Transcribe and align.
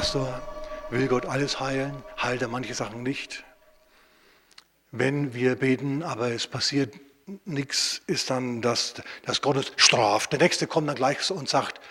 Pastor, 0.00 0.40
will 0.88 1.08
Gott 1.08 1.26
alles 1.26 1.60
heilen? 1.60 2.02
Heilt 2.22 2.40
er 2.40 2.48
manche 2.48 2.72
Sachen 2.72 3.02
nicht? 3.02 3.44
Wenn 4.92 5.34
wir 5.34 5.56
beten, 5.56 6.02
aber 6.02 6.32
es 6.32 6.46
passiert 6.46 6.94
nichts, 7.44 8.00
ist 8.06 8.30
dann, 8.30 8.62
dass, 8.62 8.94
dass 9.26 9.42
Gott 9.42 9.58
uns 9.58 9.72
straft. 9.76 10.32
Der 10.32 10.38
Nächste 10.38 10.66
kommt 10.66 10.88
dann 10.88 10.96
gleich 10.96 11.30
und 11.30 11.50
sagt, 11.50 11.82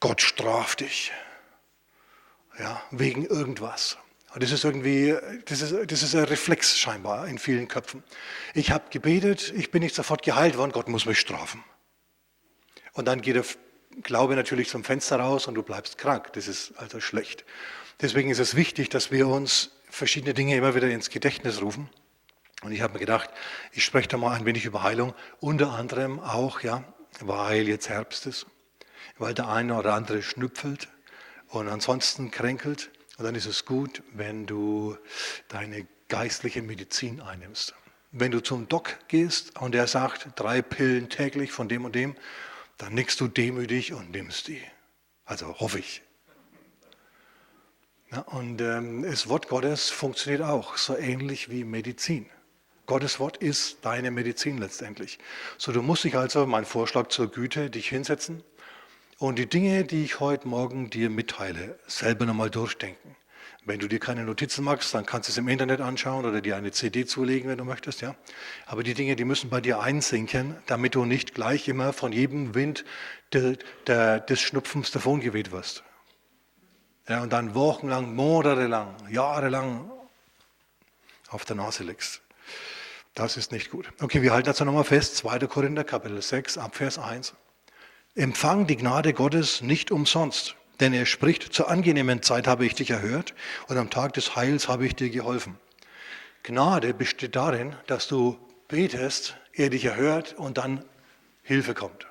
Gott 0.00 0.20
straft 0.20 0.80
dich. 0.80 1.12
Ja, 2.58 2.82
wegen 2.90 3.24
irgendwas. 3.24 3.96
Das 4.34 4.50
ist 4.50 4.64
irgendwie, 4.64 5.16
das 5.46 5.62
ist, 5.62 5.90
das 5.90 6.02
ist 6.02 6.14
ein 6.14 6.24
Reflex 6.24 6.78
scheinbar 6.78 7.26
in 7.26 7.38
vielen 7.38 7.68
Köpfen. 7.68 8.04
Ich 8.52 8.70
habe 8.70 8.84
gebetet, 8.90 9.50
ich 9.56 9.70
bin 9.70 9.82
nicht 9.82 9.94
sofort 9.94 10.22
geheilt 10.22 10.58
worden, 10.58 10.72
Gott 10.72 10.88
muss 10.88 11.06
mich 11.06 11.18
strafen. 11.18 11.64
Und 12.92 13.06
dann 13.06 13.22
geht 13.22 13.36
der 13.36 13.44
Glaube 14.02 14.36
natürlich 14.36 14.68
zum 14.68 14.84
Fenster 14.84 15.16
raus 15.16 15.46
und 15.46 15.54
du 15.54 15.62
bleibst 15.62 15.98
krank. 15.98 16.32
Das 16.32 16.48
ist 16.48 16.72
also 16.78 17.00
schlecht. 17.00 17.44
Deswegen 18.00 18.30
ist 18.30 18.38
es 18.38 18.54
wichtig, 18.54 18.88
dass 18.88 19.10
wir 19.10 19.28
uns 19.28 19.70
verschiedene 19.90 20.34
Dinge 20.34 20.56
immer 20.56 20.74
wieder 20.74 20.88
ins 20.88 21.10
Gedächtnis 21.10 21.60
rufen. 21.60 21.88
Und 22.62 22.72
ich 22.72 22.80
habe 22.80 22.94
mir 22.94 23.00
gedacht, 23.00 23.30
ich 23.72 23.84
spreche 23.84 24.08
da 24.08 24.16
mal 24.16 24.34
ein 24.34 24.46
wenig 24.46 24.64
über 24.64 24.82
Heilung, 24.82 25.14
unter 25.40 25.72
anderem 25.72 26.20
auch, 26.20 26.60
ja, 26.60 26.84
weil 27.20 27.68
jetzt 27.68 27.88
Herbst 27.88 28.26
ist, 28.26 28.46
weil 29.18 29.34
der 29.34 29.48
eine 29.48 29.76
oder 29.76 29.94
andere 29.94 30.22
schnüpfelt 30.22 30.88
und 31.48 31.68
ansonsten 31.68 32.30
kränkelt. 32.30 32.90
Und 33.18 33.24
dann 33.24 33.34
ist 33.34 33.46
es 33.46 33.64
gut, 33.66 34.02
wenn 34.12 34.46
du 34.46 34.96
deine 35.48 35.86
geistliche 36.08 36.62
Medizin 36.62 37.20
einnimmst. 37.20 37.74
Wenn 38.10 38.30
du 38.30 38.40
zum 38.40 38.68
Doc 38.68 38.98
gehst 39.08 39.60
und 39.60 39.74
er 39.74 39.86
sagt, 39.86 40.28
drei 40.36 40.62
Pillen 40.62 41.08
täglich 41.08 41.50
von 41.50 41.68
dem 41.68 41.84
und 41.84 41.94
dem, 41.94 42.14
dann 42.82 42.94
nickst 42.94 43.20
du 43.20 43.28
demütig 43.28 43.92
und 43.92 44.10
nimmst 44.10 44.48
die. 44.48 44.60
Also 45.24 45.60
hoffe 45.60 45.78
ich. 45.78 46.02
Ja, 48.10 48.22
und 48.22 48.60
ähm, 48.60 49.04
das 49.04 49.28
Wort 49.28 49.46
Gottes 49.46 49.88
funktioniert 49.88 50.42
auch 50.42 50.76
so 50.76 50.96
ähnlich 50.96 51.48
wie 51.48 51.62
Medizin. 51.62 52.28
Gottes 52.86 53.20
Wort 53.20 53.36
ist 53.36 53.84
deine 53.84 54.10
Medizin 54.10 54.58
letztendlich. 54.58 55.20
So, 55.58 55.70
du 55.70 55.80
musst 55.80 56.02
dich 56.02 56.16
also, 56.16 56.44
mein 56.44 56.64
Vorschlag 56.64 57.06
zur 57.06 57.30
Güte, 57.30 57.70
dich 57.70 57.88
hinsetzen 57.88 58.42
und 59.18 59.38
die 59.38 59.48
Dinge, 59.48 59.84
die 59.84 60.02
ich 60.02 60.18
heute 60.18 60.48
Morgen 60.48 60.90
dir 60.90 61.08
mitteile, 61.08 61.78
selber 61.86 62.26
nochmal 62.26 62.50
durchdenken. 62.50 63.14
Wenn 63.64 63.78
du 63.78 63.86
dir 63.86 64.00
keine 64.00 64.24
Notizen 64.24 64.64
machst, 64.64 64.92
dann 64.94 65.06
kannst 65.06 65.28
du 65.28 65.32
es 65.32 65.38
im 65.38 65.48
Internet 65.48 65.80
anschauen 65.80 66.24
oder 66.24 66.40
dir 66.40 66.56
eine 66.56 66.72
CD 66.72 67.06
zulegen, 67.06 67.48
wenn 67.48 67.58
du 67.58 67.64
möchtest. 67.64 68.00
Ja? 68.00 68.16
Aber 68.66 68.82
die 68.82 68.94
Dinge, 68.94 69.14
die 69.14 69.24
müssen 69.24 69.50
bei 69.50 69.60
dir 69.60 69.80
einsinken, 69.80 70.56
damit 70.66 70.94
du 70.94 71.04
nicht 71.04 71.34
gleich 71.34 71.68
immer 71.68 71.92
von 71.92 72.12
jedem 72.12 72.54
Wind 72.54 72.84
de, 73.32 73.56
de, 73.86 74.20
des 74.26 74.40
Schnupfens 74.40 74.90
davongeweht 74.90 75.52
wirst. 75.52 75.84
Ja, 77.08 77.22
und 77.22 77.32
dann 77.32 77.54
wochenlang, 77.54 78.14
monatelang, 78.14 78.94
jahrelang 79.10 79.90
auf 81.28 81.44
der 81.44 81.56
Nase 81.56 81.84
liegst. 81.84 82.20
Das 83.14 83.36
ist 83.36 83.52
nicht 83.52 83.70
gut. 83.70 83.88
Okay, 84.00 84.22
wir 84.22 84.32
halten 84.32 84.46
dazu 84.46 84.64
nochmal 84.64 84.84
fest. 84.84 85.16
2. 85.16 85.40
Korinther, 85.40 85.84
Kapitel 85.84 86.20
6, 86.20 86.58
Abvers 86.58 86.98
1. 86.98 87.34
Empfang 88.14 88.66
die 88.66 88.76
Gnade 88.76 89.12
Gottes 89.12 89.60
nicht 89.60 89.90
umsonst. 89.90 90.56
Denn 90.80 90.92
er 90.92 91.06
spricht, 91.06 91.52
zur 91.52 91.68
angenehmen 91.68 92.22
Zeit 92.22 92.46
habe 92.46 92.66
ich 92.66 92.74
dich 92.74 92.90
erhört 92.90 93.34
und 93.68 93.76
am 93.76 93.90
Tag 93.90 94.14
des 94.14 94.36
Heils 94.36 94.68
habe 94.68 94.86
ich 94.86 94.94
dir 94.94 95.10
geholfen. 95.10 95.58
Gnade 96.42 96.94
besteht 96.94 97.36
darin, 97.36 97.76
dass 97.86 98.08
du 98.08 98.38
betest, 98.68 99.36
er 99.52 99.70
dich 99.70 99.84
erhört 99.84 100.34
und 100.34 100.58
dann 100.58 100.84
Hilfe 101.42 101.74
kommt. 101.74 102.06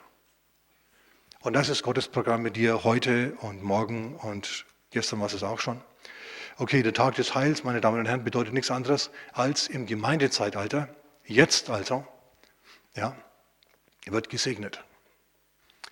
Und 1.42 1.54
das 1.54 1.70
ist 1.70 1.84
Gottes 1.84 2.08
Programm 2.08 2.44
mit 2.44 2.56
dir 2.56 2.84
heute 2.84 3.34
und 3.42 3.64
morgen 3.64 4.16
und 4.16 4.66
gestern 4.92 5.20
war 5.20 5.28
es 5.28 5.44
auch 5.44 5.60
schon. 5.60 5.82
Okay, 6.58 6.84
der 6.84 6.94
Tag 6.94 7.16
des 7.16 7.34
Heils, 7.34 7.64
meine 7.64 7.82
Damen 7.82 8.00
und 8.00 8.06
Herren, 8.06 8.24
bedeutet 8.24 8.54
nichts 8.54 8.70
anderes 8.70 9.10
als 9.34 9.68
im 9.68 9.88
Gemeindezeitalter, 9.88 10.88
jetzt 11.26 11.70
also, 11.70 12.06
ja, 12.96 13.16
wird 14.06 14.30
gesegnet 14.30 14.84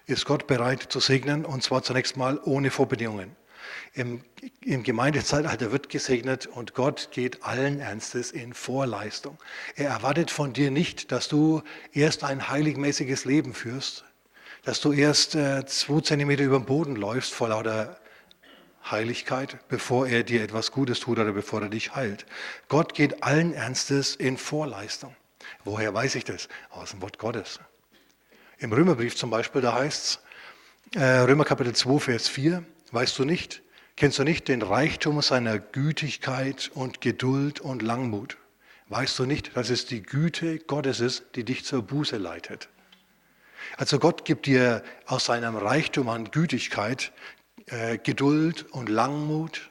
ist 0.10 0.26
Gott 0.26 0.48
bereit 0.48 0.88
zu 0.90 1.00
segnen 1.00 1.46
und 1.46 1.64
zwar 1.64 1.84
zunächst 1.84 2.18
mal 2.18 2.40
ohne 2.44 2.72
Vorbedingungen. 2.72 3.36
Im, 3.94 4.24
Im 4.62 4.84
Gemeindezeitalter 4.84 5.72
wird 5.72 5.90
gesegnet 5.90 6.48
und 6.48 6.74
Gott 6.74 7.10
geht 7.12 7.44
allen 7.44 7.80
Ernstes 7.80 8.32
in 8.32 8.54
Vorleistung. 8.54 9.38
Er 9.76 9.90
erwartet 9.90 10.32
von 10.32 10.54
dir 10.54 10.72
nicht, 10.72 11.12
dass 11.12 11.28
du 11.28 11.62
erst 11.92 12.24
ein 12.24 12.50
heiligmäßiges 12.50 13.26
Leben 13.26 13.54
führst, 13.54 14.06
dass 14.64 14.82
du 14.82 14.92
erst 14.92 15.36
äh, 15.36 15.66
zwei 15.66 16.02
Zentimeter 16.02 16.44
über 16.44 16.58
dem 16.58 16.66
Boden 16.66 16.96
läufst 16.96 17.34
vor 17.34 17.50
lauter 17.50 18.00
Heiligkeit, 18.90 19.60
bevor 19.68 20.08
er 20.08 20.24
dir 20.24 20.42
etwas 20.42 20.72
Gutes 20.72 21.00
tut 21.02 21.20
oder 21.20 21.34
bevor 21.34 21.62
er 21.62 21.70
dich 21.70 21.96
heilt. 21.96 22.26
Gott 22.68 22.94
geht 22.94 23.24
allen 23.24 23.54
Ernstes 23.54 24.16
in 24.16 24.38
Vorleistung. 24.38 25.16
Woher 25.64 25.94
weiß 25.94 26.16
ich 26.16 26.24
das? 26.24 26.48
Aus 26.70 26.92
dem 26.92 27.02
Wort 27.02 27.20
Gottes. 27.20 27.60
Im 28.62 28.74
Römerbrief 28.74 29.16
zum 29.16 29.30
Beispiel, 29.30 29.62
da 29.62 29.74
heißt 29.74 30.20
es, 30.94 31.00
äh, 31.02 31.20
Römer 31.20 31.46
Kapitel 31.46 31.74
2, 31.74 32.00
Vers 32.00 32.28
4, 32.28 32.62
weißt 32.92 33.18
du 33.18 33.24
nicht, 33.24 33.62
kennst 33.96 34.20
du 34.20 34.26
nicht 34.26 34.50
den 34.50 34.62
Reichtum 34.62 35.22
seiner 35.22 35.60
Gütigkeit 35.60 36.70
und 36.74 37.00
Geduld 37.00 37.62
und 37.62 37.82
Langmut? 37.82 38.38
Weißt 38.90 39.18
du 39.18 39.26
nicht, 39.26 39.56
dass 39.56 39.70
es 39.70 39.86
die 39.86 40.04
Güte 40.04 40.60
Gottes 40.60 41.00
ist, 41.00 41.24
die 41.36 41.46
dich 41.46 41.64
zur 41.64 41.84
Buße 41.84 42.18
leitet? 42.18 42.68
Also 43.78 43.98
Gott 43.98 44.26
gibt 44.26 44.46
dir 44.46 44.84
aus 45.06 45.24
seinem 45.24 45.56
Reichtum 45.56 46.10
an 46.10 46.30
Gütigkeit 46.30 47.14
äh, 47.68 47.98
Geduld 47.98 48.64
und 48.72 48.90
Langmut. 48.90 49.70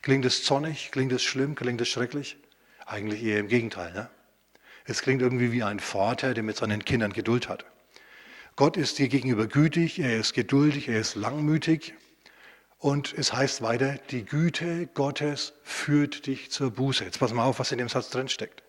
Klingt 0.00 0.24
es 0.24 0.44
zornig? 0.44 0.92
Klingt 0.92 1.12
es 1.12 1.22
schlimm? 1.22 1.56
Klingt 1.56 1.82
es 1.82 1.88
schrecklich? 1.88 2.38
Eigentlich 2.86 3.22
eher 3.22 3.40
im 3.40 3.48
Gegenteil. 3.48 3.92
Ne? 3.92 4.08
Es 4.86 5.02
klingt 5.02 5.20
irgendwie 5.20 5.52
wie 5.52 5.62
ein 5.62 5.78
Vater, 5.78 6.32
der 6.32 6.42
mit 6.42 6.56
seinen 6.56 6.86
Kindern 6.86 7.12
Geduld 7.12 7.50
hat. 7.50 7.66
Gott 8.60 8.76
ist 8.76 8.98
dir 8.98 9.08
gegenüber 9.08 9.46
gütig, 9.46 10.00
er 10.00 10.18
ist 10.18 10.34
geduldig, 10.34 10.86
er 10.88 11.00
ist 11.00 11.14
langmütig. 11.14 11.94
Und 12.76 13.14
es 13.16 13.32
heißt 13.32 13.62
weiter, 13.62 13.94
die 14.10 14.22
Güte 14.22 14.86
Gottes 14.88 15.54
führt 15.62 16.26
dich 16.26 16.50
zur 16.50 16.70
Buße. 16.70 17.04
Jetzt 17.04 17.20
pass 17.20 17.32
mal 17.32 17.44
auf, 17.44 17.58
was 17.58 17.72
in 17.72 17.78
dem 17.78 17.88
Satz 17.88 18.10
drin 18.10 18.28
steckt. 18.28 18.62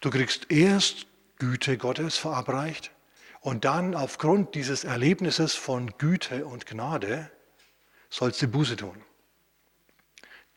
Du 0.00 0.10
kriegst 0.10 0.52
erst 0.52 1.08
Güte 1.40 1.78
Gottes 1.78 2.16
verabreicht 2.16 2.92
und 3.40 3.64
dann 3.64 3.96
aufgrund 3.96 4.54
dieses 4.54 4.84
Erlebnisses 4.84 5.54
von 5.56 5.94
Güte 5.98 6.46
und 6.46 6.64
Gnade 6.64 7.32
sollst 8.08 8.40
du 8.40 8.46
Buße 8.46 8.76
tun. 8.76 9.02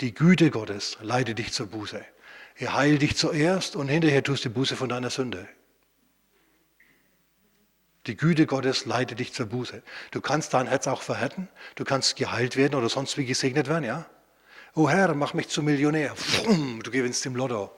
Die 0.01 0.13
Güte 0.13 0.51
Gottes 0.51 0.99
leitet 1.01 1.39
dich 1.39 1.51
zur 1.51 1.65
Buße. 1.65 2.05
Er 2.57 2.75
heilt 2.75 3.01
dich 3.01 3.17
zuerst 3.17 3.75
und 3.75 3.87
hinterher 3.87 4.21
tust 4.21 4.45
du 4.45 4.51
Buße 4.51 4.75
von 4.75 4.89
deiner 4.89 5.09
Sünde. 5.09 5.49
Die 8.07 8.17
Güte 8.17 8.47
Gottes 8.47 8.85
leitet 8.85 9.19
dich 9.19 9.33
zur 9.33 9.45
Buße. 9.45 9.83
Du 10.09 10.21
kannst 10.21 10.53
dein 10.53 10.67
Herz 10.67 10.87
auch 10.87 11.03
verhärten, 11.03 11.47
du 11.75 11.83
kannst 11.83 12.15
geheilt 12.15 12.57
werden 12.57 12.75
oder 12.75 12.89
sonst 12.89 13.17
wie 13.17 13.25
gesegnet 13.25 13.67
werden, 13.67 13.83
ja? 13.83 14.05
Oh 14.73 14.89
Herr, 14.89 15.13
mach 15.13 15.33
mich 15.33 15.49
zum 15.49 15.65
Millionär. 15.65 16.15
Du 16.45 16.89
gewinnst 16.91 17.25
im 17.25 17.35
Lotto. 17.35 17.71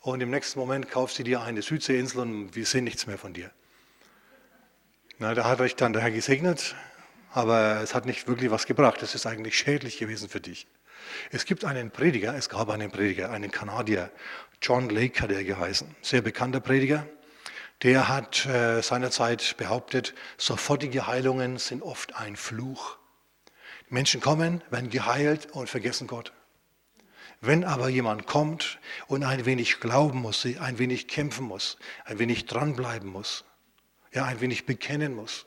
Und 0.00 0.20
im 0.20 0.30
nächsten 0.30 0.58
Moment 0.58 0.90
kaufst 0.90 1.18
du 1.18 1.24
dir 1.24 1.40
eine 1.40 1.62
Südseeinsel 1.62 2.20
und 2.20 2.54
wir 2.54 2.66
sehen 2.66 2.84
nichts 2.84 3.06
mehr 3.06 3.18
von 3.18 3.32
dir. 3.32 3.50
Na, 5.18 5.34
da 5.34 5.44
hat 5.44 5.60
euch 5.60 5.74
dann 5.74 5.92
der 5.92 6.02
Herr 6.02 6.10
gesegnet, 6.10 6.76
aber 7.32 7.80
es 7.82 7.94
hat 7.94 8.04
nicht 8.04 8.28
wirklich 8.28 8.50
was 8.50 8.66
gebracht. 8.66 9.02
Es 9.02 9.14
ist 9.14 9.26
eigentlich 9.26 9.56
schädlich 9.56 9.98
gewesen 9.98 10.28
für 10.28 10.40
dich. 10.40 10.66
Es 11.30 11.46
gibt 11.46 11.64
einen 11.64 11.90
Prediger, 11.90 12.34
es 12.36 12.48
gab 12.48 12.68
einen 12.68 12.90
Prediger, 12.90 13.30
einen 13.30 13.50
Kanadier, 13.50 14.10
John 14.60 14.88
Lake 14.88 15.20
hat 15.20 15.32
er 15.32 15.44
geheißen, 15.44 15.94
sehr 16.00 16.22
bekannter 16.22 16.60
Prediger 16.60 17.06
der 17.84 18.08
hat 18.08 18.46
äh, 18.46 18.80
seinerzeit 18.80 19.56
behauptet, 19.58 20.14
sofortige 20.38 21.06
Heilungen 21.06 21.58
sind 21.58 21.82
oft 21.82 22.16
ein 22.16 22.34
Fluch. 22.34 22.96
Menschen 23.90 24.22
kommen, 24.22 24.62
werden 24.70 24.88
geheilt 24.88 25.52
und 25.52 25.68
vergessen 25.68 26.06
Gott. 26.06 26.32
Wenn 27.42 27.62
aber 27.62 27.90
jemand 27.90 28.26
kommt 28.26 28.78
und 29.06 29.22
ein 29.22 29.44
wenig 29.44 29.80
glauben 29.80 30.20
muss, 30.20 30.46
ein 30.46 30.78
wenig 30.78 31.08
kämpfen 31.08 31.44
muss, 31.44 31.76
ein 32.06 32.18
wenig 32.18 32.46
dranbleiben 32.46 33.10
muss, 33.10 33.44
ja, 34.14 34.24
ein 34.24 34.40
wenig 34.40 34.64
bekennen 34.64 35.14
muss, 35.14 35.44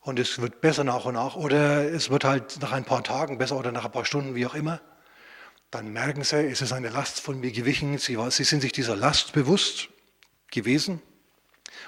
und 0.00 0.18
es 0.18 0.40
wird 0.40 0.60
besser 0.60 0.82
nach 0.82 1.04
und 1.04 1.14
nach, 1.14 1.36
oder 1.36 1.90
es 1.90 2.10
wird 2.10 2.24
halt 2.24 2.60
nach 2.60 2.72
ein 2.72 2.84
paar 2.84 3.04
Tagen 3.04 3.38
besser 3.38 3.56
oder 3.56 3.70
nach 3.70 3.84
ein 3.84 3.92
paar 3.92 4.04
Stunden, 4.04 4.34
wie 4.34 4.46
auch 4.46 4.54
immer, 4.54 4.80
dann 5.70 5.92
merken 5.92 6.24
sie, 6.24 6.44
es 6.44 6.60
ist 6.60 6.72
eine 6.72 6.88
Last 6.88 7.20
von 7.20 7.38
mir 7.38 7.52
gewichen, 7.52 7.98
sie, 7.98 8.18
sie 8.30 8.44
sind 8.44 8.60
sich 8.60 8.72
dieser 8.72 8.96
Last 8.96 9.32
bewusst 9.32 9.88
gewesen. 10.54 11.02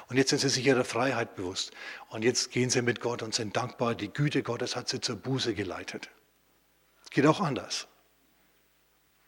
Und 0.08 0.16
jetzt 0.16 0.30
sind 0.30 0.40
sie 0.40 0.48
sich 0.48 0.66
ihrer 0.66 0.84
Freiheit 0.84 1.36
bewusst. 1.36 1.72
Und 2.10 2.22
jetzt 2.22 2.50
gehen 2.50 2.70
sie 2.70 2.82
mit 2.82 3.00
Gott 3.00 3.22
und 3.22 3.34
sind 3.34 3.56
dankbar. 3.56 3.94
Die 3.94 4.12
Güte 4.12 4.42
Gottes 4.42 4.76
hat 4.76 4.88
sie 4.88 5.00
zur 5.00 5.16
Buße 5.16 5.54
geleitet. 5.54 6.10
Geht 7.10 7.26
auch 7.26 7.40
anders. 7.40 7.86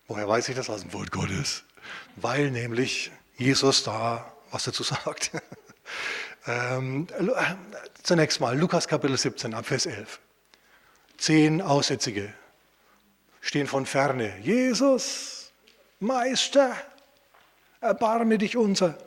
Woher 0.07 0.29
weiß 0.29 0.49
ich 0.51 0.57
das 0.57 0.69
aus 0.69 0.83
dem 0.83 0.93
Wort 0.93 1.11
Gottes? 1.11 1.65
Weil 2.17 2.51
nämlich 2.51 3.11
Jesus 3.37 3.83
da 3.85 4.33
was 4.51 4.65
dazu 4.65 4.83
sagt. 5.05 5.31
Ähm, 6.47 7.07
zunächst 8.03 8.41
mal 8.41 8.59
Lukas 8.59 8.89
Kapitel 8.89 9.17
17 9.17 9.55
ab 9.55 9.67
Vers 9.67 9.87
11. 9.87 10.21
Zehn 11.19 11.61
Aussätzige 11.61 12.33
stehen 13.41 13.67
von 13.67 13.87
ferne. 13.87 14.39
Jesus, 14.41 15.53
Meister, 16.01 16.77
erbarme 17.81 18.39
dich 18.39 18.57
unser. 18.57 18.99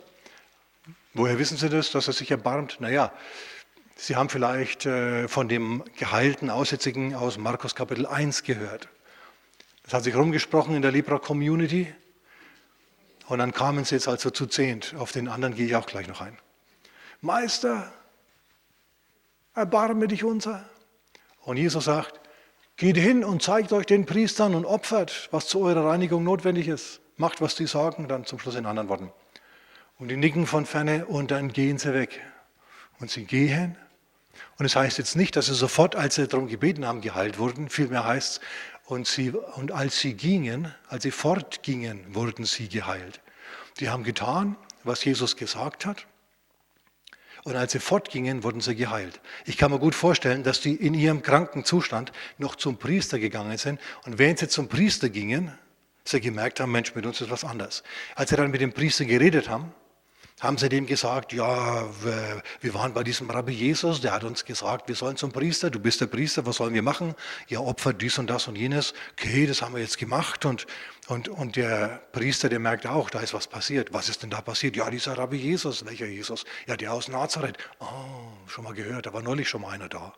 Woher 1.13 1.37
wissen 1.39 1.57
Sie 1.57 1.67
das, 1.67 1.91
dass 1.91 2.07
er 2.07 2.13
sich 2.13 2.31
erbarmt? 2.31 2.77
Naja, 2.79 3.11
Sie 3.97 4.15
haben 4.15 4.29
vielleicht 4.29 4.85
äh, 4.85 5.27
von 5.27 5.49
dem 5.49 5.83
geheilten 5.97 6.49
Aussätzigen 6.49 7.13
aus 7.13 7.37
Markus 7.37 7.75
Kapitel 7.75 8.05
1 8.07 8.43
gehört. 8.43 8.87
Das 9.83 9.93
hat 9.93 10.03
sich 10.05 10.15
rumgesprochen 10.15 10.73
in 10.73 10.81
der 10.81 10.91
Libra-Community. 10.91 11.93
Und 13.27 13.39
dann 13.39 13.51
kamen 13.51 13.85
sie 13.85 13.95
jetzt 13.95 14.07
also 14.07 14.29
zu 14.29 14.47
zehnt. 14.47 14.95
Auf 14.97 15.11
den 15.11 15.27
anderen 15.27 15.53
gehe 15.53 15.65
ich 15.65 15.75
auch 15.75 15.85
gleich 15.85 16.07
noch 16.07 16.21
ein. 16.21 16.37
Meister, 17.21 17.91
erbarme 19.53 20.07
dich 20.07 20.23
unser. 20.23 20.67
Und 21.41 21.57
Jesus 21.57 21.85
sagt, 21.85 22.19
geht 22.77 22.97
hin 22.97 23.23
und 23.23 23.43
zeigt 23.43 23.73
euch 23.73 23.85
den 23.85 24.05
Priestern 24.05 24.55
und 24.55 24.65
opfert, 24.65 25.27
was 25.31 25.47
zu 25.47 25.61
eurer 25.61 25.85
Reinigung 25.85 26.23
notwendig 26.23 26.67
ist. 26.67 27.01
Macht, 27.17 27.41
was 27.41 27.55
die 27.55 27.67
sagen, 27.67 28.07
dann 28.07 28.25
zum 28.25 28.39
Schluss 28.39 28.55
in 28.55 28.65
anderen 28.65 28.89
Worten. 28.89 29.11
Und 30.01 30.07
die 30.07 30.17
nicken 30.17 30.47
von 30.47 30.65
ferne 30.65 31.05
und 31.05 31.29
dann 31.29 31.53
gehen 31.53 31.77
sie 31.77 31.93
weg. 31.93 32.19
Und 32.99 33.11
sie 33.11 33.23
gehen. 33.23 33.77
Und 34.57 34.65
es 34.65 34.75
heißt 34.75 34.97
jetzt 34.97 35.15
nicht, 35.15 35.35
dass 35.35 35.45
sie 35.45 35.53
sofort, 35.53 35.95
als 35.95 36.15
sie 36.15 36.27
darum 36.27 36.47
gebeten 36.47 36.87
haben, 36.87 37.01
geheilt 37.01 37.37
wurden. 37.37 37.69
Vielmehr 37.69 38.03
heißt 38.03 38.37
es, 38.37 38.41
und, 38.85 39.05
sie, 39.05 39.29
und 39.29 39.71
als 39.71 39.99
sie 39.99 40.15
gingen, 40.15 40.73
als 40.87 41.03
sie 41.03 41.11
fortgingen, 41.11 42.15
wurden 42.15 42.45
sie 42.45 42.67
geheilt. 42.67 43.21
Die 43.79 43.89
haben 43.89 44.03
getan, 44.03 44.55
was 44.83 45.05
Jesus 45.05 45.37
gesagt 45.37 45.85
hat. 45.85 46.07
Und 47.43 47.55
als 47.55 47.73
sie 47.73 47.79
fortgingen, 47.79 48.43
wurden 48.43 48.59
sie 48.59 48.75
geheilt. 48.75 49.21
Ich 49.45 49.55
kann 49.55 49.69
mir 49.69 49.77
gut 49.77 49.93
vorstellen, 49.93 50.41
dass 50.41 50.61
die 50.61 50.73
in 50.73 50.95
ihrem 50.95 51.21
kranken 51.21 51.63
Zustand 51.63 52.11
noch 52.39 52.55
zum 52.55 52.77
Priester 52.77 53.19
gegangen 53.19 53.59
sind. 53.59 53.79
Und 54.05 54.17
während 54.17 54.39
sie 54.39 54.47
zum 54.47 54.67
Priester 54.67 55.09
gingen, 55.09 55.55
sie 56.05 56.21
gemerkt 56.21 56.59
haben, 56.59 56.71
Mensch, 56.71 56.95
mit 56.95 57.05
uns 57.05 57.21
ist 57.21 57.29
was 57.29 57.43
anders. 57.43 57.83
Als 58.15 58.31
sie 58.31 58.35
dann 58.35 58.49
mit 58.49 58.61
dem 58.61 58.73
Priester 58.73 59.05
geredet 59.05 59.47
haben, 59.47 59.75
haben 60.41 60.57
sie 60.57 60.69
dem 60.69 60.87
gesagt, 60.87 61.33
ja, 61.33 61.87
wir 62.61 62.73
waren 62.73 62.93
bei 62.93 63.03
diesem 63.03 63.29
Rabbi 63.29 63.53
Jesus, 63.53 64.01
der 64.01 64.11
hat 64.11 64.23
uns 64.23 64.43
gesagt, 64.43 64.87
wir 64.87 64.95
sollen 64.95 65.15
zum 65.15 65.31
Priester, 65.31 65.69
du 65.69 65.79
bist 65.79 66.01
der 66.01 66.07
Priester, 66.07 66.47
was 66.47 66.55
sollen 66.55 66.73
wir 66.73 66.81
machen? 66.81 67.13
Ja, 67.47 67.59
Opfer 67.59 67.93
dies 67.93 68.17
und 68.17 68.27
das 68.27 68.47
und 68.47 68.57
jenes. 68.57 68.95
Okay, 69.11 69.45
das 69.45 69.61
haben 69.61 69.75
wir 69.75 69.81
jetzt 69.81 69.99
gemacht 69.99 70.43
und, 70.45 70.65
und, 71.07 71.29
und 71.29 71.55
der 71.55 72.01
Priester, 72.11 72.49
der 72.49 72.57
merkt 72.57 72.87
auch, 72.87 73.11
da 73.11 73.19
ist 73.19 73.35
was 73.35 73.45
passiert. 73.47 73.93
Was 73.93 74.09
ist 74.09 74.23
denn 74.23 74.31
da 74.31 74.41
passiert? 74.41 74.75
Ja, 74.75 74.89
dieser 74.89 75.15
Rabbi 75.15 75.37
Jesus. 75.37 75.85
Welcher 75.85 76.07
Jesus? 76.07 76.43
Ja, 76.65 76.75
der 76.75 76.91
aus 76.91 77.07
Nazareth. 77.07 77.59
Oh, 77.79 77.85
schon 78.47 78.63
mal 78.63 78.73
gehört, 78.73 79.05
da 79.05 79.13
war 79.13 79.21
neulich 79.21 79.47
schon 79.47 79.61
mal 79.61 79.69
einer 79.69 79.89
da. 79.89 80.13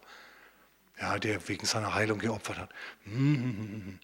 Ja, 1.01 1.19
der 1.19 1.45
wegen 1.49 1.65
seiner 1.65 1.93
Heilung 1.95 2.19
geopfert 2.19 2.59
hat. 2.59 2.69
Hm, 3.03 3.99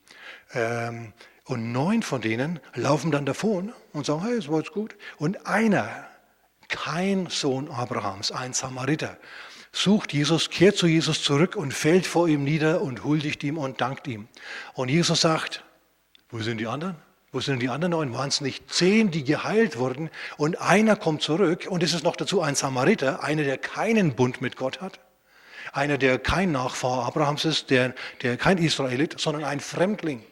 ähm, 0.53 1.13
und 1.49 1.71
neun 1.71 2.03
von 2.03 2.21
denen 2.21 2.59
laufen 2.75 3.09
dann 3.09 3.25
davon 3.25 3.73
und 3.91 4.05
sagen, 4.05 4.21
hey, 4.23 4.37
es 4.37 4.49
war 4.49 4.59
jetzt 4.59 4.71
gut. 4.71 4.95
Und 5.17 5.47
einer, 5.47 6.05
kein 6.67 7.25
Sohn 7.27 7.71
Abrahams, 7.71 8.31
ein 8.31 8.53
Samariter, 8.53 9.17
sucht 9.71 10.13
Jesus, 10.13 10.51
kehrt 10.51 10.77
zu 10.77 10.85
Jesus 10.85 11.23
zurück 11.23 11.55
und 11.55 11.73
fällt 11.73 12.05
vor 12.05 12.27
ihm 12.27 12.43
nieder 12.43 12.81
und 12.81 13.03
huldigt 13.03 13.43
ihm 13.43 13.57
und 13.57 13.81
dankt 13.81 14.07
ihm. 14.07 14.27
Und 14.75 14.89
Jesus 14.89 15.21
sagt, 15.21 15.63
wo 16.29 16.39
sind 16.39 16.59
die 16.59 16.67
anderen? 16.67 16.97
Wo 17.31 17.39
sind 17.39 17.63
die 17.63 17.69
anderen 17.69 17.91
neun? 17.91 18.13
Waren 18.13 18.29
es 18.29 18.41
nicht 18.41 18.71
zehn, 18.71 19.09
die 19.09 19.23
geheilt 19.23 19.77
wurden 19.77 20.11
und 20.37 20.61
einer 20.61 20.95
kommt 20.95 21.23
zurück 21.23 21.65
und 21.67 21.81
es 21.81 21.95
ist 21.95 22.03
noch 22.03 22.15
dazu 22.15 22.41
ein 22.41 22.53
Samariter, 22.53 23.23
einer, 23.23 23.43
der 23.43 23.57
keinen 23.57 24.13
Bund 24.13 24.39
mit 24.39 24.55
Gott 24.55 24.81
hat, 24.81 24.99
einer, 25.73 25.97
der 25.97 26.19
kein 26.19 26.51
Nachfahr 26.51 27.07
Abrahams 27.07 27.45
ist, 27.45 27.71
der, 27.71 27.95
der 28.21 28.37
kein 28.37 28.59
Israelit, 28.59 29.19
sondern 29.19 29.45
ein 29.45 29.59
Fremdling. 29.59 30.23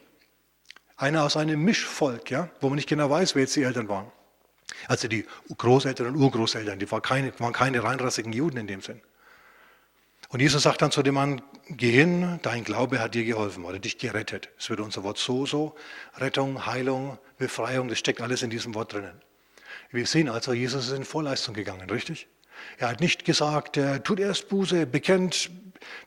Einer 0.98 1.24
aus 1.24 1.38
einem 1.38 1.64
Mischvolk, 1.64 2.32
ja, 2.32 2.50
wo 2.60 2.70
man 2.70 2.76
nicht 2.76 2.90
genau 2.90 3.10
weiß, 3.10 3.36
wer 3.36 3.44
jetzt 3.44 3.56
die 3.56 3.64
Eltern 3.64 3.88
waren. 3.88 4.12
Also 4.88 5.08
die 5.08 5.26
Großeltern 5.56 6.08
und 6.08 6.16
Urgroßeltern, 6.16 6.80
die 6.80 6.92
waren 6.92 7.02
keine, 7.02 7.40
waren 7.40 7.54
keine 7.54 7.84
reinrassigen 7.84 8.34
Juden 8.34 8.58
in 8.58 8.68
dem 8.68 8.82
Sinn. 8.82 9.02
Und 10.30 10.42
Jesus 10.42 10.64
sagt 10.64 10.82
dann 10.82 10.92
zu 10.92 11.04
dem 11.04 11.14
Mann, 11.14 11.42
geh 11.70 11.92
hin, 11.92 12.40
dein 12.42 12.64
Glaube 12.64 13.00
hat 13.00 13.16
dir 13.16 13.24
geholfen 13.24 13.64
oder 13.64 13.80
dich 13.80 13.98
gerettet. 13.98 14.50
Es 14.58 14.70
wird 14.70 14.82
unser 14.82 15.04
Wort 15.04 15.18
so, 15.18 15.46
so. 15.46 15.76
Rettung, 16.18 16.66
Heilung, 16.66 17.18
Befreiung, 17.38 17.88
das 17.88 18.00
steckt 18.00 18.20
alles 18.20 18.42
in 18.42 18.50
diesem 18.50 18.76
Wort 18.76 18.92
drinnen. 18.92 19.22
Wir 19.92 20.06
sehen 20.06 20.28
also, 20.28 20.52
Jesus 20.52 20.88
ist 20.88 20.98
in 20.98 21.06
Vorleistung 21.06 21.54
gegangen, 21.54 21.90
richtig? 21.90 22.28
Er 22.78 22.90
hat 22.90 23.00
nicht 23.00 23.24
gesagt, 23.24 23.78
er 23.78 24.04
tut 24.04 24.20
erst 24.20 24.50
Buße, 24.50 24.86
bekennt, 24.86 25.50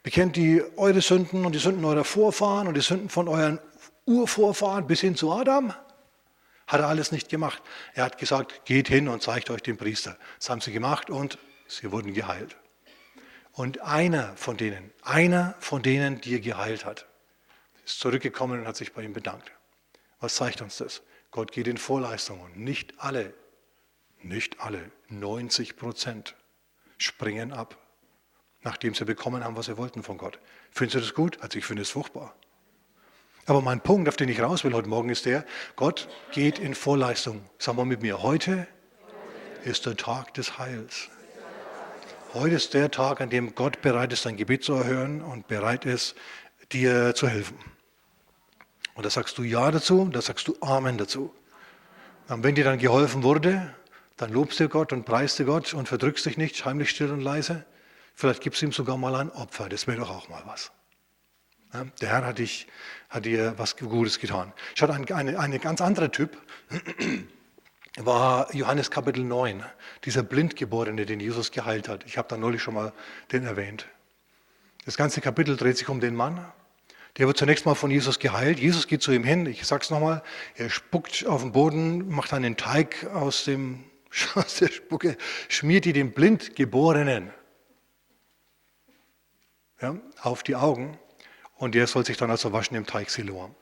bekennt 0.02 0.36
die, 0.36 0.62
eure 0.76 1.00
Sünden 1.00 1.46
und 1.46 1.54
die 1.54 1.58
Sünden 1.58 1.84
eurer 1.84 2.04
Vorfahren 2.04 2.68
und 2.68 2.74
die 2.74 2.82
Sünden 2.82 3.08
von 3.08 3.28
euren 3.28 3.58
Urvorfahren 4.10 4.86
bis 4.86 5.00
hin 5.00 5.14
zu 5.14 5.32
Adam? 5.32 5.72
Hat 6.66 6.80
er 6.80 6.88
alles 6.88 7.12
nicht 7.12 7.28
gemacht. 7.28 7.62
Er 7.94 8.04
hat 8.04 8.18
gesagt, 8.18 8.64
geht 8.64 8.88
hin 8.88 9.08
und 9.08 9.22
zeigt 9.22 9.50
euch 9.50 9.62
den 9.62 9.76
Priester. 9.76 10.16
Das 10.38 10.50
haben 10.50 10.60
sie 10.60 10.72
gemacht 10.72 11.10
und 11.10 11.38
sie 11.68 11.90
wurden 11.92 12.12
geheilt. 12.12 12.56
Und 13.52 13.80
einer 13.80 14.36
von 14.36 14.56
denen, 14.56 14.92
einer 15.02 15.54
von 15.60 15.82
denen, 15.82 16.20
die 16.20 16.34
er 16.34 16.40
geheilt 16.40 16.84
hat, 16.84 17.06
ist 17.84 18.00
zurückgekommen 18.00 18.60
und 18.60 18.66
hat 18.66 18.76
sich 18.76 18.92
bei 18.92 19.02
ihm 19.02 19.12
bedankt. 19.12 19.50
Was 20.20 20.36
zeigt 20.36 20.60
uns 20.60 20.76
das? 20.76 21.02
Gott 21.30 21.52
geht 21.52 21.68
in 21.68 21.76
Vorleistung 21.76 22.40
und 22.40 22.56
nicht 22.56 22.94
alle, 22.98 23.32
nicht 24.22 24.60
alle, 24.60 24.90
90 25.08 25.76
Prozent 25.76 26.34
springen 26.98 27.52
ab, 27.52 27.76
nachdem 28.62 28.94
sie 28.94 29.04
bekommen 29.04 29.44
haben, 29.44 29.56
was 29.56 29.66
sie 29.66 29.76
wollten 29.76 30.02
von 30.02 30.18
Gott. 30.18 30.38
Finden 30.70 30.92
Sie 30.92 31.00
das 31.00 31.14
gut? 31.14 31.40
Also 31.40 31.58
ich 31.58 31.64
finde 31.64 31.82
es 31.82 31.90
furchtbar. 31.90 32.34
Aber 33.46 33.62
mein 33.62 33.80
Punkt, 33.80 34.08
auf 34.08 34.16
den 34.16 34.28
ich 34.28 34.40
raus 34.40 34.64
will 34.64 34.74
heute 34.74 34.88
Morgen, 34.88 35.08
ist 35.08 35.26
der, 35.26 35.44
Gott 35.76 36.08
geht 36.32 36.58
in 36.58 36.74
Vorleistung. 36.74 37.42
Sagen 37.58 37.78
wir 37.78 37.84
mit 37.84 38.02
mir, 38.02 38.22
heute 38.22 38.66
ist 39.64 39.86
der 39.86 39.96
Tag 39.96 40.34
des 40.34 40.58
Heils. 40.58 41.08
Heute 42.32 42.54
ist 42.54 42.74
der 42.74 42.90
Tag, 42.90 43.20
an 43.20 43.30
dem 43.30 43.54
Gott 43.54 43.82
bereit 43.82 44.12
ist, 44.12 44.24
dein 44.24 44.36
Gebet 44.36 44.62
zu 44.62 44.74
erhören 44.74 45.20
und 45.20 45.48
bereit 45.48 45.84
ist, 45.84 46.14
dir 46.70 47.14
zu 47.14 47.26
helfen. 47.26 47.58
Und 48.94 49.04
da 49.04 49.10
sagst 49.10 49.36
du 49.38 49.42
Ja 49.42 49.70
dazu, 49.70 50.08
da 50.12 50.20
sagst 50.22 50.46
du 50.46 50.56
Amen 50.60 50.96
dazu. 50.96 51.34
Und 52.28 52.44
wenn 52.44 52.54
dir 52.54 52.64
dann 52.64 52.78
geholfen 52.78 53.22
wurde, 53.22 53.74
dann 54.16 54.32
lobst 54.32 54.60
du 54.60 54.68
Gott 54.68 54.92
und 54.92 55.04
preist 55.04 55.38
du 55.38 55.44
Gott 55.44 55.74
und 55.74 55.88
verdrückst 55.88 56.26
dich 56.26 56.36
nicht, 56.36 56.64
heimlich 56.64 56.90
still 56.90 57.10
und 57.10 57.20
leise. 57.20 57.64
Vielleicht 58.14 58.42
gibst 58.42 58.62
du 58.62 58.66
ihm 58.66 58.72
sogar 58.72 58.96
mal 58.96 59.14
ein 59.16 59.30
Opfer, 59.30 59.68
das 59.68 59.86
wäre 59.86 59.98
doch 59.98 60.10
auch 60.10 60.28
mal 60.28 60.42
was. 60.44 60.70
Der 61.72 62.08
Herr 62.08 62.26
hat, 62.26 62.38
dich, 62.38 62.66
hat 63.08 63.26
dir 63.26 63.54
was 63.56 63.76
Gutes 63.76 64.18
getan. 64.18 64.52
Schaut, 64.74 64.90
ein 64.90 65.10
eine, 65.12 65.38
eine 65.38 65.60
ganz 65.60 65.80
andere 65.80 66.10
Typ 66.10 66.36
war 67.96 68.52
Johannes 68.52 68.90
Kapitel 68.90 69.22
9, 69.22 69.64
dieser 70.04 70.24
Blindgeborene, 70.24 71.06
den 71.06 71.20
Jesus 71.20 71.52
geheilt 71.52 71.88
hat. 71.88 72.04
Ich 72.06 72.18
habe 72.18 72.26
da 72.28 72.36
neulich 72.36 72.60
schon 72.60 72.74
mal 72.74 72.92
den 73.30 73.44
erwähnt. 73.44 73.86
Das 74.84 74.96
ganze 74.96 75.20
Kapitel 75.20 75.56
dreht 75.56 75.78
sich 75.78 75.88
um 75.88 76.00
den 76.00 76.16
Mann. 76.16 76.44
Der 77.18 77.28
wird 77.28 77.36
zunächst 77.36 77.66
mal 77.66 77.76
von 77.76 77.90
Jesus 77.92 78.18
geheilt. 78.18 78.58
Jesus 78.58 78.88
geht 78.88 79.02
zu 79.02 79.12
ihm 79.12 79.24
hin, 79.24 79.46
ich 79.46 79.64
sage 79.64 79.84
es 79.84 79.90
nochmal, 79.90 80.24
er 80.56 80.70
spuckt 80.70 81.24
auf 81.26 81.42
den 81.42 81.52
Boden, 81.52 82.08
macht 82.08 82.32
einen 82.32 82.56
Teig 82.56 83.06
aus, 83.14 83.44
dem, 83.44 83.84
aus 84.34 84.56
der 84.56 84.68
Spucke, 84.68 85.16
schmiert 85.48 85.84
die 85.84 85.92
dem 85.92 86.10
Blindgeborenen 86.10 87.30
ja, 89.80 89.96
auf 90.22 90.42
die 90.42 90.56
Augen 90.56 90.98
und 91.60 91.74
der 91.74 91.86
soll 91.86 92.06
sich 92.06 92.16
dann 92.16 92.30
also 92.30 92.52
waschen 92.54 92.74
im 92.76 92.86
Teich 92.86 93.10
Siloam. 93.10 93.54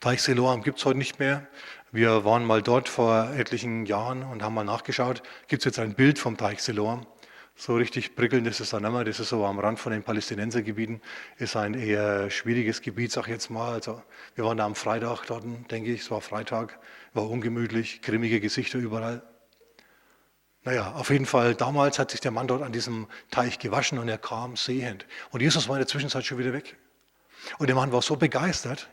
Teich 0.00 0.20
Siloam 0.20 0.62
gibt 0.62 0.78
es 0.78 0.84
heute 0.84 0.98
nicht 0.98 1.18
mehr. 1.18 1.46
Wir 1.90 2.26
waren 2.26 2.44
mal 2.44 2.60
dort 2.60 2.86
vor 2.86 3.30
etlichen 3.34 3.86
Jahren 3.86 4.22
und 4.22 4.42
haben 4.42 4.54
mal 4.54 4.62
nachgeschaut. 4.62 5.22
Gibt 5.48 5.62
es 5.62 5.64
jetzt 5.64 5.78
ein 5.78 5.94
Bild 5.94 6.18
vom 6.18 6.36
Teich 6.36 6.62
Siloam? 6.62 7.06
So 7.56 7.74
richtig 7.76 8.14
prickelnd 8.14 8.46
ist 8.46 8.60
es 8.60 8.70
dann 8.70 8.84
immer. 8.84 9.04
Das 9.04 9.20
ist 9.20 9.30
so 9.30 9.46
am 9.46 9.58
Rand 9.58 9.80
von 9.80 9.92
den 9.92 10.02
Palästinensergebieten. 10.02 11.00
Ist 11.38 11.56
ein 11.56 11.72
eher 11.72 12.30
schwieriges 12.30 12.82
Gebiet, 12.82 13.10
sag 13.10 13.22
ich 13.22 13.32
jetzt 13.32 13.48
mal. 13.48 13.72
Also 13.72 14.02
wir 14.34 14.44
waren 14.44 14.58
da 14.58 14.66
am 14.66 14.74
Freitag 14.74 15.24
dort, 15.24 15.44
denke 15.70 15.90
ich. 15.90 16.02
Es 16.02 16.10
war 16.10 16.20
Freitag, 16.20 16.78
war 17.14 17.30
ungemütlich, 17.30 18.02
grimmige 18.02 18.38
Gesichter 18.38 18.78
überall. 18.78 19.22
Naja, 20.64 20.92
auf 20.92 21.08
jeden 21.08 21.24
Fall, 21.24 21.54
damals 21.54 21.98
hat 21.98 22.10
sich 22.10 22.20
der 22.20 22.32
Mann 22.32 22.48
dort 22.48 22.60
an 22.60 22.72
diesem 22.72 23.06
Teich 23.30 23.58
gewaschen 23.58 23.98
und 23.98 24.10
er 24.10 24.18
kam 24.18 24.56
sehend. 24.56 25.06
Und 25.30 25.40
Jesus 25.40 25.68
war 25.68 25.76
in 25.76 25.80
der 25.80 25.88
Zwischenzeit 25.88 26.26
schon 26.26 26.36
wieder 26.36 26.52
weg. 26.52 26.76
Und 27.58 27.68
der 27.68 27.76
Mann 27.76 27.92
war 27.92 28.02
so 28.02 28.16
begeistert, 28.16 28.88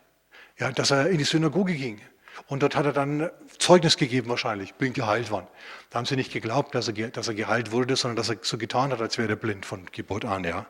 ja, 0.58 0.72
dass 0.72 0.92
er 0.92 1.08
in 1.08 1.18
die 1.18 1.24
Synagoge 1.24 1.74
ging. 1.74 2.02
Und 2.48 2.64
dort 2.64 2.76
hat 2.76 2.86
er 2.86 2.94
dann 2.94 3.30
Zeugnis 3.60 3.98
gegeben 3.98 4.30
wahrscheinlich, 4.30 4.74
bin 4.76 4.94
geheilt 4.94 5.30
worden. 5.30 5.48
Da 5.90 6.00
haben 6.00 6.06
sie 6.06 6.16
nicht 6.16 6.32
geglaubt, 6.32 6.74
dass 6.74 6.88
er, 6.88 7.10
dass 7.10 7.28
er 7.28 7.36
geheilt 7.36 7.72
wurde, 7.72 7.96
sondern 7.96 8.16
dass 8.16 8.30
er 8.30 8.38
so 8.42 8.58
getan 8.58 8.92
hat, 8.92 9.02
als 9.02 9.18
wäre 9.18 9.30
er 9.30 9.36
blind 9.36 9.66
von 9.66 9.86
Geburt 9.92 10.26
an. 10.26 10.44
Ja. 10.44 10.66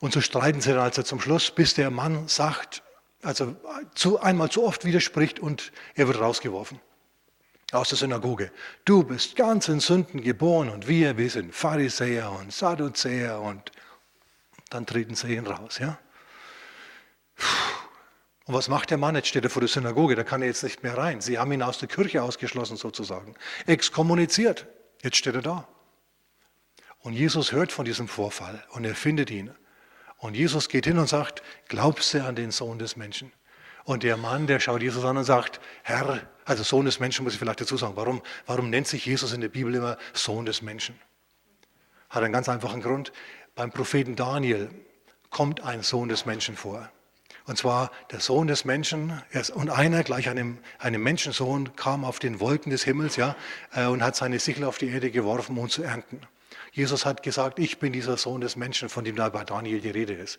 Und 0.00 0.12
so 0.12 0.20
streiten 0.20 0.60
sie 0.60 0.70
dann 0.70 0.80
also 0.80 1.02
zum 1.02 1.20
Schluss, 1.20 1.50
bis 1.50 1.74
der 1.74 1.90
Mann 1.90 2.28
sagt, 2.28 2.82
also 3.22 3.56
zu, 3.94 4.20
einmal 4.20 4.50
zu 4.50 4.64
oft 4.64 4.84
widerspricht 4.84 5.40
und 5.40 5.72
er 5.94 6.06
wird 6.06 6.20
rausgeworfen. 6.20 6.80
aus 7.72 7.90
der 7.90 7.98
Synagoge. 7.98 8.50
Du 8.84 9.02
bist 9.02 9.36
ganz 9.36 9.68
in 9.68 9.80
Sünden 9.80 10.22
geboren 10.22 10.70
und 10.70 10.88
wir, 10.88 11.18
wir 11.18 11.28
sind 11.28 11.54
Pharisäer 11.54 12.32
und 12.32 12.52
Sadduzäer 12.52 13.40
und 13.40 13.72
dann 14.70 14.86
treten 14.86 15.14
sie 15.14 15.34
ihn 15.34 15.46
raus. 15.46 15.78
Ja? 15.78 15.98
Und 18.48 18.54
was 18.54 18.68
macht 18.68 18.90
der 18.90 18.96
Mann? 18.96 19.14
Jetzt 19.14 19.28
steht 19.28 19.44
er 19.44 19.50
vor 19.50 19.60
der 19.60 19.68
Synagoge, 19.68 20.14
da 20.14 20.24
kann 20.24 20.40
er 20.40 20.48
jetzt 20.48 20.62
nicht 20.62 20.82
mehr 20.82 20.96
rein. 20.96 21.20
Sie 21.20 21.38
haben 21.38 21.52
ihn 21.52 21.62
aus 21.62 21.78
der 21.78 21.88
Kirche 21.88 22.22
ausgeschlossen 22.22 22.78
sozusagen, 22.78 23.34
exkommuniziert. 23.66 24.66
Jetzt 25.02 25.18
steht 25.18 25.34
er 25.34 25.42
da. 25.42 25.68
Und 27.00 27.12
Jesus 27.12 27.52
hört 27.52 27.72
von 27.72 27.84
diesem 27.84 28.08
Vorfall 28.08 28.64
und 28.70 28.84
er 28.84 28.94
findet 28.94 29.30
ihn. 29.30 29.50
Und 30.16 30.34
Jesus 30.34 30.68
geht 30.68 30.86
hin 30.86 30.98
und 30.98 31.08
sagt, 31.08 31.42
glaubst 31.68 32.12
du 32.14 32.24
an 32.24 32.34
den 32.36 32.50
Sohn 32.50 32.78
des 32.78 32.96
Menschen? 32.96 33.32
Und 33.84 34.02
der 34.02 34.16
Mann, 34.16 34.46
der 34.46 34.60
schaut 34.60 34.82
Jesus 34.82 35.04
an 35.04 35.16
und 35.16 35.24
sagt, 35.24 35.60
Herr, 35.82 36.28
also 36.44 36.62
Sohn 36.62 36.86
des 36.86 37.00
Menschen 37.00 37.24
muss 37.24 37.34
ich 37.34 37.38
vielleicht 37.38 37.60
dazu 37.60 37.76
sagen, 37.76 37.96
warum, 37.96 38.22
warum 38.46 38.70
nennt 38.70 38.86
sich 38.86 39.06
Jesus 39.06 39.32
in 39.32 39.40
der 39.40 39.48
Bibel 39.48 39.74
immer 39.74 39.96
Sohn 40.12 40.44
des 40.44 40.62
Menschen? 40.62 40.98
Hat 42.10 42.22
einen 42.22 42.32
ganz 42.32 42.48
einfachen 42.48 42.80
Grund. 42.80 43.12
Beim 43.54 43.70
Propheten 43.70 44.16
Daniel 44.16 44.70
kommt 45.30 45.60
ein 45.62 45.82
Sohn 45.82 46.08
des 46.08 46.26
Menschen 46.26 46.56
vor. 46.56 46.90
Und 47.48 47.56
zwar 47.56 47.90
der 48.10 48.20
Sohn 48.20 48.46
des 48.46 48.66
Menschen, 48.66 49.22
und 49.54 49.70
einer, 49.70 50.04
gleich 50.04 50.28
einem, 50.28 50.58
einem 50.78 51.02
Menschensohn, 51.02 51.74
kam 51.76 52.04
auf 52.04 52.18
den 52.18 52.40
Wolken 52.40 52.70
des 52.70 52.84
Himmels 52.84 53.16
ja, 53.16 53.36
äh, 53.74 53.86
und 53.86 54.02
hat 54.02 54.16
seine 54.16 54.38
Sichel 54.38 54.64
auf 54.64 54.76
die 54.76 54.90
Erde 54.90 55.10
geworfen, 55.10 55.56
um 55.56 55.70
zu 55.70 55.82
ernten. 55.82 56.20
Jesus 56.72 57.06
hat 57.06 57.22
gesagt, 57.22 57.58
ich 57.58 57.78
bin 57.78 57.94
dieser 57.94 58.18
Sohn 58.18 58.42
des 58.42 58.56
Menschen, 58.56 58.90
von 58.90 59.02
dem 59.02 59.16
da 59.16 59.30
bei 59.30 59.44
Daniel 59.44 59.80
die 59.80 59.88
Rede 59.88 60.12
ist. 60.12 60.38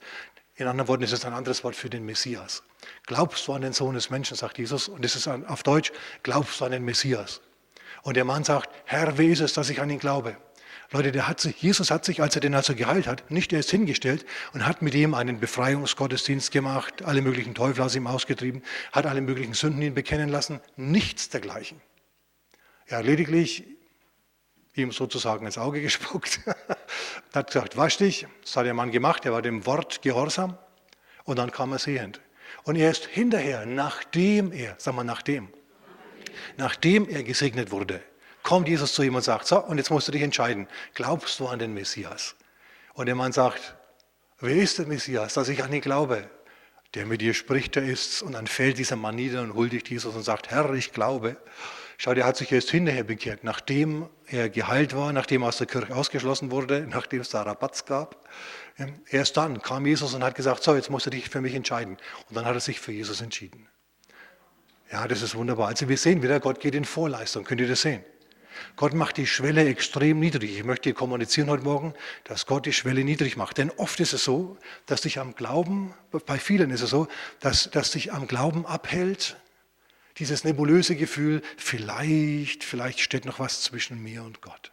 In 0.53 0.67
anderen 0.67 0.87
Worten 0.87 1.01
ist 1.01 1.11
es 1.11 1.25
ein 1.25 1.33
anderes 1.33 1.63
Wort 1.63 1.75
für 1.75 1.89
den 1.89 2.05
Messias. 2.05 2.61
Glaubst 3.07 3.47
du 3.47 3.53
an 3.53 3.63
den 3.63 3.73
Sohn 3.73 3.95
des 3.95 4.11
Menschen, 4.11 4.37
sagt 4.37 4.59
Jesus, 4.59 4.87
und 4.87 5.03
das 5.03 5.15
ist 5.15 5.27
auf 5.27 5.63
Deutsch, 5.63 5.91
glaubst 6.21 6.61
du 6.61 6.65
an 6.65 6.71
den 6.71 6.85
Messias? 6.85 7.41
Und 8.03 8.17
der 8.17 8.23
Mann 8.23 8.43
sagt, 8.43 8.69
Herr, 8.85 9.17
wie 9.17 9.31
ist 9.31 9.39
es, 9.39 9.53
dass 9.53 9.71
ich 9.71 9.81
an 9.81 9.89
ihn 9.89 9.97
glaube? 9.97 10.37
Leute, 10.91 11.11
der 11.11 11.27
hat 11.27 11.39
sich, 11.39 11.61
Jesus 11.61 11.91
hat 11.91 12.03
sich, 12.03 12.21
als 12.21 12.35
er 12.35 12.41
den 12.41 12.55
also 12.55 12.73
geheilt 12.73 13.05
hat, 13.05 13.29
nicht 13.29 13.53
erst 13.53 13.69
hingestellt 13.69 14.25
und 14.53 14.65
hat 14.65 14.81
mit 14.81 14.95
ihm 14.95 15.13
einen 15.13 15.39
Befreiungsgottesdienst 15.39 16.51
gemacht, 16.51 17.03
alle 17.03 17.21
möglichen 17.21 17.53
Teufel 17.53 17.83
aus 17.83 17.95
ihm 17.95 18.07
ausgetrieben, 18.07 18.63
hat 18.91 19.05
alle 19.05 19.21
möglichen 19.21 19.53
Sünden 19.53 19.83
ihn 19.83 19.93
bekennen 19.93 20.29
lassen, 20.29 20.59
nichts 20.77 21.29
dergleichen. 21.29 21.79
Er 22.87 22.99
hat 22.99 23.05
lediglich 23.05 23.65
ihm 24.73 24.91
sozusagen 24.91 25.45
ins 25.45 25.59
Auge 25.59 25.79
gespuckt, 25.83 26.39
hat 27.35 27.47
gesagt, 27.47 27.77
wasch 27.77 27.97
dich, 27.97 28.25
das 28.41 28.55
hat 28.55 28.65
der 28.65 28.73
Mann 28.73 28.91
gemacht, 28.91 29.25
er 29.25 29.33
war 29.33 29.43
dem 29.43 29.67
Wort 29.67 30.01
gehorsam 30.01 30.57
und 31.23 31.37
dann 31.37 31.51
kam 31.51 31.71
er 31.71 31.79
sehend. 31.79 32.19
Und 32.63 32.77
erst 32.77 33.05
hinterher, 33.05 33.67
nachdem 33.67 34.51
er, 34.51 34.73
sag 34.79 34.95
mal 34.95 35.03
nachdem, 35.03 35.49
nachdem 36.57 37.07
er 37.07 37.21
gesegnet 37.21 37.69
wurde, 37.69 38.01
kommt 38.43 38.67
Jesus 38.67 38.93
zu 38.93 39.03
ihm 39.03 39.15
und 39.15 39.21
sagt, 39.21 39.47
so, 39.47 39.59
und 39.59 39.77
jetzt 39.77 39.89
musst 39.89 40.07
du 40.07 40.11
dich 40.11 40.21
entscheiden, 40.21 40.67
glaubst 40.93 41.39
du 41.39 41.47
an 41.47 41.59
den 41.59 41.73
Messias? 41.73 42.35
Und 42.93 43.05
der 43.05 43.15
Mann 43.15 43.31
sagt, 43.31 43.75
wer 44.39 44.55
ist 44.55 44.79
der 44.79 44.87
Messias, 44.87 45.33
dass 45.33 45.49
ich 45.49 45.63
an 45.63 45.71
ihn 45.73 45.81
glaube? 45.81 46.29
Der 46.95 47.05
mit 47.05 47.21
dir 47.21 47.33
spricht, 47.33 47.75
der 47.75 47.83
ist's. 47.83 48.21
Und 48.21 48.33
dann 48.33 48.47
fällt 48.47 48.77
dieser 48.79 48.95
Mann 48.95 49.15
nieder 49.15 49.41
und 49.41 49.53
huldigt 49.53 49.89
Jesus 49.89 50.15
und 50.15 50.23
sagt, 50.23 50.49
Herr, 50.49 50.73
ich 50.73 50.91
glaube. 50.91 51.37
Schau, 51.97 52.13
der 52.13 52.25
hat 52.25 52.37
sich 52.37 52.51
erst 52.51 52.71
hinterher 52.71 53.03
bekehrt, 53.03 53.43
nachdem 53.43 54.07
er 54.25 54.49
geheilt 54.49 54.95
war, 54.95 55.11
nachdem 55.11 55.41
er 55.41 55.49
aus 55.49 55.57
der 55.57 55.67
Kirche 55.67 55.93
ausgeschlossen 55.93 56.49
wurde, 56.49 56.87
nachdem 56.89 57.21
es 57.21 57.29
da 57.29 57.41
Rabatz 57.41 57.85
gab. 57.85 58.25
Erst 59.09 59.35
dann 59.35 59.61
kam 59.61 59.85
Jesus 59.85 60.13
und 60.13 60.23
hat 60.23 60.33
gesagt, 60.33 60.63
so, 60.63 60.73
jetzt 60.75 60.89
musst 60.89 61.05
du 61.05 61.09
dich 61.09 61.29
für 61.29 61.41
mich 61.41 61.53
entscheiden. 61.53 61.97
Und 62.29 62.35
dann 62.35 62.45
hat 62.45 62.55
er 62.55 62.61
sich 62.61 62.79
für 62.79 62.93
Jesus 62.93 63.19
entschieden. 63.19 63.67
Ja, 64.91 65.07
das 65.07 65.21
ist 65.21 65.35
wunderbar. 65.35 65.67
Also 65.67 65.89
wir 65.89 65.97
sehen 65.97 66.23
wieder, 66.23 66.39
Gott 66.39 66.59
geht 66.59 66.73
in 66.73 66.85
Vorleistung. 66.85 67.43
Könnt 67.43 67.61
ihr 67.61 67.67
das 67.67 67.81
sehen? 67.81 68.03
Gott 68.75 68.93
macht 68.93 69.17
die 69.17 69.27
Schwelle 69.27 69.67
extrem 69.67 70.19
niedrig. 70.19 70.57
Ich 70.57 70.63
möchte 70.63 70.93
kommunizieren 70.93 71.49
heute 71.49 71.63
Morgen, 71.63 71.93
dass 72.23 72.45
Gott 72.45 72.65
die 72.65 72.73
Schwelle 72.73 73.03
niedrig 73.03 73.37
macht. 73.37 73.57
Denn 73.57 73.71
oft 73.71 73.99
ist 73.99 74.13
es 74.13 74.23
so, 74.23 74.57
dass 74.85 75.01
dich 75.01 75.19
am 75.19 75.35
Glauben, 75.35 75.93
bei 76.25 76.37
vielen 76.37 76.71
ist 76.71 76.81
es 76.81 76.89
so, 76.89 77.07
dass, 77.39 77.69
dass 77.71 77.91
dich 77.91 78.13
am 78.13 78.27
Glauben 78.27 78.65
abhält, 78.65 79.37
dieses 80.17 80.43
nebulöse 80.43 80.95
Gefühl, 80.95 81.41
vielleicht, 81.57 82.63
vielleicht 82.63 82.99
steht 82.99 83.25
noch 83.25 83.39
was 83.39 83.61
zwischen 83.61 84.01
mir 84.03 84.23
und 84.23 84.41
Gott. 84.41 84.71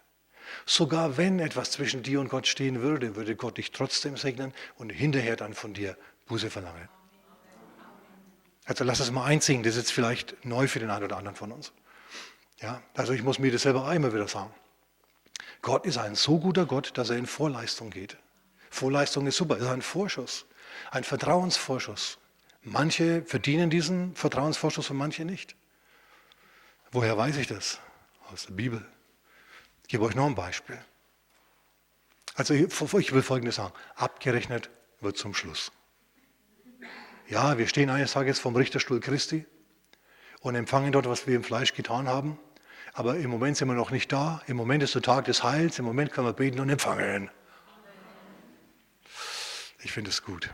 Sogar 0.65 1.17
wenn 1.17 1.39
etwas 1.39 1.71
zwischen 1.71 2.03
dir 2.03 2.19
und 2.19 2.29
Gott 2.29 2.47
stehen 2.47 2.81
würde, 2.81 3.15
würde 3.15 3.35
Gott 3.35 3.57
dich 3.57 3.71
trotzdem 3.71 4.17
segnen 4.17 4.53
und 4.75 4.89
hinterher 4.89 5.35
dann 5.35 5.53
von 5.53 5.73
dir 5.73 5.97
Buße 6.27 6.49
verlangen. 6.49 6.89
Also 8.65 8.83
lass 8.83 8.99
es 8.99 9.11
mal 9.11 9.25
einsingen, 9.25 9.63
das 9.63 9.75
ist 9.75 9.83
jetzt 9.83 9.91
vielleicht 9.93 10.45
neu 10.45 10.67
für 10.67 10.79
den 10.79 10.89
einen 10.89 11.05
oder 11.05 11.17
anderen 11.17 11.37
von 11.37 11.53
uns. 11.53 11.71
Ja, 12.59 12.81
also 12.95 13.13
ich 13.13 13.23
muss 13.23 13.39
mir 13.39 13.51
das 13.51 13.63
selber 13.63 13.93
immer 13.93 14.13
wieder 14.13 14.27
sagen. 14.27 14.53
Gott 15.61 15.85
ist 15.85 15.97
ein 15.97 16.15
so 16.15 16.39
guter 16.39 16.65
Gott, 16.65 16.97
dass 16.97 17.09
er 17.09 17.17
in 17.17 17.27
Vorleistung 17.27 17.89
geht. 17.89 18.17
Vorleistung 18.69 19.27
ist 19.27 19.37
super, 19.37 19.57
ist 19.57 19.67
ein 19.67 19.81
Vorschuss, 19.81 20.45
ein 20.91 21.03
Vertrauensvorschuss. 21.03 22.17
Manche 22.63 23.23
verdienen 23.23 23.69
diesen 23.69 24.15
Vertrauensvorschuss 24.15 24.89
und 24.89 24.97
manche 24.97 25.25
nicht. 25.25 25.55
Woher 26.91 27.17
weiß 27.17 27.37
ich 27.37 27.47
das? 27.47 27.79
Aus 28.31 28.45
der 28.45 28.53
Bibel. 28.53 28.85
Ich 29.83 29.89
gebe 29.89 30.03
euch 30.03 30.15
noch 30.15 30.25
ein 30.25 30.35
Beispiel. 30.35 30.77
Also 32.35 32.53
ich 32.53 33.13
will 33.13 33.21
Folgendes 33.23 33.55
sagen. 33.55 33.73
Abgerechnet 33.95 34.69
wird 34.99 35.17
zum 35.17 35.33
Schluss. 35.33 35.71
Ja, 37.27 37.57
wir 37.57 37.67
stehen 37.67 37.89
eines 37.89 38.11
Tages 38.13 38.39
vom 38.39 38.55
Richterstuhl 38.55 38.99
Christi 38.99 39.45
und 40.41 40.55
empfangen 40.55 40.91
dort, 40.91 41.07
was 41.07 41.27
wir 41.27 41.35
im 41.35 41.43
Fleisch 41.43 41.73
getan 41.73 42.07
haben. 42.07 42.39
Aber 42.97 43.15
im 43.17 43.29
Moment 43.29 43.55
sind 43.55 43.67
wir 43.67 43.75
noch 43.75 43.91
nicht 43.91 44.11
da. 44.11 44.41
Im 44.47 44.57
Moment 44.57 44.81
ist 44.81 44.95
der 44.95 45.03
Tag 45.03 45.25
des 45.25 45.43
Heils. 45.43 45.77
Im 45.77 45.85
Moment 45.85 46.11
können 46.11 46.25
wir 46.25 46.33
beten 46.33 46.59
und 46.59 46.67
empfangen. 46.67 47.29
Ich 49.83 49.91
finde 49.91 50.09
es 50.09 50.23
gut. 50.23 50.49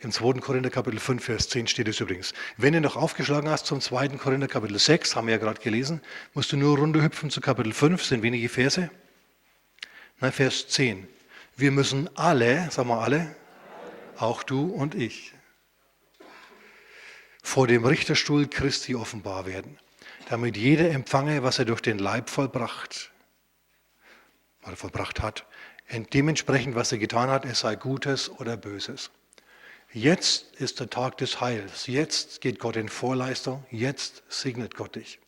Im 0.00 0.12
2. 0.12 0.40
Korinther 0.40 0.70
Kapitel 0.70 0.98
5, 0.98 1.22
Vers 1.22 1.50
10 1.50 1.66
steht 1.66 1.88
es 1.88 2.00
übrigens. 2.00 2.32
Wenn 2.56 2.72
du 2.72 2.80
noch 2.80 2.96
aufgeschlagen 2.96 3.50
hast 3.50 3.66
zum 3.66 3.82
2. 3.82 4.16
Korinther 4.16 4.48
Kapitel 4.48 4.78
6, 4.78 5.14
haben 5.14 5.26
wir 5.26 5.32
ja 5.32 5.38
gerade 5.38 5.60
gelesen, 5.60 6.00
musst 6.32 6.52
du 6.52 6.56
nur 6.56 6.78
runterhüpfen 6.78 7.28
zu 7.28 7.42
Kapitel 7.42 7.74
5, 7.74 8.02
sind 8.02 8.22
wenige 8.22 8.48
Verse. 8.48 8.90
Na, 10.20 10.32
Vers 10.32 10.68
10. 10.68 11.06
Wir 11.54 11.70
müssen 11.70 12.08
alle, 12.16 12.70
sagen 12.70 12.88
wir 12.88 13.02
alle, 13.02 13.36
auch 14.16 14.42
du 14.42 14.72
und 14.72 14.94
ich, 14.94 15.34
vor 17.42 17.66
dem 17.66 17.84
Richterstuhl 17.84 18.48
Christi 18.48 18.94
offenbar 18.94 19.44
werden, 19.44 19.78
damit 20.32 20.56
jeder 20.56 20.90
empfange, 20.90 21.42
was 21.42 21.58
er 21.58 21.66
durch 21.66 21.82
den 21.82 21.98
Leib 21.98 22.30
vollbracht, 22.30 23.10
oder 24.66 24.76
vollbracht 24.76 25.20
hat, 25.20 25.44
dementsprechend, 26.14 26.74
was 26.74 26.90
er 26.90 26.96
getan 26.96 27.28
hat, 27.28 27.44
es 27.44 27.60
sei 27.60 27.76
Gutes 27.76 28.30
oder 28.30 28.56
Böses. 28.56 29.10
Jetzt 29.92 30.54
ist 30.56 30.80
der 30.80 30.88
Tag 30.88 31.18
des 31.18 31.42
Heils. 31.42 31.86
Jetzt 31.86 32.40
geht 32.40 32.58
Gott 32.60 32.76
in 32.76 32.88
Vorleistung. 32.88 33.66
Jetzt 33.70 34.22
segnet 34.30 34.74
Gott 34.74 34.94
dich. 34.94 35.18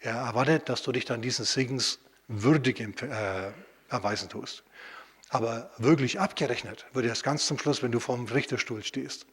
Er 0.00 0.14
erwartet, 0.14 0.70
dass 0.70 0.82
du 0.82 0.92
dich 0.92 1.04
dann 1.04 1.20
diesen 1.20 1.44
Segens 1.44 1.98
würdig 2.26 2.80
äh, 2.80 3.52
erweisen 3.90 4.30
tust. 4.30 4.64
Aber 5.28 5.72
wirklich 5.76 6.20
abgerechnet 6.20 6.86
wird 6.94 7.04
erst 7.04 7.22
ganz 7.22 7.46
zum 7.46 7.58
Schluss, 7.58 7.82
wenn 7.82 7.92
du 7.92 8.00
vorm 8.00 8.24
Richterstuhl 8.24 8.82
stehst. 8.82 9.26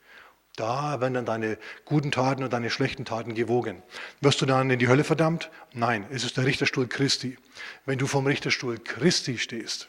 Da 0.55 0.99
werden 0.99 1.13
dann 1.13 1.25
deine 1.25 1.57
guten 1.85 2.11
Taten 2.11 2.43
und 2.43 2.51
deine 2.51 2.69
schlechten 2.69 3.05
Taten 3.05 3.35
gewogen. 3.35 3.81
Wirst 4.19 4.41
du 4.41 4.45
dann 4.45 4.69
in 4.69 4.79
die 4.79 4.87
Hölle 4.87 5.03
verdammt? 5.03 5.49
Nein, 5.73 6.05
es 6.11 6.23
ist 6.23 6.37
der 6.37 6.45
Richterstuhl 6.45 6.87
Christi. 6.87 7.37
Wenn 7.85 7.97
du 7.97 8.05
vom 8.05 8.27
Richterstuhl 8.27 8.77
Christi 8.77 9.37
stehst, 9.37 9.87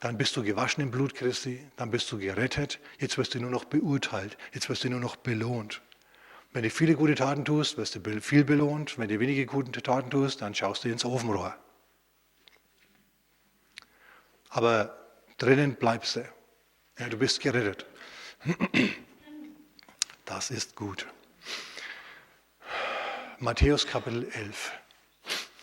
dann 0.00 0.16
bist 0.16 0.36
du 0.36 0.44
gewaschen 0.44 0.82
im 0.82 0.90
Blut 0.90 1.14
Christi, 1.14 1.66
dann 1.76 1.90
bist 1.90 2.10
du 2.12 2.18
gerettet, 2.18 2.78
jetzt 2.98 3.18
wirst 3.18 3.34
du 3.34 3.40
nur 3.40 3.50
noch 3.50 3.64
beurteilt, 3.64 4.36
jetzt 4.52 4.68
wirst 4.68 4.84
du 4.84 4.90
nur 4.90 5.00
noch 5.00 5.16
belohnt. 5.16 5.82
Wenn 6.52 6.62
du 6.62 6.70
viele 6.70 6.94
gute 6.94 7.16
Taten 7.16 7.44
tust, 7.44 7.76
wirst 7.78 7.96
du 7.96 8.20
viel 8.20 8.44
belohnt. 8.44 8.96
Wenn 8.96 9.08
du 9.08 9.18
wenige 9.18 9.44
gute 9.44 9.82
Taten 9.82 10.08
tust, 10.08 10.40
dann 10.40 10.54
schaust 10.54 10.84
du 10.84 10.88
ins 10.88 11.04
Ofenrohr. 11.04 11.56
Aber 14.50 14.96
drinnen 15.36 15.74
bleibst 15.74 16.14
du. 16.14 16.24
Ja, 17.00 17.08
du 17.08 17.16
bist 17.16 17.40
gerettet. 17.40 17.86
Das 20.24 20.50
ist 20.50 20.74
gut. 20.74 21.06
Matthäus 23.38 23.86
Kapitel 23.86 24.26
11. 24.32 24.72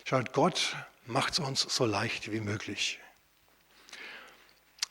Schaut, 0.05 0.33
Gott 0.33 0.75
macht 1.07 1.33
es 1.33 1.39
uns 1.39 1.61
so 1.61 1.85
leicht 1.85 2.31
wie 2.31 2.41
möglich. 2.41 2.99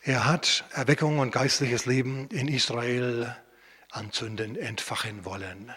Er 0.03 0.25
hat 0.25 0.65
Erweckung 0.73 1.21
und 1.21 1.31
geistliches 1.31 1.87
Leben 1.87 2.27
in 2.29 2.49
Israel 2.49 3.37
anzünden, 3.91 4.57
entfachen 4.57 5.25
wollen. 5.25 5.73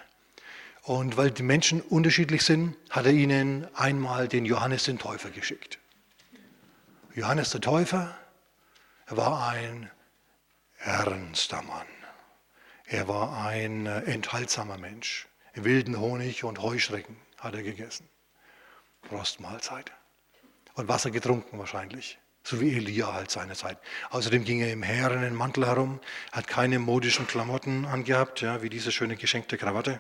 Und 0.82 1.16
weil 1.16 1.30
die 1.30 1.44
Menschen 1.44 1.82
unterschiedlich 1.82 2.44
sind, 2.44 2.76
hat 2.90 3.06
er 3.06 3.12
ihnen 3.12 3.68
einmal 3.76 4.28
den 4.28 4.46
Johannes 4.46 4.86
den 4.86 4.98
Täufer 4.98 5.30
geschickt. 5.30 5.78
Johannes 7.14 7.52
der 7.52 7.62
Täufer 7.62 8.18
war 9.08 9.50
ein 9.50 9.92
ernster 10.80 11.62
Mann. 11.62 11.93
Er 12.94 13.08
war 13.08 13.44
ein 13.48 13.88
enthaltsamer 13.88 14.78
Mensch. 14.78 15.28
Wilden 15.56 16.00
Honig 16.00 16.44
und 16.44 16.62
Heuschrecken 16.62 17.18
hat 17.40 17.56
er 17.56 17.64
gegessen. 17.64 18.08
Rostmahlzeit. 19.12 19.92
Und 20.76 20.88
Wasser 20.90 21.10
getrunken 21.10 21.58
wahrscheinlich. 21.58 22.20
So 22.44 22.62
wie 22.62 22.72
Elia 22.78 23.12
halt 23.12 23.32
seine 23.32 23.56
Zeit. 23.56 23.80
Außerdem 24.12 24.44
ging 24.44 24.62
er 24.62 24.72
im 24.72 24.84
härenen 24.84 25.34
Mantel 25.34 25.66
herum, 25.66 26.02
hat 26.32 26.46
keine 26.46 26.78
modischen 26.78 27.26
Klamotten 27.26 27.86
angehabt, 27.86 28.42
ja, 28.42 28.62
wie 28.62 28.70
diese 28.70 28.92
schöne 28.92 29.16
geschenkte 29.16 29.58
Krawatte. 29.58 30.00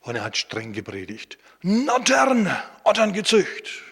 Und 0.00 0.16
er 0.16 0.24
hat 0.24 0.36
streng 0.36 0.74
gepredigt. 0.74 1.38
Nattern, 1.62 2.54
Otterngezücht. 2.84 3.89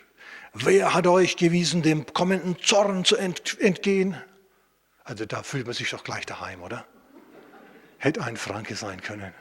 Wer 0.65 0.93
hat 0.93 1.07
euch 1.07 1.37
gewiesen, 1.37 1.83
dem 1.83 2.07
kommenden 2.07 2.59
Zorn 2.61 3.05
zu 3.05 3.17
entgehen? 3.17 4.17
Also 5.05 5.25
da 5.25 5.43
fühlt 5.43 5.67
man 5.67 5.75
sich 5.75 5.91
doch 5.91 6.03
gleich 6.03 6.27
daheim, 6.27 6.63
oder? 6.63 6.85
Hätte 7.99 8.23
ein 8.25 8.37
Franke 8.37 8.75
sein 8.75 9.01
können. 9.01 9.33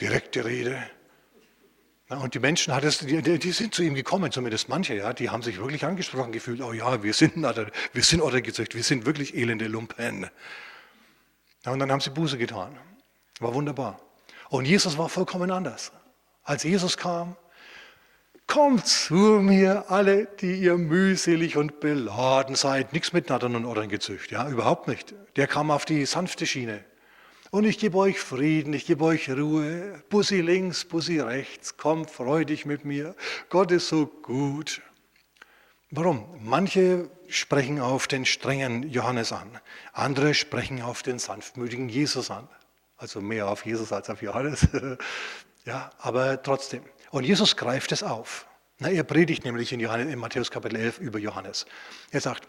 Direkte 0.00 0.44
Rede. 0.44 0.82
und 2.08 2.34
die 2.34 2.38
Menschen, 2.38 2.74
hat 2.74 2.84
es, 2.84 2.98
die, 2.98 3.20
die, 3.20 3.52
sind 3.52 3.74
zu 3.74 3.82
ihm 3.82 3.94
gekommen, 3.94 4.32
zumindest 4.32 4.68
manche, 4.68 4.94
ja, 4.94 5.12
die 5.12 5.28
haben 5.28 5.42
sich 5.42 5.58
wirklich 5.58 5.84
angesprochen 5.84 6.32
gefühlt, 6.32 6.62
oh 6.62 6.72
ja, 6.72 7.02
wir 7.02 7.12
sind, 7.12 7.36
wir 7.36 8.02
sind 8.02 8.22
Ottergezücht, 8.22 8.74
wir 8.74 8.84
sind 8.84 9.06
wirklich 9.06 9.34
elende 9.34 9.66
Lumpen. 9.66 10.30
Ja, 11.64 11.72
und 11.72 11.78
dann 11.78 11.90
haben 11.90 12.00
sie 12.00 12.10
Buße 12.10 12.38
getan. 12.38 12.76
War 13.40 13.52
wunderbar. 13.52 14.00
Und 14.48 14.64
Jesus 14.64 14.96
war 14.96 15.08
vollkommen 15.08 15.50
anders. 15.50 15.92
Als 16.42 16.62
Jesus 16.62 16.96
kam, 16.96 17.36
kommt 18.46 18.86
zu 18.86 19.14
mir 19.14 19.90
alle, 19.90 20.26
die 20.40 20.54
ihr 20.54 20.76
mühselig 20.76 21.56
und 21.56 21.80
beladen 21.80 22.54
seid. 22.54 22.92
Nichts 22.92 23.12
mit 23.12 23.28
Nattern 23.28 23.56
und 23.56 23.64
Ottern 23.64 23.88
gezücht, 23.88 24.30
ja, 24.30 24.48
überhaupt 24.48 24.88
nicht. 24.88 25.14
Der 25.36 25.46
kam 25.46 25.70
auf 25.70 25.84
die 25.84 26.06
sanfte 26.06 26.46
Schiene. 26.46 26.84
Und 27.50 27.64
ich 27.64 27.78
gebe 27.78 27.96
euch 27.96 28.18
Frieden, 28.18 28.72
ich 28.72 28.86
gebe 28.86 29.04
euch 29.04 29.30
Ruhe. 29.30 30.02
Bussi 30.10 30.40
links, 30.40 30.84
Bussi 30.84 31.20
rechts, 31.20 31.76
kommt 31.76 32.10
freudig 32.10 32.66
mit 32.66 32.84
mir. 32.84 33.14
Gott 33.48 33.70
ist 33.70 33.88
so 33.88 34.06
gut. 34.06 34.82
Warum? 35.90 36.26
Manche 36.42 37.08
sprechen 37.28 37.80
auf 37.80 38.08
den 38.08 38.24
strengen 38.26 38.82
Johannes 38.90 39.32
an, 39.32 39.48
andere 39.92 40.34
sprechen 40.34 40.82
auf 40.82 41.02
den 41.02 41.18
sanftmütigen 41.18 41.88
Jesus 41.88 42.30
an. 42.30 42.48
Also 42.96 43.20
mehr 43.20 43.48
auf 43.48 43.64
Jesus 43.64 43.92
als 43.92 44.10
auf 44.10 44.22
Johannes. 44.22 44.66
ja, 45.64 45.90
aber 45.98 46.42
trotzdem. 46.42 46.82
Und 47.10 47.24
Jesus 47.24 47.56
greift 47.56 47.92
es 47.92 48.02
auf. 48.02 48.46
Na, 48.78 48.90
er 48.90 49.04
predigt 49.04 49.44
nämlich 49.44 49.72
in, 49.72 49.80
Johannes, 49.80 50.12
in 50.12 50.18
Matthäus 50.18 50.50
Kapitel 50.50 50.76
11 50.76 50.98
über 50.98 51.18
Johannes. 51.18 51.66
Er 52.10 52.20
sagt, 52.20 52.46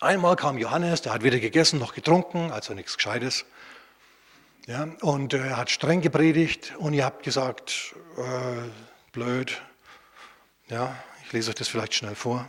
einmal 0.00 0.36
kam 0.36 0.58
Johannes, 0.58 1.02
der 1.02 1.12
hat 1.12 1.22
weder 1.22 1.40
gegessen 1.40 1.78
noch 1.78 1.94
getrunken, 1.94 2.52
also 2.52 2.74
nichts 2.74 2.96
Gescheites. 2.96 3.44
Ja, 4.66 4.86
und 5.00 5.32
er 5.32 5.56
hat 5.56 5.70
streng 5.70 6.00
gepredigt 6.00 6.74
und 6.78 6.92
ihr 6.92 7.04
habt 7.04 7.22
gesagt, 7.22 7.94
äh, 8.16 8.68
blöd. 9.12 9.60
Ja, 10.68 10.94
ich 11.24 11.32
lese 11.32 11.50
euch 11.50 11.56
das 11.56 11.68
vielleicht 11.68 11.94
schnell 11.94 12.14
vor. 12.14 12.48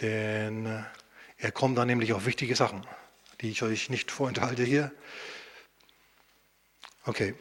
Denn 0.00 0.66
äh, 0.66 0.82
er 1.38 1.52
kommt 1.52 1.76
dann 1.76 1.88
nämlich 1.88 2.12
auf 2.12 2.24
wichtige 2.24 2.54
Sachen 2.54 2.86
die 3.44 3.50
ich 3.50 3.62
euch 3.62 3.90
nicht 3.90 4.10
vorenthalte 4.10 4.62
hier. 4.62 4.90
Okay. 7.04 7.34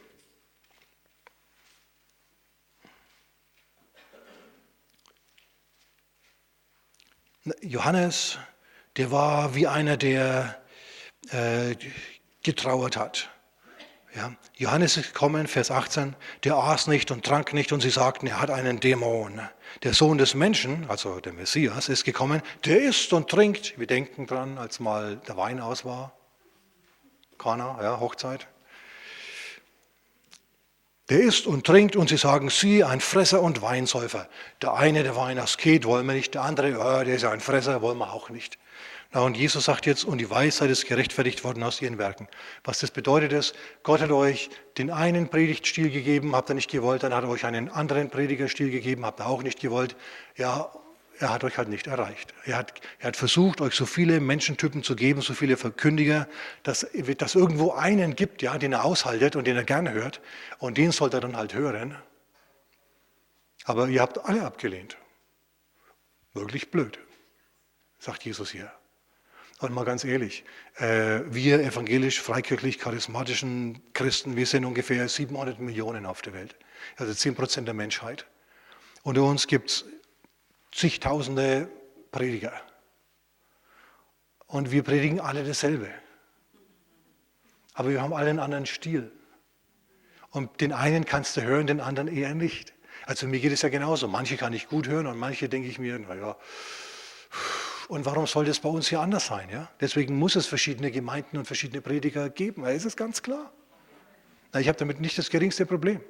Johannes, 7.62 8.38
der 8.98 9.12
war 9.12 9.56
wie 9.56 9.68
einer, 9.68 9.98
der 9.98 10.62
äh, 11.32 11.76
getrauert 12.42 12.96
hat. 12.98 13.30
Ja, 14.16 14.32
Johannes 14.56 14.98
ist 14.98 15.14
gekommen, 15.14 15.48
Vers 15.48 15.72
18, 15.72 16.16
der 16.44 16.56
aß 16.56 16.88
nicht 16.88 17.10
und 17.10 17.26
trank 17.26 17.52
nicht 17.54 17.72
und 17.72 17.82
sie 17.82 17.90
sagten, 17.90 18.28
er 18.28 18.40
hat 18.40 18.52
einen 18.52 18.80
Dämon. 18.80 19.42
Der 19.82 19.94
Sohn 19.94 20.20
des 20.20 20.36
Menschen, 20.36 20.86
also 20.88 21.20
der 21.20 21.34
Messias, 21.34 21.90
ist 21.90 22.04
gekommen, 22.04 22.44
der 22.64 22.84
isst 22.84 23.12
und 23.12 23.28
trinkt. 23.28 23.78
Wir 23.80 23.88
denken 23.88 24.28
dran, 24.28 24.60
als 24.60 24.80
mal 24.80 25.18
der 25.28 25.36
Wein 25.36 25.60
aus 25.60 25.84
war. 25.84 26.14
Kana, 27.40 27.82
ja, 27.82 28.00
Hochzeit. 28.00 28.48
Der 31.10 31.20
isst 31.20 31.48
und 31.48 31.66
trinkt 31.66 31.98
und 31.98 32.08
sie 32.08 32.18
sagen, 32.18 32.50
sie, 32.50 32.84
ein 32.84 33.02
Fresser 33.02 33.42
und 33.42 33.62
Weinsäufer. 33.62 34.30
Der 34.62 34.76
eine, 34.76 35.04
der 35.04 35.18
war 35.18 35.28
ein 35.28 35.38
Asket, 35.38 35.86
wollen 35.86 36.06
wir 36.06 36.14
nicht. 36.14 36.34
Der 36.34 36.44
andere, 36.44 36.70
ja, 36.72 37.04
der 37.04 37.16
ist 37.16 37.26
ein 37.26 37.42
Fresser, 37.42 37.82
wollen 37.82 37.98
wir 37.98 38.14
auch 38.14 38.30
nicht. 38.30 38.58
Na, 39.12 39.22
und 39.22 39.38
Jesus 39.38 39.66
sagt 39.66 39.86
jetzt, 39.86 40.06
und 40.06 40.18
die 40.18 40.30
Weisheit 40.30 40.72
ist 40.72 40.88
gerechtfertigt 40.88 41.44
worden 41.44 41.62
aus 41.62 41.82
ihren 41.82 41.98
Werken. 41.98 42.28
Was 42.64 42.80
das 42.80 42.90
bedeutet 42.90 43.34
ist, 43.34 43.54
Gott 43.84 44.02
hat 44.02 44.12
euch 44.12 44.50
den 44.78 44.90
einen 44.90 45.30
Predigtstil 45.30 45.92
gegeben, 45.92 46.36
habt 46.36 46.50
ihr 46.50 46.56
nicht 46.56 46.72
gewollt, 46.72 47.04
dann 47.04 47.14
hat 47.14 47.24
er 47.24 47.30
euch 47.30 47.46
einen 47.46 47.70
anderen 47.70 48.10
Predigerstil 48.10 48.72
gegeben, 48.72 49.06
habt 49.06 49.20
ihr 49.20 49.28
auch 49.28 49.44
nicht 49.44 49.60
gewollt. 49.60 49.96
Ja, 50.36 50.72
er 51.20 51.30
hat 51.30 51.44
euch 51.44 51.58
halt 51.58 51.70
nicht 51.70 51.88
erreicht. 51.88 52.34
Er 52.46 52.58
hat, 52.58 52.82
er 53.00 53.08
hat 53.08 53.18
versucht, 53.18 53.62
euch 53.62 53.76
so 53.76 53.86
viele 53.86 54.20
Menschentypen 54.20 54.84
zu 54.84 54.96
geben, 54.96 55.22
so 55.22 55.34
viele 55.34 55.58
Verkündiger, 55.58 56.28
dass 56.64 56.84
es 56.84 57.36
irgendwo 57.36 57.72
einen 57.72 58.16
gibt, 58.16 58.42
ja, 58.42 58.58
den 58.58 58.74
er 58.74 58.84
aushaltet 58.84 59.36
und 59.36 59.46
den 59.46 59.56
er 59.56 59.64
gerne 59.64 59.92
hört. 59.92 60.22
Und 60.60 60.78
den 60.78 60.92
sollt 60.92 61.14
er 61.14 61.22
dann 61.22 61.38
halt 61.38 61.54
hören. 61.54 61.96
Aber 63.66 63.88
ihr 63.88 64.02
habt 64.02 64.26
alle 64.26 64.44
abgelehnt. 64.44 64.98
Wirklich 66.34 66.72
blöd, 66.72 67.00
sagt 68.00 68.24
Jesus 68.26 68.52
hier. 68.52 68.72
Und 69.60 69.74
mal 69.74 69.86
ganz 69.86 70.04
ehrlich, 70.04 70.44
äh, 70.76 71.22
wir 71.28 71.60
evangelisch, 71.62 72.20
freikirchlich, 72.20 72.80
charismatischen 72.80 73.82
Christen, 73.94 74.36
wir 74.36 74.46
sind 74.46 74.66
ungefähr 74.66 75.08
700 75.08 75.60
Millionen 75.60 76.06
auf 76.06 76.22
der 76.22 76.34
Welt. 76.34 76.56
Also 76.98 77.14
10 77.14 77.36
Prozent 77.36 77.68
der 77.68 77.74
Menschheit. 77.74 78.26
Unter 79.04 79.24
uns 79.24 79.48
gibt 79.48 79.70
es 79.70 79.86
zigtausende 80.74 81.70
Prediger. 82.12 82.54
Und 84.48 84.72
wir 84.72 84.84
predigen 84.84 85.20
alle 85.20 85.44
dasselbe. 85.44 85.90
Aber 87.74 87.90
wir 87.90 88.02
haben 88.02 88.14
alle 88.14 88.30
einen 88.30 88.40
anderen 88.40 88.66
Stil. 88.66 89.12
Und 90.30 90.62
den 90.62 90.74
einen 90.74 91.06
kannst 91.06 91.38
du 91.38 91.42
hören, 91.42 91.68
den 91.68 91.80
anderen 91.80 92.08
eher 92.08 92.36
nicht. 92.36 92.74
Also 93.06 93.28
mir 93.28 93.40
geht 93.40 93.52
es 93.52 93.62
ja 93.62 93.70
genauso. 93.70 94.08
Manche 94.08 94.38
kann 94.38 94.54
ich 94.54 94.68
gut 94.68 94.88
hören 94.88 95.08
und 95.08 95.18
manche 95.18 95.50
denke 95.50 95.68
ich 95.68 95.80
mir, 95.80 95.98
naja, 96.00 96.38
und 97.88 98.06
warum 98.06 98.28
soll 98.28 98.46
das 98.46 98.60
bei 98.60 98.70
uns 98.70 98.88
hier 98.88 99.02
anders 99.02 99.28
sein? 99.28 99.50
Ja? 99.50 99.70
Deswegen 99.82 100.18
muss 100.18 100.36
es 100.36 100.48
verschiedene 100.48 100.92
Gemeinden 100.92 101.38
und 101.38 101.46
verschiedene 101.46 101.82
Prediger 101.82 102.30
geben. 102.30 102.64
Das 102.64 102.86
ist 102.86 102.98
ganz 102.98 103.22
klar. 103.22 103.52
Ich 104.58 104.68
habe 104.68 104.78
damit 104.78 105.02
nicht 105.02 105.18
das 105.18 105.30
geringste 105.30 105.66
Problem. 105.66 106.02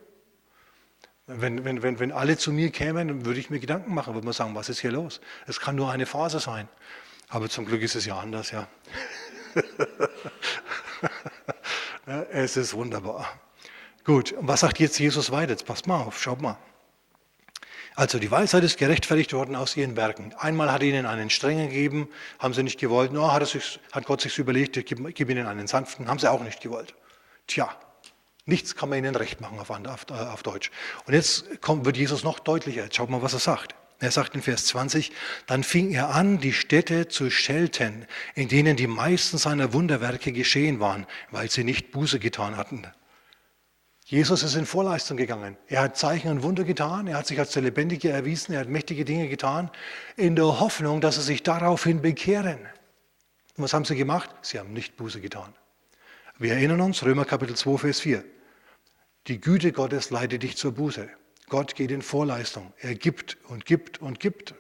Wenn, 1.26 1.64
wenn, 1.64 1.82
wenn, 1.82 2.00
wenn 2.00 2.12
alle 2.12 2.38
zu 2.38 2.52
mir 2.52 2.70
kämen, 2.70 3.08
dann 3.08 3.26
würde 3.26 3.40
ich 3.40 3.50
mir 3.50 3.60
Gedanken 3.60 3.94
machen, 3.94 4.14
würde 4.14 4.26
man 4.26 4.34
sagen, 4.34 4.56
was 4.56 4.68
ist 4.68 4.80
hier 4.82 4.92
los? 4.92 5.22
Es 5.48 5.62
kann 5.62 5.76
nur 5.76 5.90
eine 5.90 6.06
Phase 6.06 6.40
sein. 6.40 6.68
Aber 7.30 7.50
zum 7.50 7.66
Glück 7.66 7.82
ist 7.82 7.96
es 7.96 8.06
ja 8.06 8.20
anders, 8.20 8.52
ja. 8.52 8.68
es 12.32 12.58
ist 12.58 12.74
wunderbar. 12.74 13.40
Gut, 14.04 14.34
und 14.34 14.48
was 14.48 14.60
sagt 14.60 14.80
jetzt 14.80 15.00
Jesus 15.00 15.32
weiter? 15.32 15.52
Jetzt 15.52 15.66
passt 15.66 15.88
mal 15.88 16.02
auf, 16.02 16.22
schaut 16.22 16.42
mal. 16.42 16.58
Also 17.96 18.20
die 18.20 18.30
Weisheit 18.30 18.64
ist 18.64 18.78
gerechtfertigt 18.78 19.34
worden 19.34 19.56
aus 19.56 19.78
ihren 19.78 19.96
Werken. 19.96 20.34
Einmal 20.38 20.72
hat 20.72 20.82
er 20.82 20.90
ihnen 20.90 21.06
einen 21.06 21.30
strengen 21.30 21.70
gegeben, 21.70 22.10
haben 22.40 22.54
sie 22.54 22.64
nicht 22.64 22.80
gewollt. 22.80 23.14
No, 23.14 23.32
hat, 23.32 23.48
sich, 23.48 23.80
hat 23.92 24.06
Gott 24.06 24.20
sich 24.22 24.38
überlegt, 24.40 24.76
ich 24.78 24.86
gebe, 24.86 25.14
gebe 25.14 25.32
ihnen 25.32 25.48
einen 25.48 25.68
sanften, 25.68 26.08
haben 26.08 26.20
sie 26.20 26.30
auch 26.30 26.44
nicht 26.44 26.60
gewollt. 26.60 26.96
Tja, 27.48 27.70
nichts 28.46 28.76
kann 28.76 28.90
man 28.90 29.00
ihnen 29.00 29.16
recht 29.16 29.42
machen 29.42 29.60
auf, 29.60 29.70
auf, 29.70 30.06
auf 30.10 30.44
Deutsch. 30.44 30.72
Und 31.06 31.14
jetzt 31.14 31.62
kommt, 31.62 31.86
wird 31.86 31.98
Jesus 31.98 32.24
noch 32.24 32.40
deutlicher. 32.40 32.84
Jetzt 32.84 32.96
schaut 32.96 33.10
mal, 33.10 33.22
was 33.22 33.34
er 33.34 33.40
sagt. 33.40 33.76
Er 34.00 34.12
sagt 34.12 34.36
in 34.36 34.42
Vers 34.42 34.66
20, 34.66 35.14
dann 35.48 35.64
fing 35.64 35.92
er 35.92 36.10
an, 36.10 36.40
die 36.40 36.52
Städte 36.52 37.08
zu 37.08 37.30
schelten, 37.30 38.06
in 38.36 38.50
denen 38.50 38.76
die 38.76 38.88
meisten 38.88 39.38
seiner 39.38 39.72
Wunderwerke 39.72 40.34
geschehen 40.34 40.82
waren, 40.82 41.08
weil 41.32 41.50
sie 41.50 41.64
nicht 41.64 41.92
Buße 41.92 42.20
getan 42.20 42.58
hatten. 42.58 42.86
Jesus 44.06 44.44
ist 44.44 44.56
in 44.56 44.66
Vorleistung 44.66 45.16
gegangen. 45.16 45.56
Er 45.68 45.84
hat 45.84 45.96
Zeichen 45.96 46.30
und 46.30 46.44
Wunder 46.44 46.66
getan, 46.66 47.08
er 47.08 47.18
hat 47.18 47.28
sich 47.28 47.40
als 47.40 47.52
der 47.52 47.62
Lebendige 47.62 48.10
erwiesen, 48.10 48.54
er 48.54 48.60
hat 48.60 48.68
mächtige 48.68 49.06
Dinge 49.06 49.30
getan, 49.30 49.72
in 50.18 50.36
der 50.36 50.60
Hoffnung, 50.60 51.00
dass 51.00 51.16
sie 51.16 51.22
sich 51.22 51.42
daraufhin 51.42 52.02
bekehren. 52.02 52.60
Und 53.56 53.64
was 53.64 53.74
haben 53.74 53.86
sie 53.86 53.96
gemacht? 53.96 54.30
Sie 54.42 54.60
haben 54.60 54.74
nicht 54.74 54.98
Buße 54.98 55.22
getan. 55.22 55.54
Wir 56.38 56.54
erinnern 56.56 56.82
uns, 56.82 57.04
Römer 57.04 57.24
Kapitel 57.24 57.56
2, 57.56 57.78
Vers 57.78 58.02
4. 58.02 58.24
Die 59.28 59.40
Güte 59.40 59.72
Gottes 59.72 60.10
leitet 60.10 60.44
dich 60.44 60.58
zur 60.58 60.74
Buße. 60.74 61.10
Gott 61.48 61.76
geht 61.76 61.92
in 61.92 62.02
Vorleistung. 62.02 62.74
Er 62.80 62.96
gibt 62.96 63.38
und 63.48 63.66
gibt 63.66 64.02
und 64.02 64.20
gibt. 64.20 64.54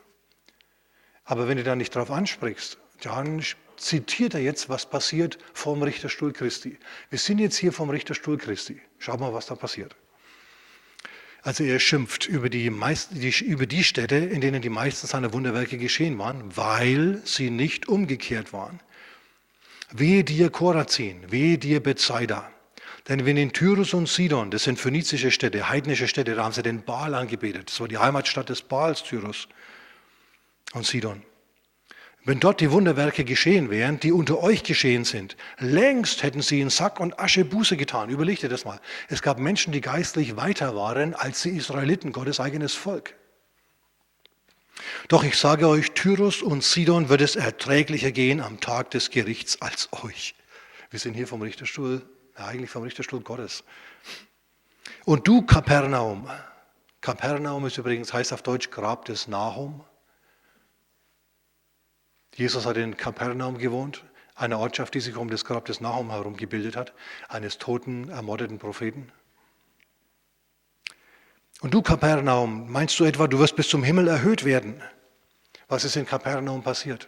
Aber 1.26 1.48
wenn 1.48 1.58
du 1.58 1.64
da 1.64 1.76
nicht 1.76 1.96
drauf 1.96 2.12
ansprichst, 2.12 2.78
dann 3.02 3.44
zitiert 3.78 4.34
er 4.34 4.42
jetzt, 4.42 4.70
was 4.70 4.90
passiert 4.90 5.38
vom 5.54 5.84
Richterstuhl 5.84 6.32
Christi. 6.32 6.78
Wir 7.10 7.20
sind 7.20 7.40
jetzt 7.40 7.58
hier 7.58 7.74
vom 7.74 7.90
Richterstuhl 7.90 8.38
Christi. 8.38 8.82
Schau 9.00 9.18
mal, 9.18 9.34
was 9.34 9.48
da 9.48 9.56
passiert. 9.56 9.96
Also 11.42 11.66
er 11.66 11.80
schimpft 11.80 12.26
über 12.28 12.50
die, 12.50 12.70
meisten, 12.70 13.20
die, 13.20 13.34
über 13.44 13.66
die 13.66 13.84
Städte, 13.84 14.16
in 14.16 14.40
denen 14.40 14.62
die 14.62 14.70
meisten 14.70 15.08
seiner 15.08 15.34
Wunderwerke 15.34 15.78
geschehen 15.78 16.18
waren, 16.18 16.56
weil 16.56 17.22
sie 17.26 17.50
nicht 17.50 17.90
umgekehrt 17.90 18.54
waren. 18.54 18.80
Wehe 19.92 20.24
dir 20.24 20.50
Korazin, 20.50 21.32
wehe 21.32 21.58
dir 21.58 21.82
Bethsaida. 21.82 22.50
Denn 23.10 23.26
wenn 23.26 23.36
in 23.36 23.52
Tyrus 23.52 23.94
und 23.94 24.08
Sidon, 24.08 24.50
das 24.50 24.64
sind 24.64 24.80
phönizische 24.80 25.32
Städte, 25.32 25.68
heidnische 25.70 26.08
Städte, 26.08 26.36
da 26.36 26.44
haben 26.46 26.54
sie 26.54 26.64
den 26.64 26.84
Baal 26.84 27.16
angebetet. 27.16 27.70
Das 27.70 27.80
war 27.80 27.88
die 27.88 27.98
Heimatstadt 27.98 28.50
des 28.50 28.62
Baals, 28.62 29.04
Tyrus 29.04 29.50
und 30.74 30.86
Sidon. 30.86 31.22
Wenn 32.26 32.40
dort 32.40 32.62
die 32.62 32.72
Wunderwerke 32.72 33.26
geschehen 33.26 33.70
wären, 33.70 34.00
die 34.00 34.14
unter 34.14 34.42
euch 34.42 34.64
geschehen 34.64 35.04
sind, 35.04 35.36
längst 35.60 36.24
hätten 36.24 36.42
sie 36.42 36.62
in 36.62 36.70
Sack 36.70 37.02
und 37.02 37.20
Asche 37.20 37.44
Buße 37.44 37.76
getan. 37.76 38.10
Überleg 38.10 38.40
dir 38.40 38.48
das 38.48 38.64
mal. 38.64 38.80
Es 39.10 39.22
gab 39.22 39.40
Menschen, 39.40 39.74
die 39.74 39.82
geistlich 39.82 40.38
weiter 40.38 40.74
waren 40.74 41.14
als 41.16 41.42
die 41.42 41.50
Israeliten, 41.50 42.14
Gottes 42.14 42.40
eigenes 42.40 42.74
Volk. 42.74 43.16
Doch 45.10 45.26
ich 45.26 45.38
sage 45.38 45.68
euch, 45.68 45.92
Tyrus 45.92 46.42
und 46.42 46.64
Sidon 46.64 47.10
wird 47.10 47.20
es 47.20 47.36
erträglicher 47.36 48.12
gehen 48.12 48.40
am 48.40 48.62
Tag 48.62 48.92
des 48.92 49.10
Gerichts 49.10 49.62
als 49.62 49.90
euch. 49.92 50.34
Wir 50.92 51.00
sind 51.00 51.16
hier 51.16 51.28
vom 51.28 51.42
Richterstuhl, 51.42 52.04
eigentlich 52.36 52.70
vom 52.70 52.84
Richterstuhl 52.84 53.22
Gottes. 53.22 53.64
Und 55.06 55.28
du, 55.28 55.42
Kapernaum, 55.42 56.30
Kapernaum 57.02 57.66
ist 57.66 57.78
übrigens, 57.78 58.14
heißt 58.14 58.32
auf 58.34 58.42
Deutsch 58.42 58.70
Grab 58.70 59.06
des 59.06 59.28
Nahum. 59.28 59.84
Jesus 62.36 62.66
hat 62.66 62.78
in 62.78 62.96
Kapernaum 62.96 63.58
gewohnt, 63.58 64.04
einer 64.36 64.60
Ortschaft, 64.60 64.94
die 64.94 65.02
sich 65.02 65.16
um 65.16 65.30
das 65.30 65.46
Grab 65.46 65.66
des 65.66 65.82
Nahum 65.82 66.12
herum 66.12 66.38
gebildet 66.38 66.76
hat, 66.76 66.94
eines 67.28 67.58
toten, 67.58 68.10
ermordeten 68.10 68.58
Propheten. 68.58 69.12
Und 71.62 71.74
du, 71.74 71.82
Kapernaum, 71.82 72.72
meinst 72.72 73.00
du 73.00 73.06
etwa, 73.06 73.28
du 73.28 73.40
wirst 73.40 73.56
bis 73.56 73.70
zum 73.70 73.84
Himmel 73.84 74.08
erhöht 74.08 74.44
werden? 74.44 74.82
Was 75.68 75.86
ist 75.86 75.96
in 75.96 76.06
Kapernaum 76.06 76.64
passiert? 76.64 77.08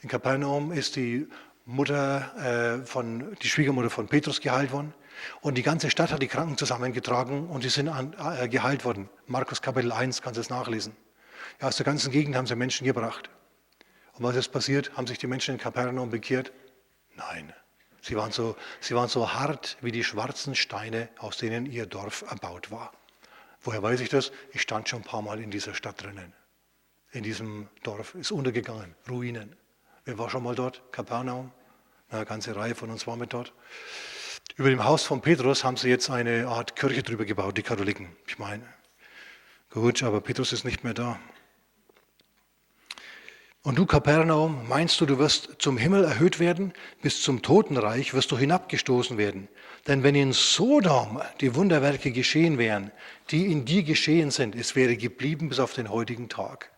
In 0.00 0.08
Kapernaum 0.08 0.72
ist 0.72 0.96
die 0.96 1.28
Mutter 1.66 2.82
äh, 2.82 2.86
von, 2.86 3.34
die 3.42 3.48
Schwiegermutter 3.48 3.90
von 3.90 4.06
Petrus 4.08 4.40
geheilt 4.40 4.72
worden. 4.72 4.92
Und 5.40 5.56
die 5.56 5.62
ganze 5.62 5.90
Stadt 5.90 6.12
hat 6.12 6.20
die 6.20 6.28
Kranken 6.28 6.58
zusammengetragen 6.58 7.48
und 7.48 7.64
die 7.64 7.68
sind 7.68 7.88
an, 7.88 8.14
äh, 8.38 8.48
geheilt 8.48 8.84
worden. 8.84 9.08
Markus 9.26 9.62
Kapitel 9.62 9.92
1, 9.92 10.20
kannst 10.20 10.36
du 10.36 10.40
es 10.42 10.50
nachlesen. 10.50 10.94
Ja, 11.60 11.68
aus 11.68 11.76
der 11.76 11.86
ganzen 11.86 12.10
Gegend 12.10 12.36
haben 12.36 12.46
sie 12.46 12.56
Menschen 12.56 12.84
gebracht. 12.84 13.30
Und 14.14 14.24
was 14.24 14.36
ist 14.36 14.48
passiert? 14.48 14.96
Haben 14.96 15.06
sich 15.06 15.18
die 15.18 15.26
Menschen 15.26 15.54
in 15.54 15.60
Kapernaum 15.60 16.10
bekehrt? 16.10 16.52
Nein. 17.16 17.52
Sie 18.02 18.16
waren, 18.16 18.32
so, 18.32 18.56
sie 18.80 18.94
waren 18.94 19.08
so 19.08 19.32
hart 19.32 19.78
wie 19.80 19.90
die 19.90 20.04
schwarzen 20.04 20.54
Steine, 20.54 21.08
aus 21.18 21.38
denen 21.38 21.64
ihr 21.64 21.86
Dorf 21.86 22.22
erbaut 22.28 22.70
war. 22.70 22.92
Woher 23.62 23.82
weiß 23.82 24.00
ich 24.00 24.10
das? 24.10 24.30
Ich 24.52 24.60
stand 24.60 24.90
schon 24.90 25.00
ein 25.00 25.04
paar 25.04 25.22
Mal 25.22 25.40
in 25.40 25.50
dieser 25.50 25.72
Stadt 25.72 26.02
drinnen. 26.02 26.34
In 27.12 27.22
diesem 27.22 27.68
Dorf. 27.82 28.14
Ist 28.14 28.30
untergegangen. 28.30 28.94
Ruinen. 29.08 29.56
Wer 30.04 30.18
war 30.18 30.28
schon 30.28 30.42
mal 30.42 30.54
dort? 30.54 30.82
Kapernaum. 30.92 31.50
Eine 32.10 32.26
ganze 32.26 32.54
Reihe 32.54 32.74
von 32.74 32.90
uns 32.90 33.06
war 33.06 33.16
mit 33.16 33.32
dort. 33.32 33.54
Über 34.56 34.68
dem 34.68 34.84
Haus 34.84 35.02
von 35.02 35.22
Petrus 35.22 35.64
haben 35.64 35.78
sie 35.78 35.88
jetzt 35.88 36.10
eine 36.10 36.46
Art 36.46 36.76
Kirche 36.76 37.02
drüber 37.02 37.24
gebaut, 37.24 37.56
die 37.56 37.62
Katholiken. 37.62 38.08
Ich 38.26 38.38
meine, 38.38 38.62
gut, 39.70 40.02
aber 40.02 40.20
Petrus 40.20 40.52
ist 40.52 40.64
nicht 40.64 40.84
mehr 40.84 40.94
da. 40.94 41.18
Und 43.62 43.78
du, 43.78 43.86
Kapernaum, 43.86 44.68
meinst 44.68 45.00
du, 45.00 45.06
du 45.06 45.18
wirst 45.18 45.56
zum 45.58 45.78
Himmel 45.78 46.04
erhöht 46.04 46.38
werden? 46.38 46.74
Bis 47.00 47.22
zum 47.22 47.40
Totenreich 47.40 48.12
wirst 48.12 48.30
du 48.30 48.36
hinabgestoßen 48.36 49.16
werden. 49.16 49.48
Denn 49.86 50.02
wenn 50.02 50.14
in 50.14 50.34
Sodom 50.34 51.22
die 51.40 51.54
Wunderwerke 51.54 52.12
geschehen 52.12 52.58
wären, 52.58 52.92
die 53.30 53.50
in 53.50 53.64
dir 53.64 53.82
geschehen 53.82 54.30
sind, 54.30 54.54
es 54.54 54.76
wäre 54.76 54.98
geblieben 54.98 55.48
bis 55.48 55.60
auf 55.60 55.72
den 55.72 55.88
heutigen 55.88 56.28
Tag. 56.28 56.73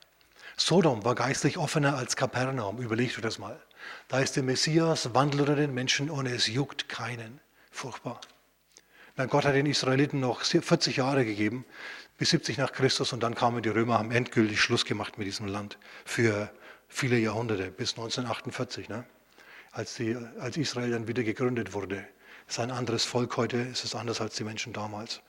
Sodom 0.59 1.05
war 1.05 1.15
geistlich 1.15 1.59
offener 1.59 1.97
als 1.97 2.17
Kapernaum, 2.17 2.79
überleg 2.79 3.15
du 3.15 3.21
das 3.21 3.39
mal. 3.39 3.61
Da 4.09 4.21
ist 4.21 4.37
der 4.37 4.43
Messias, 4.43 5.13
wandelt 5.15 5.43
unter 5.43 5.57
den 5.57 5.75
Menschen 5.75 6.09
und 6.09 6.27
es 6.27 6.47
juckt 6.47 6.89
keinen. 6.89 7.41
Furchtbar. 7.71 8.21
Na, 9.17 9.27
Gott 9.27 9.45
hat 9.45 9.55
den 9.55 9.67
Israeliten 9.67 10.21
noch 10.21 10.43
40 10.43 10.97
Jahre 10.97 11.27
gegeben, 11.27 11.67
bis 12.17 12.31
70 12.31 12.57
nach 12.57 12.73
Christus, 12.73 13.13
und 13.13 13.23
dann 13.23 13.35
kamen 13.35 13.63
die 13.63 13.69
Römer, 13.69 13.99
haben 13.99 14.11
endgültig 14.11 14.61
Schluss 14.61 14.87
gemacht 14.87 15.19
mit 15.19 15.27
diesem 15.27 15.47
Land 15.47 15.79
für 16.07 16.51
viele 16.89 17.19
Jahrhunderte, 17.19 17.71
bis 17.71 17.93
1948, 17.93 18.89
ne? 18.89 19.05
als, 19.73 19.97
die, 19.97 20.17
als 20.39 20.57
Israel 20.57 20.91
dann 20.91 21.07
wieder 21.07 21.23
gegründet 21.23 21.75
wurde. 21.75 22.07
Es 22.47 22.55
ist 22.55 22.61
ein 22.61 22.71
anderes 22.71 23.05
Volk 23.05 23.37
heute, 23.37 23.61
es 23.61 23.85
ist 23.85 23.95
anders 23.95 24.23
als 24.23 24.37
die 24.37 24.45
Menschen 24.45 24.73
damals. 24.73 25.21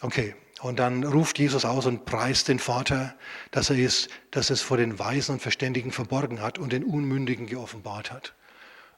Okay, 0.00 0.34
und 0.60 0.78
dann 0.78 1.04
ruft 1.04 1.38
Jesus 1.38 1.64
aus 1.64 1.86
und 1.86 2.04
preist 2.04 2.48
den 2.48 2.58
Vater, 2.58 3.14
dass 3.50 3.70
er 3.70 3.76
ist, 3.76 4.08
dass 4.30 4.50
es 4.50 4.62
vor 4.62 4.76
den 4.76 4.98
Weisen 4.98 5.32
und 5.32 5.42
Verständigen 5.42 5.92
verborgen 5.92 6.40
hat 6.40 6.58
und 6.58 6.72
den 6.72 6.84
Unmündigen 6.84 7.46
geoffenbart 7.46 8.10
hat. 8.10 8.34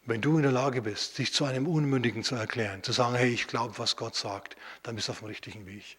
Wenn 0.07 0.21
du 0.21 0.37
in 0.37 0.43
der 0.43 0.53
Lage 0.53 0.83
bist, 0.83 1.19
dich 1.19 1.35
zu 1.35 1.45
einem 1.45 1.67
Unmündigen 1.67 2.23
zu 2.23 2.35
erklären, 2.35 2.83
zu 2.83 2.93
sagen, 2.93 3.15
hey, 3.15 3.29
ich 3.29 3.47
glaube, 3.47 3.79
was 3.79 3.97
Gott 3.97 4.15
sagt, 4.15 4.57
dann 4.83 4.95
bist 4.95 5.09
du 5.09 5.13
auf 5.13 5.19
dem 5.19 5.29
richtigen 5.29 5.67
Weg. 5.67 5.99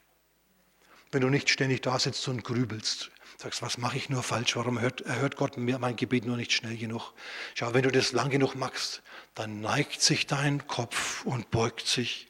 Wenn 1.12 1.22
du 1.22 1.30
nicht 1.30 1.50
ständig 1.50 1.82
da 1.82 2.00
sitzt 2.00 2.28
und 2.28 2.44
grübelst, 2.44 3.12
sagst, 3.38 3.62
was 3.62 3.78
mache 3.78 3.98
ich 3.98 4.10
nur 4.10 4.24
falsch, 4.24 4.56
warum 4.56 4.80
hört, 4.80 5.02
erhört 5.02 5.36
Gott 5.36 5.58
mir 5.58 5.80
mein 5.80 5.96
Gebet 5.96 6.26
nur 6.26 6.38
nicht 6.38 6.52
schnell 6.52 6.78
genug? 6.78 7.14
Schau, 7.54 7.74
wenn 7.74 7.84
du 7.84 7.92
das 7.92 8.12
lang 8.12 8.30
genug 8.30 8.56
machst, 8.56 9.02
dann 9.36 9.62
neigt 9.62 10.02
sich 10.02 10.28
dein 10.28 10.68
Kopf 10.68 11.26
und 11.26 11.52
beugt 11.52 11.86
sich 11.86 12.29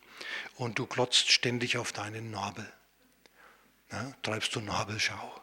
und 0.59 0.77
du 0.77 0.85
glotzt 0.85 1.31
ständig 1.31 1.77
auf 1.77 1.91
deinen 1.91 2.29
Nabel. 2.29 2.71
Ja, 3.91 4.11
treibst 4.21 4.55
du 4.55 4.59
Nabelschau. 4.59 5.41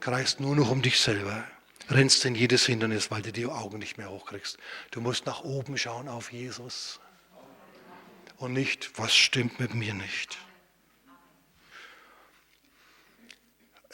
Kreist 0.00 0.40
nur 0.40 0.56
noch 0.56 0.70
um 0.70 0.82
dich 0.82 0.98
selber. 0.98 1.46
Rennst 1.88 2.24
in 2.24 2.34
jedes 2.34 2.66
Hindernis, 2.66 3.10
weil 3.10 3.22
du 3.22 3.30
die 3.30 3.46
Augen 3.46 3.78
nicht 3.78 3.98
mehr 3.98 4.10
hochkriegst. 4.10 4.58
Du 4.90 5.00
musst 5.00 5.26
nach 5.26 5.44
oben 5.44 5.78
schauen 5.78 6.08
auf 6.08 6.32
Jesus. 6.32 6.98
Und 8.38 8.54
nicht, 8.54 8.98
was 8.98 9.14
stimmt 9.14 9.60
mit 9.60 9.74
mir 9.74 9.94
nicht. 9.94 10.38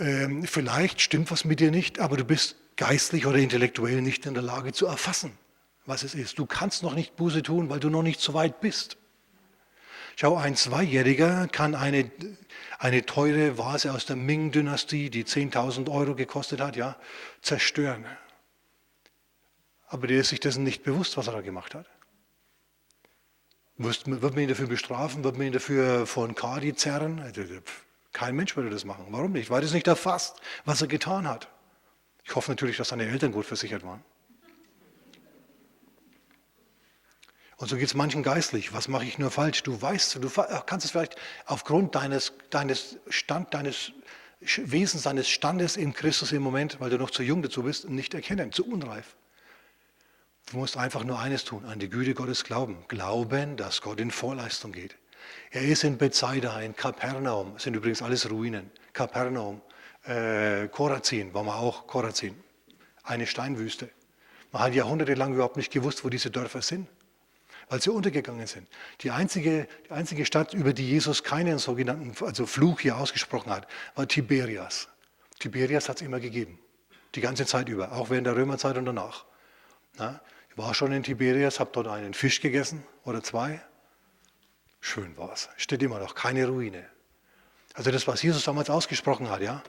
ähm, 0.01 0.45
vielleicht 0.45 1.01
stimmt 1.01 1.31
was 1.31 1.45
mit 1.45 1.61
dir 1.61 1.71
nicht, 1.71 1.99
aber 1.99 2.17
du 2.17 2.25
bist 2.25 2.57
geistlich 2.77 3.27
oder 3.27 3.39
intellektuell 3.39 4.01
nicht 4.01 4.25
in 4.27 4.35
der 4.35 4.43
Lage 4.43 4.73
zu 4.73 4.87
erfassen, 4.87 5.37
was 5.85 6.03
es 6.03 6.15
ist. 6.15 6.39
Du 6.39 6.47
kannst 6.47 6.83
noch 6.83 6.95
nicht 6.95 7.17
Buße 7.17 7.43
tun, 7.43 7.69
weil 7.69 7.81
du 7.81 7.91
noch 7.91 8.03
nicht 8.03 8.21
so 8.21 8.33
weit 8.33 8.61
bist. 8.61 8.97
Schau, 10.17 10.37
ein 10.37 10.57
Zweijähriger 10.57 11.49
kann 11.49 11.75
eine, 11.75 12.11
eine 12.79 13.07
teure 13.07 13.59
Vase 13.59 13.93
aus 13.93 14.07
der 14.07 14.17
Ming-Dynastie, 14.17 15.11
die 15.11 15.25
10.000 15.25 15.91
Euro 15.91 16.15
gekostet 16.15 16.61
hat, 16.61 16.77
ja, 16.77 16.97
zerstören. 17.43 18.05
Aber 19.89 20.07
der 20.07 20.21
ist 20.21 20.29
sich 20.29 20.41
dessen 20.41 20.63
nicht 20.63 20.85
bewusst, 20.85 21.17
was 21.17 21.27
er 21.27 21.33
da 21.33 21.41
gemacht 21.41 21.75
hat. 21.75 21.87
Wird 23.77 24.07
man 24.07 24.39
ihn 24.39 24.49
dafür 24.49 24.67
bestrafen? 24.67 25.25
Wird 25.25 25.39
man 25.39 25.47
ihn 25.47 25.53
dafür 25.53 26.07
von 26.07 26.35
Kadi 26.35 26.75
zerren? 26.75 27.19
Also, 27.21 27.43
kein 28.13 28.37
Mensch 28.37 28.55
würde 28.55 28.69
das 28.69 28.85
machen. 28.85 29.07
Warum 29.09 29.33
nicht? 29.33 29.49
Weil 29.49 29.65
es 29.65 29.73
nicht 29.73 29.87
erfasst, 29.87 30.41
was 30.65 30.83
er 30.83 30.89
getan 30.89 31.27
hat. 31.27 31.49
Ich 32.25 32.35
hoffe 32.35 32.51
natürlich, 32.51 32.77
dass 32.77 32.89
seine 32.89 33.07
Eltern 33.07 33.33
gut 33.33 33.47
versichert 33.47 33.83
waren. 33.83 34.05
Und 37.61 37.69
so 37.69 37.77
geht 37.77 37.89
es 37.89 37.95
manchen 37.95 38.23
geistlich. 38.23 38.73
Was 38.73 38.89
mache 38.89 39.05
ich 39.05 39.19
nur 39.19 39.31
falsch? 39.31 39.63
Du 39.65 39.83
weißt, 39.83 40.15
du 40.15 40.31
kannst 40.65 40.87
es 40.87 40.93
vielleicht 40.93 41.17
aufgrund 41.45 41.95
deines, 41.95 42.33
deines, 42.49 42.97
Stand, 43.11 43.53
deines 43.53 43.93
Wesens, 44.41 45.03
deines 45.03 45.29
Standes 45.29 45.77
in 45.77 45.93
Christus 45.93 46.33
im 46.33 46.41
Moment, 46.41 46.81
weil 46.81 46.89
du 46.89 46.97
noch 46.97 47.11
zu 47.11 47.23
jung 47.23 47.43
dazu 47.43 47.65
bist, 47.65 47.87
nicht 47.87 48.15
erkennen, 48.15 48.51
zu 48.51 48.67
unreif. 48.67 49.15
Du 50.51 50.57
musst 50.57 50.79
einfach 50.79 51.05
nur 51.05 51.19
eines 51.19 51.45
tun, 51.45 51.67
an 51.67 51.79
die 51.79 51.91
Güte 51.91 52.15
Gottes 52.15 52.45
glauben. 52.45 52.83
Glauben, 52.89 53.59
dass 53.59 53.83
Gott 53.83 54.01
in 54.01 54.11
Vorleistung 54.11 54.73
geht. 54.73 54.97
Er 55.51 55.61
ist 55.61 55.85
in 55.85 55.99
Bethsaida, 55.99 56.59
in 56.63 56.75
Kapernaum, 56.75 57.53
das 57.53 57.65
sind 57.65 57.75
übrigens 57.75 58.01
alles 58.01 58.31
Ruinen. 58.31 58.71
Kapernaum, 58.95 59.61
äh, 60.05 60.67
Korazin, 60.69 61.35
war 61.35 61.43
man 61.43 61.57
auch 61.57 61.87
Korazin, 61.87 62.43
eine 63.03 63.27
Steinwüste. 63.27 63.91
Man 64.51 64.63
hat 64.63 64.73
jahrhundertelang 64.73 65.35
überhaupt 65.35 65.59
nicht 65.59 65.71
gewusst, 65.71 66.07
wo 66.07 66.09
diese 66.09 66.31
Dörfer 66.31 66.63
sind, 66.63 66.89
weil 67.71 67.81
sie 67.81 67.91
untergegangen 67.91 68.47
sind. 68.47 68.69
Die 69.01 69.11
einzige, 69.11 69.67
die 69.87 69.93
einzige 69.93 70.27
Stadt, 70.27 70.53
über 70.53 70.75
die 70.75 70.87
Jesus 70.87 71.25
keinen 71.25 71.59
sogenannten 71.59 72.13
also 72.25 72.45
Fluch 72.45 72.81
hier 72.81 72.99
ausgesprochen 72.99 73.51
hat, 73.51 73.67
war 73.95 74.07
Tiberias. 74.07 74.89
Tiberias 75.39 75.89
hat 75.89 75.97
es 75.97 76.03
immer 76.03 76.21
gegeben, 76.21 76.59
die 77.15 77.23
ganze 77.23 77.47
Zeit 77.47 77.71
über, 77.71 77.93
auch 77.93 78.11
während 78.11 78.27
der 78.27 78.37
Römerzeit 78.37 78.77
und 78.77 78.85
danach. 78.85 79.25
Na, 79.97 80.21
ich 80.51 80.59
war 80.59 80.75
schon 80.75 80.93
in 80.93 81.03
Tiberias, 81.03 81.61
habe 81.61 81.71
dort 81.73 81.87
einen 81.87 82.13
Fisch 82.13 82.43
gegessen 82.43 82.85
oder 83.05 83.23
zwei, 83.23 83.63
Schön 84.81 85.17
war 85.17 85.33
es. 85.33 85.49
Steht 85.57 85.83
immer 85.83 85.99
noch, 85.99 86.15
keine 86.15 86.47
Ruine. 86.47 86.85
Also 87.75 87.91
das, 87.91 88.07
was 88.07 88.23
Jesus 88.23 88.45
damals 88.45 88.71
ausgesprochen 88.71 89.29
hat, 89.29 89.43
ja. 89.43 89.63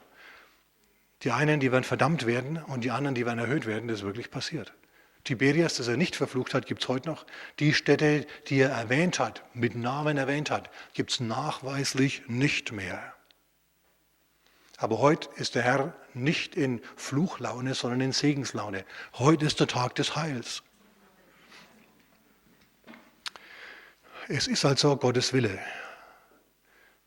Die 1.23 1.31
einen, 1.31 1.59
die 1.59 1.71
werden 1.71 1.83
verdammt 1.83 2.25
werden 2.25 2.57
und 2.63 2.83
die 2.83 2.91
anderen, 2.91 3.13
die 3.13 3.25
werden 3.25 3.39
erhöht 3.39 3.67
werden, 3.67 3.87
das 3.87 3.99
ist 3.99 4.05
wirklich 4.05 4.31
passiert. 4.31 4.73
Tiberias, 5.23 5.75
das 5.75 5.87
er 5.87 5.97
nicht 5.97 6.15
verflucht 6.15 6.53
hat, 6.53 6.65
gibt 6.65 6.81
es 6.81 6.89
heute 6.89 7.09
noch. 7.09 7.25
Die 7.59 7.73
Städte, 7.73 8.25
die 8.47 8.59
er 8.59 8.71
erwähnt 8.71 9.19
hat, 9.19 9.43
mit 9.53 9.75
Namen 9.75 10.17
erwähnt 10.17 10.49
hat, 10.49 10.69
gibt 10.93 11.11
es 11.11 11.19
nachweislich 11.19 12.23
nicht 12.27 12.71
mehr. 12.71 13.13
Aber 14.77 14.97
heute 14.97 15.29
ist 15.35 15.53
der 15.53 15.61
Herr 15.61 15.93
nicht 16.15 16.55
in 16.55 16.81
Fluchlaune, 16.95 17.75
sondern 17.75 18.01
in 18.01 18.11
Segenslaune. 18.13 18.83
Heute 19.13 19.45
ist 19.45 19.59
der 19.59 19.67
Tag 19.67 19.93
des 19.95 20.15
Heils. 20.15 20.63
Es 24.27 24.47
ist 24.47 24.65
also 24.65 24.97
Gottes 24.97 25.33
Wille. 25.33 25.59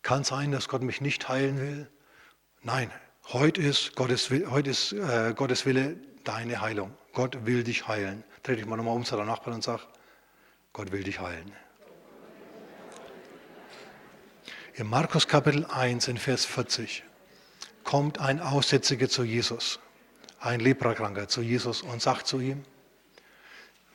Kann 0.03 0.23
sein, 0.23 0.53
dass 0.53 0.69
Gott 0.69 0.83
mich 0.83 1.01
nicht 1.01 1.29
heilen 1.29 1.59
will? 1.59 1.91
Nein, 2.63 2.93
heute 3.33 3.61
ist 3.61 3.97
Gottes, 3.97 4.31
heute 4.31 4.71
ist, 4.71 4.93
äh, 4.93 5.33
Gottes 5.35 5.67
Wille 5.67 5.97
deine 6.23 6.61
Heilung. 6.61 6.97
Gott 7.15 7.47
will 7.47 7.63
dich 7.63 7.89
heilen. 7.89 8.25
Dreh 8.43 8.57
dich 8.57 8.67
mal 8.67 8.77
nochmal 8.77 8.97
um 8.97 9.05
zu 9.05 9.17
deinem 9.17 9.29
Nachbarn 9.29 9.55
und 9.55 9.65
sag, 9.65 9.87
Gott 10.73 10.93
will 10.93 11.05
dich 11.05 11.21
heilen. 11.21 11.53
In 14.75 14.89
Markus 14.89 15.29
Kapitel 15.29 15.65
1 15.67 16.09
in 16.09 16.19
Vers 16.19 16.45
40 16.45 17.05
kommt 17.85 18.19
ein 18.19 18.41
Aussätziger 18.41 19.09
zu 19.09 19.23
Jesus, 19.23 19.79
ein 20.41 20.59
Leprakranker 20.59 21.29
zu 21.29 21.43
Jesus 21.43 21.83
und 21.83 22.03
sagt 22.03 22.27
zu 22.27 22.41
ihm, 22.41 22.65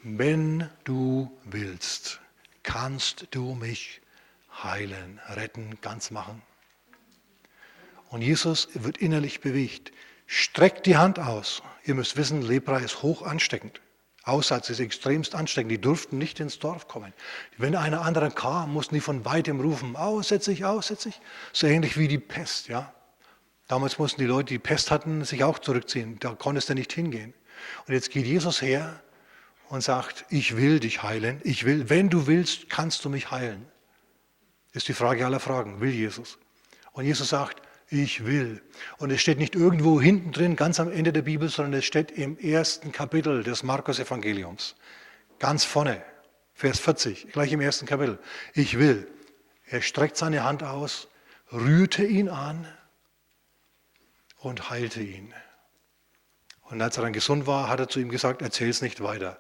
wenn 0.02 0.70
du 0.86 1.30
willst, 1.44 2.22
kannst 2.64 3.28
du 3.32 3.56
mich 3.56 4.00
heilen, 4.64 5.20
retten, 5.28 5.78
ganz 5.82 6.12
machen. 6.12 6.42
Und 8.10 8.22
Jesus 8.22 8.70
wird 8.74 8.98
innerlich 8.98 9.42
bewegt, 9.42 9.92
streckt 10.30 10.86
die 10.86 10.96
Hand 10.96 11.18
aus. 11.18 11.64
Ihr 11.84 11.96
müsst 11.96 12.16
wissen, 12.16 12.44
Lepra 12.44 12.78
ist 12.78 13.02
hoch 13.02 13.24
ansteckend. 13.24 13.82
Aussatz 14.24 14.70
ist 14.70 14.80
extremst 14.80 15.34
ansteckend. 15.34 15.72
Die 15.72 15.82
durften 15.82 16.20
nicht 16.20 16.40
ins 16.40 16.60
Dorf 16.60 16.88
kommen. 16.88 17.14
Wenn 17.58 17.76
einer 17.76 18.04
andere 18.04 18.30
kam, 18.30 18.72
mussten 18.72 18.94
die 18.94 19.02
von 19.02 19.26
weitem 19.26 19.60
rufen, 19.60 19.96
aussätzig, 19.96 20.66
aussätzig. 20.66 21.20
So 21.52 21.66
ähnlich 21.66 21.98
wie 21.98 22.08
die 22.08 22.20
Pest. 22.20 22.68
Ja? 22.68 22.94
Damals 23.68 23.98
mussten 23.98 24.22
die 24.22 24.28
Leute, 24.28 24.54
die 24.54 24.60
Pest 24.60 24.92
hatten, 24.92 25.26
sich 25.26 25.44
auch 25.44 25.58
zurückziehen. 25.58 26.20
Da 26.20 26.36
konntest 26.36 26.70
du 26.70 26.76
nicht 26.76 26.94
hingehen. 26.94 27.34
Und 27.88 27.96
jetzt 27.96 28.12
geht 28.12 28.28
Jesus 28.28 28.62
her 28.62 29.02
und 29.70 29.82
sagt, 29.82 30.26
ich 30.30 30.56
will 30.56 30.80
dich 30.80 31.02
heilen. 31.02 31.42
Ich 31.44 31.66
will, 31.66 31.90
wenn 31.90 32.12
du 32.12 32.28
willst, 32.28 32.70
kannst 32.70 33.04
du 33.04 33.10
mich 33.10 33.32
heilen. 33.32 33.66
Ist 34.74 34.88
die 34.88 34.94
Frage 34.94 35.26
aller 35.26 35.40
Fragen. 35.40 35.82
Will 35.82 35.90
Jesus? 35.90 36.38
Und 36.92 37.06
Jesus 37.06 37.30
sagt, 37.30 37.64
ich 37.90 38.26
will. 38.26 38.62
Und 38.98 39.12
es 39.12 39.22
steht 39.22 39.40
nicht 39.40 39.56
irgendwo 39.56 40.00
hinten 40.00 40.32
drin, 40.32 40.56
ganz 40.56 40.80
am 40.80 40.92
Ende 40.92 41.12
der 41.12 41.24
Bibel, 41.24 41.50
sondern 41.50 41.80
es 41.80 41.86
steht 41.86 42.12
im 42.12 42.38
ersten 42.38 42.92
Kapitel 42.92 43.44
des 43.44 43.64
Markus-Evangeliums. 43.64 44.76
Ganz 45.40 45.64
vorne, 45.64 46.04
Vers 46.54 46.80
40, 46.80 47.32
gleich 47.32 47.52
im 47.52 47.62
ersten 47.62 47.86
Kapitel. 47.86 48.20
Ich 48.54 48.78
will. 48.78 49.08
Er 49.66 49.82
streckt 49.82 50.18
seine 50.18 50.44
Hand 50.44 50.64
aus, 50.64 51.08
rührte 51.52 52.06
ihn 52.06 52.30
an 52.30 52.68
und 54.38 54.70
heilte 54.70 55.02
ihn. 55.02 55.34
Und 56.64 56.82
als 56.82 56.98
er 56.98 57.04
dann 57.04 57.14
gesund 57.14 57.48
war, 57.48 57.70
hat 57.70 57.80
er 57.80 57.88
zu 57.88 58.00
ihm 58.00 58.10
gesagt, 58.10 58.42
erzähl 58.42 58.70
es 58.70 58.82
nicht 58.82 59.02
weiter. 59.02 59.40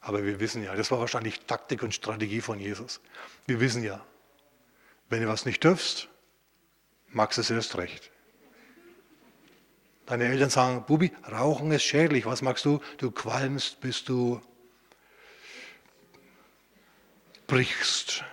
Aber 0.00 0.24
wir 0.24 0.38
wissen 0.38 0.62
ja, 0.62 0.74
das 0.74 0.90
war 0.90 1.00
wahrscheinlich 1.00 1.40
Taktik 1.40 1.82
und 1.82 1.94
Strategie 1.94 2.40
von 2.40 2.58
Jesus. 2.60 3.00
Wir 3.46 3.60
wissen 3.60 3.82
ja, 3.82 4.04
wenn 5.08 5.22
du 5.22 5.28
was 5.28 5.44
nicht 5.44 5.64
dürfst, 5.64 6.08
magst 7.12 7.38
es 7.38 7.50
erst 7.50 7.76
recht. 7.76 8.10
Deine 10.06 10.24
Eltern 10.24 10.50
sagen, 10.50 10.84
Bubi, 10.86 11.12
Rauchen 11.30 11.70
ist 11.70 11.84
schädlich. 11.84 12.26
Was 12.26 12.42
magst 12.42 12.64
du? 12.64 12.80
Du 12.98 13.10
qualmst, 13.10 13.80
bis 13.80 14.02
du 14.04 14.40
brichst. 17.46 18.24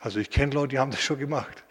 Also 0.00 0.18
ich 0.18 0.30
kenne 0.30 0.54
Leute, 0.54 0.68
die 0.68 0.78
haben 0.78 0.90
das 0.90 1.02
schon 1.02 1.18
gemacht. 1.18 1.62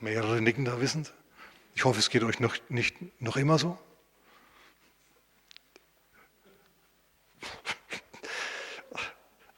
Mehrere 0.00 0.40
nicken 0.40 0.64
da 0.64 0.80
wissend. 0.80 1.12
Ich 1.74 1.84
hoffe, 1.84 1.98
es 1.98 2.08
geht 2.08 2.22
euch 2.22 2.40
noch, 2.40 2.56
nicht 2.68 2.96
noch 3.20 3.36
immer 3.36 3.58
so. 3.58 3.78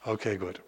Okay, 0.02 0.38
gut. 0.38 0.62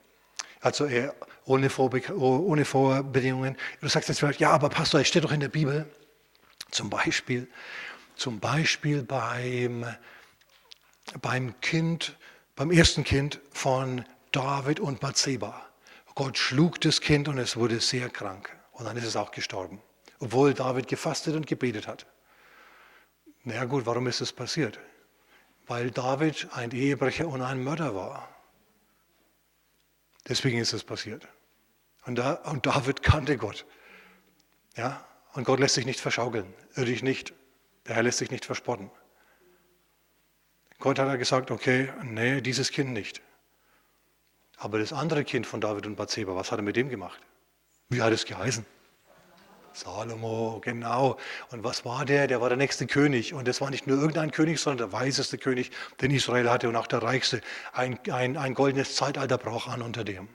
Also 0.62 0.86
er 0.86 1.14
ohne, 1.44 1.68
Vorbe 1.68 2.00
ohne 2.16 2.64
Vorbedingungen. 2.64 3.56
Du 3.80 3.88
sagst 3.88 4.08
jetzt 4.08 4.20
vielleicht, 4.20 4.40
ja, 4.40 4.50
aber 4.50 4.68
Pastor, 4.68 5.00
es 5.00 5.08
steht 5.08 5.24
doch 5.24 5.32
in 5.32 5.40
der 5.40 5.48
Bibel, 5.48 5.86
zum 6.70 6.88
Beispiel, 6.88 7.48
zum 8.14 8.38
Beispiel 8.38 9.02
beim, 9.02 9.84
beim 11.20 11.60
Kind, 11.60 12.16
beim 12.54 12.70
ersten 12.70 13.02
Kind 13.02 13.40
von 13.50 14.04
David 14.30 14.78
und 14.78 15.00
Bathseba. 15.00 15.66
Gott 16.14 16.38
schlug 16.38 16.80
das 16.80 17.00
Kind 17.00 17.26
und 17.26 17.38
es 17.38 17.56
wurde 17.56 17.80
sehr 17.80 18.08
krank. 18.08 18.56
Und 18.72 18.84
dann 18.84 18.96
ist 18.96 19.04
es 19.04 19.16
auch 19.16 19.32
gestorben. 19.32 19.82
Obwohl 20.20 20.54
David 20.54 20.86
gefastet 20.86 21.34
und 21.34 21.46
gebetet 21.48 21.88
hat. 21.88 22.06
Na 23.42 23.54
ja, 23.54 23.64
gut, 23.64 23.84
warum 23.86 24.06
ist 24.06 24.20
das 24.20 24.32
passiert? 24.32 24.78
Weil 25.66 25.90
David 25.90 26.48
ein 26.52 26.70
Ehebrecher 26.70 27.26
und 27.26 27.42
ein 27.42 27.64
Mörder 27.64 27.96
war. 27.96 28.28
Deswegen 30.28 30.58
ist 30.58 30.72
es 30.72 30.84
passiert. 30.84 31.26
Und, 32.04 32.16
da, 32.16 32.34
und 32.34 32.66
David 32.66 33.02
kannte 33.02 33.36
Gott. 33.36 33.64
Ja? 34.76 35.04
Und 35.34 35.44
Gott 35.44 35.60
lässt 35.60 35.74
sich 35.74 35.86
nicht 35.86 36.00
verschaukeln, 36.00 36.52
irdisch 36.74 37.02
nicht. 37.02 37.32
Der 37.86 37.96
Herr 37.96 38.02
lässt 38.02 38.18
sich 38.18 38.30
nicht 38.30 38.44
verspotten. 38.44 38.90
Gott 40.78 40.98
hat 40.98 41.18
gesagt, 41.18 41.50
okay, 41.50 41.92
nee, 42.02 42.40
dieses 42.40 42.70
Kind 42.70 42.90
nicht. 42.90 43.22
Aber 44.56 44.78
das 44.78 44.92
andere 44.92 45.24
Kind 45.24 45.46
von 45.46 45.60
David 45.60 45.86
und 45.86 45.96
Bathseba, 45.96 46.34
was 46.34 46.52
hat 46.52 46.58
er 46.58 46.62
mit 46.62 46.76
dem 46.76 46.88
gemacht? 46.88 47.20
Wie 47.88 48.02
hat 48.02 48.12
es 48.12 48.24
geheißen? 48.24 48.64
Salomo, 49.76 50.60
genau. 50.62 51.16
Und 51.50 51.64
was 51.64 51.84
war 51.84 52.04
der? 52.04 52.26
Der 52.26 52.40
war 52.40 52.48
der 52.48 52.58
nächste 52.58 52.86
König. 52.86 53.34
Und 53.34 53.48
das 53.48 53.60
war 53.60 53.70
nicht 53.70 53.86
nur 53.86 53.98
irgendein 53.98 54.30
König, 54.30 54.60
sondern 54.60 54.90
der 54.90 54.98
weiseste 54.98 55.38
König, 55.38 55.70
den 56.00 56.10
Israel 56.10 56.50
hatte 56.50 56.68
und 56.68 56.76
auch 56.76 56.86
der 56.86 57.02
reichste. 57.02 57.40
Ein, 57.72 57.98
ein, 58.10 58.36
ein 58.36 58.54
goldenes 58.54 58.94
Zeitalter 58.94 59.38
brach 59.38 59.68
an 59.68 59.82
unter 59.82 60.04
dem. 60.04 60.28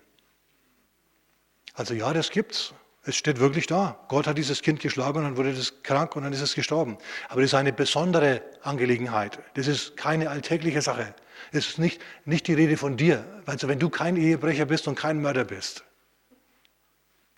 Also 1.73 1.93
ja, 1.93 2.13
das 2.13 2.32
gibt's. 2.32 2.73
Es 3.04 3.15
steht 3.15 3.39
wirklich 3.39 3.67
da. 3.67 3.97
Gott 4.10 4.28
hat 4.28 4.38
dieses 4.38 4.62
Kind 4.62 4.82
geschlagen 4.82 5.19
und 5.19 5.23
dann 5.23 5.38
wurde 5.38 5.52
es 5.52 5.82
krank 5.82 6.17
und 6.17 6.23
dann 6.23 6.34
ist 6.34 6.41
es 6.41 6.56
gestorben. 6.56 6.97
Aber 7.30 7.39
das 7.39 7.52
ist 7.52 7.54
eine 7.54 7.71
besondere 7.71 8.41
Angelegenheit. 8.63 9.39
Das 9.54 9.67
ist 9.67 9.95
keine 9.95 10.30
alltägliche 10.30 10.82
Sache. 10.82 11.15
Es 11.54 11.69
ist 11.69 11.80
nicht, 11.80 12.02
nicht 12.26 12.47
die 12.47 12.54
Rede 12.54 12.76
von 12.76 12.97
dir. 12.97 13.23
Also 13.45 13.69
wenn 13.69 13.80
du 13.80 13.89
kein 13.89 14.17
Ehebrecher 14.17 14.65
bist 14.65 14.89
und 14.89 14.95
kein 14.95 15.21
Mörder 15.21 15.45
bist, 15.45 15.86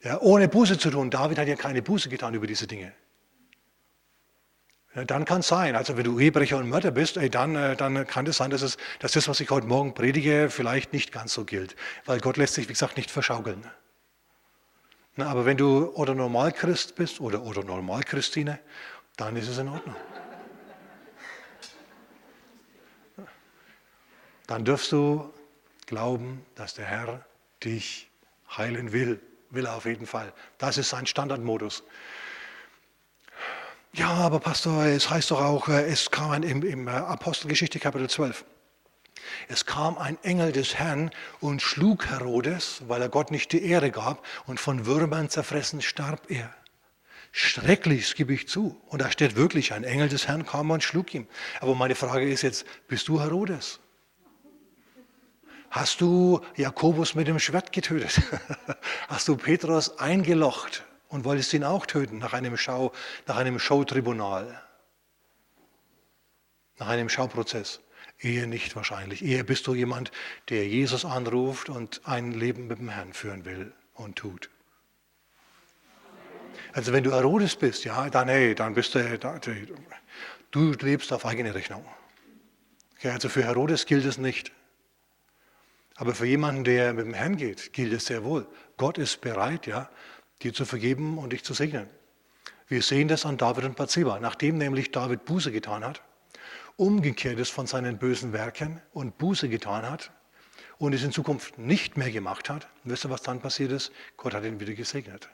ja, 0.01 0.19
ohne 0.21 0.47
Buße 0.47 0.77
zu 0.77 0.89
tun. 0.89 1.09
David 1.09 1.37
hat 1.37 1.47
ja 1.47 1.55
keine 1.55 1.81
Buße 1.81 2.09
getan 2.09 2.33
über 2.33 2.47
diese 2.47 2.67
Dinge. 2.67 2.93
Ja, 4.95 5.03
dann 5.03 5.25
kann 5.25 5.41
es 5.41 5.47
sein, 5.47 5.75
also 5.75 5.97
wenn 5.97 6.03
du 6.03 6.19
Ehebrecher 6.19 6.57
und 6.57 6.67
Mörder 6.67 6.91
bist, 6.91 7.17
ey, 7.17 7.29
dann, 7.29 7.55
äh, 7.55 7.75
dann 7.75 8.07
kann 8.07 8.25
es 8.25 8.37
sein, 8.37 8.49
dass, 8.49 8.63
es, 8.63 8.77
dass 8.99 9.11
das, 9.11 9.27
was 9.27 9.39
ich 9.39 9.49
heute 9.51 9.67
Morgen 9.67 9.93
predige, 9.93 10.49
vielleicht 10.49 10.93
nicht 10.93 11.11
ganz 11.11 11.33
so 11.33 11.45
gilt. 11.45 11.75
Weil 12.05 12.19
Gott 12.19 12.37
lässt 12.37 12.55
sich, 12.55 12.67
wie 12.67 12.73
gesagt, 12.73 12.97
nicht 12.97 13.11
verschaukeln. 13.11 13.63
Na, 15.15 15.27
aber 15.27 15.45
wenn 15.45 15.57
du 15.57 15.91
oder 15.93 16.15
Normalchrist 16.15 16.95
bist 16.95 17.19
oder, 17.19 17.43
oder 17.43 17.63
Normalchristine, 17.63 18.59
dann 19.15 19.35
ist 19.35 19.47
es 19.47 19.57
in 19.57 19.67
Ordnung. 19.67 19.95
Dann 24.47 24.65
dürfst 24.65 24.91
du 24.91 25.31
glauben, 25.85 26.43
dass 26.55 26.73
der 26.73 26.85
Herr 26.85 27.25
dich 27.63 28.09
heilen 28.57 28.91
will 28.91 29.21
will 29.49 29.65
er 29.65 29.75
auf 29.75 29.85
jeden 29.85 30.05
Fall. 30.05 30.33
Das 30.57 30.77
ist 30.77 30.89
sein 30.89 31.05
Standardmodus. 31.05 31.83
Ja, 33.93 34.09
aber 34.09 34.39
Pastor, 34.39 34.85
es 34.85 35.09
heißt 35.09 35.31
doch 35.31 35.41
auch, 35.41 35.67
äh, 35.67 35.85
es 35.87 36.11
kam 36.11 36.31
ein, 36.31 36.43
im, 36.43 36.63
im 36.63 36.87
äh, 36.87 36.91
Apostelgeschichte 36.91 37.79
Kapitel 37.79 38.09
12. 38.09 38.45
Es 39.47 39.65
kam 39.65 39.97
ein 39.97 40.17
Engel 40.23 40.51
des 40.51 40.75
Herrn 40.75 41.11
und 41.39 41.61
schlug 41.61 42.05
Herodes, 42.05 42.83
weil 42.87 43.01
er 43.01 43.09
Gott 43.09 43.31
nicht 43.31 43.51
die 43.51 43.63
Ehre 43.63 43.91
gab, 43.91 44.25
und 44.45 44.59
von 44.59 44.85
Würmern 44.85 45.29
zerfressen 45.29 45.81
starb 45.81 46.29
er. 46.29 46.53
Schrecklich, 47.31 48.07
das 48.07 48.15
gebe 48.15 48.33
ich 48.33 48.47
zu. 48.47 48.79
Und 48.87 49.01
da 49.01 49.11
steht 49.11 49.35
wirklich, 49.35 49.73
ein 49.73 49.83
Engel 49.83 50.09
des 50.09 50.27
Herrn 50.27 50.45
kam 50.45 50.71
und 50.71 50.83
schlug 50.83 51.13
ihn. 51.13 51.27
Aber 51.59 51.75
meine 51.75 51.95
Frage 51.95 52.29
ist 52.29 52.41
jetzt, 52.43 52.65
bist 52.87 53.07
du 53.07 53.21
Herodes? 53.21 53.79
Hast 55.71 56.01
du 56.01 56.41
Jakobus 56.55 57.13
mit 57.13 57.27
dem 57.27 57.39
Schwert 57.39 57.71
getötet? 57.71 58.21
Hast 59.07 59.27
du 59.27 59.37
Petrus 59.37 59.99
eingelocht 59.99 60.83
und 61.09 61.25
wolltest 61.25 61.53
ihn 61.53 61.63
auch 61.63 61.85
töten 61.85 62.17
nach 62.17 62.33
einem, 62.33 62.57
Schau, 62.57 62.91
nach 63.27 63.37
einem 63.37 63.59
Showtribunal? 63.59 64.61
Nach 66.79 66.87
einem 66.87 67.09
Schauprozess? 67.09 67.81
Ehe 68.19 68.47
nicht 68.47 68.75
wahrscheinlich. 68.75 69.23
Ehe 69.23 69.43
bist 69.43 69.67
du 69.67 69.75
jemand, 69.75 70.11
der 70.49 70.67
Jesus 70.67 71.05
anruft 71.05 71.69
und 71.69 72.01
ein 72.05 72.31
Leben 72.31 72.67
mit 72.67 72.79
dem 72.79 72.89
Herrn 72.89 73.13
führen 73.13 73.45
will 73.45 73.71
und 73.93 74.15
tut. 74.15 74.49
Also 76.73 76.93
wenn 76.93 77.03
du 77.03 77.11
Herodes 77.11 77.55
bist, 77.55 77.85
ja, 77.85 78.09
dann 78.09 78.27
hey, 78.27 78.55
dann 78.55 78.73
bist 78.73 78.95
du, 78.95 79.19
du 80.51 80.71
lebst 80.71 81.13
auf 81.13 81.25
eigene 81.25 81.53
Rechnung. 81.53 81.85
Okay, 82.97 83.11
also 83.11 83.29
für 83.29 83.43
Herodes 83.43 83.85
gilt 83.85 84.05
es 84.05 84.17
nicht. 84.17 84.51
Aber 85.99 86.15
für 86.15 86.25
jemanden, 86.25 86.63
der 86.63 86.93
mit 86.93 87.05
dem 87.05 87.13
Herrn 87.13 87.37
geht, 87.37 87.71
gilt 87.73 87.93
es 87.93 88.07
sehr 88.07 88.23
wohl. 88.23 88.47
Gott 88.77 88.97
ist 88.97 89.21
bereit, 89.21 89.67
ja, 89.67 89.89
dir 90.41 90.53
zu 90.53 90.65
vergeben 90.65 91.17
und 91.17 91.31
dich 91.33 91.43
zu 91.43 91.53
segnen. 91.53 91.87
Wir 92.67 92.81
sehen 92.81 93.07
das 93.07 93.25
an 93.25 93.37
David 93.37 93.65
und 93.65 93.75
Bathseba. 93.75 94.19
Nachdem 94.19 94.57
nämlich 94.57 94.91
David 94.91 95.25
Buße 95.25 95.51
getan 95.51 95.83
hat 95.83 96.01
umgekehrt 96.79 97.39
ist 97.39 97.51
von 97.51 97.67
seinen 97.67 97.97
bösen 97.97 98.31
Werken 98.31 98.81
und 98.93 99.17
Buße 99.17 99.49
getan 99.49 99.87
hat 99.87 100.11
und 100.77 100.93
es 100.93 101.03
in 101.03 101.11
Zukunft 101.11 101.57
nicht 101.57 101.97
mehr 101.97 102.09
gemacht 102.09 102.49
hat, 102.49 102.69
wisst 102.85 103.05
ihr, 103.05 103.09
was 103.09 103.21
dann 103.21 103.41
passiert 103.41 103.73
ist? 103.73 103.91
Gott 104.15 104.33
hat 104.33 104.45
ihn 104.45 104.61
wieder 104.61 104.73
gesegnet. 104.73 105.27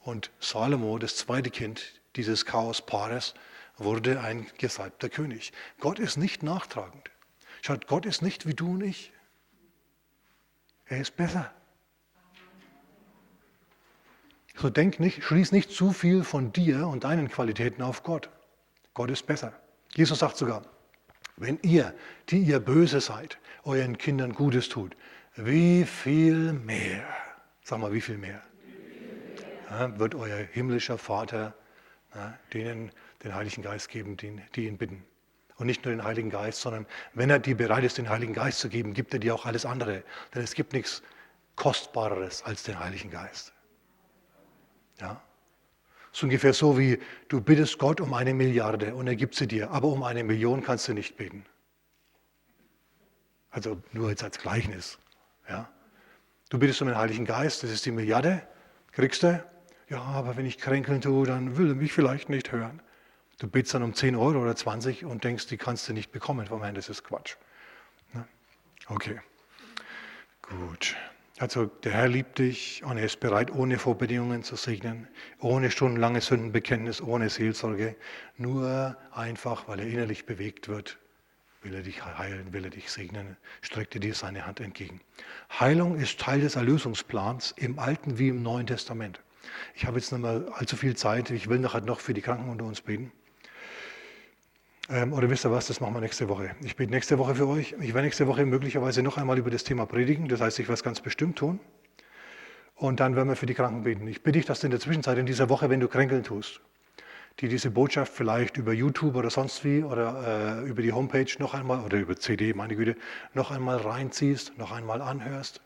Und 0.00 0.32
Salomo, 0.40 0.98
das 0.98 1.14
zweite 1.14 1.50
Kind 1.50 2.00
dieses 2.16 2.46
Chaospaares, 2.46 3.34
wurde 3.76 4.20
ein 4.20 4.48
gesalbter 4.58 5.08
König. 5.08 5.52
Gott 5.78 6.00
ist 6.00 6.16
nicht 6.16 6.42
nachtragend. 6.42 7.10
Schaut, 7.62 7.86
Gott 7.86 8.04
ist 8.04 8.20
nicht 8.20 8.44
wie 8.44 8.54
du 8.54 8.72
und 8.72 8.80
ich. 8.82 9.12
Er 10.90 11.00
ist 11.00 11.16
besser. 11.16 11.50
So 14.56 14.68
denk 14.68 14.98
nicht, 14.98 15.22
schließ 15.22 15.52
nicht 15.52 15.70
zu 15.70 15.92
viel 15.92 16.24
von 16.24 16.52
dir 16.52 16.88
und 16.88 17.04
deinen 17.04 17.30
Qualitäten 17.30 17.80
auf 17.80 18.02
Gott. 18.02 18.28
Gott 18.92 19.08
ist 19.08 19.24
besser. 19.24 19.52
Jesus 19.94 20.18
sagt 20.18 20.36
sogar, 20.36 20.62
wenn 21.36 21.60
ihr, 21.62 21.94
die 22.28 22.40
ihr 22.40 22.58
böse 22.58 23.00
seid, 23.00 23.38
euren 23.62 23.98
Kindern 23.98 24.34
Gutes 24.34 24.68
tut, 24.68 24.96
wie 25.36 25.84
viel 25.84 26.52
mehr, 26.52 27.06
sag 27.62 27.78
mal, 27.78 27.92
wie 27.92 28.00
viel 28.00 28.18
mehr, 28.18 28.42
ja, 29.70 29.96
wird 29.96 30.16
euer 30.16 30.38
himmlischer 30.38 30.98
Vater 30.98 31.54
ja, 32.16 32.36
denen 32.52 32.90
den 33.22 33.34
Heiligen 33.34 33.62
Geist 33.62 33.88
geben, 33.88 34.16
die, 34.16 34.40
die 34.56 34.66
ihn 34.66 34.76
bitten. 34.76 35.04
Und 35.60 35.66
nicht 35.66 35.84
nur 35.84 35.94
den 35.94 36.02
Heiligen 36.02 36.30
Geist, 36.30 36.62
sondern 36.62 36.86
wenn 37.12 37.28
er 37.28 37.38
dir 37.38 37.54
bereit 37.54 37.84
ist, 37.84 37.98
den 37.98 38.08
Heiligen 38.08 38.32
Geist 38.32 38.60
zu 38.60 38.70
geben, 38.70 38.94
gibt 38.94 39.12
er 39.12 39.20
dir 39.20 39.34
auch 39.34 39.44
alles 39.44 39.66
andere. 39.66 40.02
Denn 40.34 40.42
es 40.42 40.54
gibt 40.54 40.72
nichts 40.72 41.02
Kostbareres 41.54 42.42
als 42.42 42.62
den 42.62 42.80
Heiligen 42.80 43.10
Geist. 43.10 43.52
Ja? 45.02 45.20
So 46.12 46.24
ungefähr 46.24 46.54
so 46.54 46.78
wie 46.78 46.98
du 47.28 47.42
bittest 47.42 47.78
Gott 47.78 48.00
um 48.00 48.14
eine 48.14 48.32
Milliarde 48.32 48.94
und 48.94 49.06
er 49.06 49.16
gibt 49.16 49.34
sie 49.34 49.46
dir, 49.46 49.70
aber 49.70 49.88
um 49.88 50.02
eine 50.02 50.24
Million 50.24 50.62
kannst 50.62 50.88
du 50.88 50.94
nicht 50.94 51.18
beten. 51.18 51.44
Also 53.50 53.82
nur 53.92 54.08
jetzt 54.08 54.24
als 54.24 54.38
Gleichnis. 54.38 54.98
Ja? 55.46 55.68
Du 56.48 56.58
bittest 56.58 56.80
um 56.80 56.88
den 56.88 56.96
Heiligen 56.96 57.26
Geist, 57.26 57.62
das 57.62 57.70
ist 57.70 57.84
die 57.84 57.90
Milliarde, 57.90 58.40
kriegst 58.92 59.22
du. 59.24 59.44
Ja, 59.90 60.00
aber 60.00 60.38
wenn 60.38 60.46
ich 60.46 60.56
kränkeln 60.56 61.02
tue, 61.02 61.26
dann 61.26 61.58
will 61.58 61.68
er 61.68 61.74
mich 61.74 61.92
vielleicht 61.92 62.30
nicht 62.30 62.50
hören. 62.50 62.80
Du 63.40 63.48
bittest 63.48 63.72
dann 63.72 63.82
um 63.82 63.94
10 63.94 64.16
Euro 64.16 64.42
oder 64.42 64.54
20 64.54 65.06
und 65.06 65.24
denkst, 65.24 65.46
die 65.46 65.56
kannst 65.56 65.88
du 65.88 65.94
nicht 65.94 66.12
bekommen 66.12 66.46
vom 66.46 66.62
Herrn, 66.62 66.74
das 66.74 66.90
ist 66.90 67.04
Quatsch. 67.04 67.36
Ne? 68.12 68.28
Okay, 68.86 69.18
gut. 70.42 70.94
Also 71.38 71.64
der 71.64 71.92
Herr 71.92 72.08
liebt 72.08 72.38
dich 72.38 72.84
und 72.84 72.98
er 72.98 73.06
ist 73.06 73.18
bereit, 73.18 73.50
ohne 73.50 73.78
Vorbedingungen 73.78 74.42
zu 74.42 74.56
segnen, 74.56 75.08
ohne 75.38 75.70
stundenlange 75.70 76.20
Sündenbekenntnis, 76.20 77.00
ohne 77.00 77.30
Seelsorge, 77.30 77.96
nur 78.36 78.94
einfach, 79.10 79.66
weil 79.68 79.80
er 79.80 79.86
innerlich 79.86 80.26
bewegt 80.26 80.68
wird, 80.68 80.98
will 81.62 81.74
er 81.74 81.82
dich 81.82 82.04
heilen, 82.04 82.52
will 82.52 82.64
er 82.64 82.70
dich 82.70 82.90
segnen, 82.90 83.38
streckt 83.62 83.94
dir 83.94 84.14
seine 84.14 84.44
Hand 84.44 84.60
entgegen. 84.60 85.00
Heilung 85.58 85.96
ist 85.96 86.20
Teil 86.20 86.42
des 86.42 86.56
Erlösungsplans 86.56 87.54
im 87.56 87.78
Alten 87.78 88.18
wie 88.18 88.28
im 88.28 88.42
Neuen 88.42 88.66
Testament. 88.66 89.22
Ich 89.74 89.86
habe 89.86 89.98
jetzt 89.98 90.12
nicht 90.12 90.20
mehr 90.20 90.44
allzu 90.52 90.76
viel 90.76 90.94
Zeit, 90.94 91.30
ich 91.30 91.48
will 91.48 91.58
nachher 91.58 91.80
noch 91.80 92.00
für 92.00 92.12
die 92.12 92.20
Kranken 92.20 92.50
unter 92.50 92.66
uns 92.66 92.82
beten. 92.82 93.12
Ähm, 94.90 95.12
oder 95.12 95.30
wisst 95.30 95.44
ihr 95.44 95.52
was, 95.52 95.68
das 95.68 95.80
machen 95.80 95.94
wir 95.94 96.00
nächste 96.00 96.28
Woche. 96.28 96.50
Ich 96.62 96.74
bete 96.74 96.90
nächste 96.90 97.16
Woche 97.18 97.36
für 97.36 97.46
euch. 97.46 97.76
Ich 97.80 97.94
werde 97.94 98.02
nächste 98.02 98.26
Woche 98.26 98.44
möglicherweise 98.44 99.02
noch 99.02 99.18
einmal 99.18 99.38
über 99.38 99.50
das 99.50 99.62
Thema 99.62 99.86
predigen. 99.86 100.26
Das 100.26 100.40
heißt, 100.40 100.58
ich 100.58 100.66
werde 100.66 100.74
es 100.74 100.82
ganz 100.82 101.00
bestimmt 101.00 101.38
tun. 101.38 101.60
Und 102.74 102.98
dann 102.98 103.14
werden 103.14 103.28
wir 103.28 103.36
für 103.36 103.46
die 103.46 103.54
Kranken 103.54 103.84
beten. 103.84 104.08
Ich 104.08 104.22
bitte 104.22 104.38
dich, 104.38 104.46
dass 104.46 104.60
du 104.60 104.66
in 104.66 104.72
der 104.72 104.80
Zwischenzeit, 104.80 105.16
in 105.16 105.26
dieser 105.26 105.48
Woche, 105.48 105.70
wenn 105.70 105.78
du 105.78 105.86
kränkeln 105.86 106.24
tust, 106.24 106.60
die 107.38 107.46
diese 107.46 107.70
Botschaft 107.70 108.12
vielleicht 108.12 108.56
über 108.56 108.72
YouTube 108.72 109.14
oder 109.14 109.30
sonst 109.30 109.64
wie 109.64 109.84
oder 109.84 110.62
äh, 110.64 110.68
über 110.68 110.82
die 110.82 110.92
Homepage 110.92 111.30
noch 111.38 111.54
einmal 111.54 111.84
oder 111.84 111.98
über 111.98 112.16
CD, 112.16 112.52
meine 112.52 112.74
Güte, 112.74 112.96
noch 113.32 113.52
einmal 113.52 113.76
reinziehst, 113.76 114.58
noch 114.58 114.72
einmal 114.72 115.02
anhörst, 115.02 115.60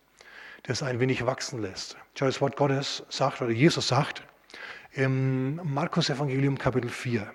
das 0.64 0.82
ein 0.82 1.00
wenig 1.00 1.24
wachsen 1.24 1.62
lässt. 1.62 1.96
Schau, 2.18 2.26
das 2.26 2.40
Wort 2.40 2.56
Gottes 2.56 3.04
sagt, 3.08 3.40
oder 3.40 3.52
Jesus 3.52 3.88
sagt, 3.88 4.22
im 4.92 5.60
Markus 5.64 6.10
Evangelium 6.10 6.58
Kapitel 6.58 6.90
4, 6.90 7.32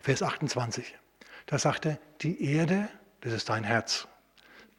Vers 0.00 0.22
28. 0.22 0.96
Da 1.46 1.58
sagt 1.58 1.86
er, 1.86 1.98
die 2.20 2.52
Erde, 2.52 2.88
das 3.20 3.32
ist 3.32 3.48
dein 3.48 3.64
Herz, 3.64 4.06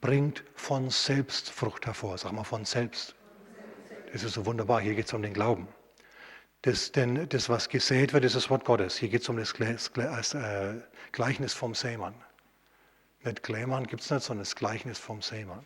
bringt 0.02 0.44
von 0.56 0.90
selbst 0.90 1.50
Frucht 1.50 1.86
hervor. 1.86 2.18
Sag 2.18 2.32
mal 2.32 2.44
von 2.44 2.66
selbst. 2.66 3.16
Das 4.12 4.24
ist 4.24 4.34
so 4.34 4.46
wunderbar. 4.46 4.82
Hier 4.82 4.96
geht 4.96 5.08
es 5.08 5.14
um 5.14 5.22
den 5.22 5.34
Glauben. 5.34 5.68
Das, 6.62 6.92
denn 6.92 7.30
das, 7.30 7.48
was 7.48 7.70
gesät 7.70 8.14
wird, 8.14 8.26
ist 8.26 8.36
das 8.36 8.50
Wort 8.50 8.66
Gottes. 8.66 8.98
Hier 8.98 9.10
geht 9.10 9.22
es 9.22 9.30
um 9.30 9.38
das 9.38 9.54
äh, 10.34 10.82
Gleichnis 11.12 11.54
vom 11.54 11.74
Sämann. 11.74 12.16
Nicht 13.24 13.44
Glämann 13.44 13.88
gibt 13.88 14.02
es 14.02 14.12
nicht, 14.12 14.24
sondern 14.24 14.44
das 14.44 14.56
Gleichnis 14.56 14.98
vom 14.98 15.22
Sämann. 15.22 15.66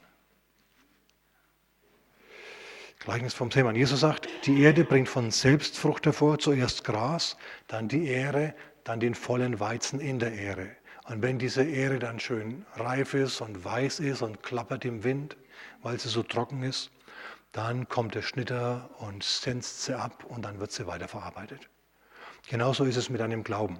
Gleichnis 3.00 3.34
vom 3.34 3.52
Sämann. 3.52 3.76
Jesus 3.76 4.00
sagt, 4.00 4.28
die 4.46 4.62
Erde 4.62 4.86
bringt 4.86 5.10
von 5.10 5.30
selbst 5.30 5.78
Frucht 5.78 6.06
hervor, 6.06 6.40
zuerst 6.40 6.84
Gras, 6.84 7.38
dann 7.68 7.88
die 7.88 8.08
Ähre, 8.08 8.56
dann 8.84 9.00
den 9.00 9.16
vollen 9.16 9.60
Weizen 9.60 10.00
in 10.00 10.20
der 10.20 10.34
Ähre. 10.34 10.70
Und 11.06 11.22
wenn 11.22 11.38
diese 11.38 11.64
Ähre 11.64 12.00
dann 12.00 12.20
schön 12.20 12.66
reif 12.76 13.14
ist 13.14 13.42
und 13.42 13.64
weiß 13.64 14.00
ist 14.00 14.22
und 14.22 14.42
klappert 14.42 14.86
im 14.86 15.04
Wind, 15.04 15.36
weil 15.82 16.00
sie 16.00 16.10
so 16.10 16.24
trocken 16.24 16.64
ist, 16.64 16.92
dann 17.52 17.88
kommt 17.88 18.16
der 18.16 18.22
Schnitter 18.22 18.90
und 19.00 19.24
senzt 19.24 19.84
sie 19.84 19.98
ab 19.98 20.26
und 20.26 20.44
dann 20.44 20.60
wird 20.60 20.72
sie 20.72 20.88
weiterverarbeitet. 20.88 21.70
Genauso 22.50 22.84
ist 22.84 22.98
es 22.98 23.10
mit 23.10 23.22
deinem 23.22 23.44
Glauben. 23.44 23.80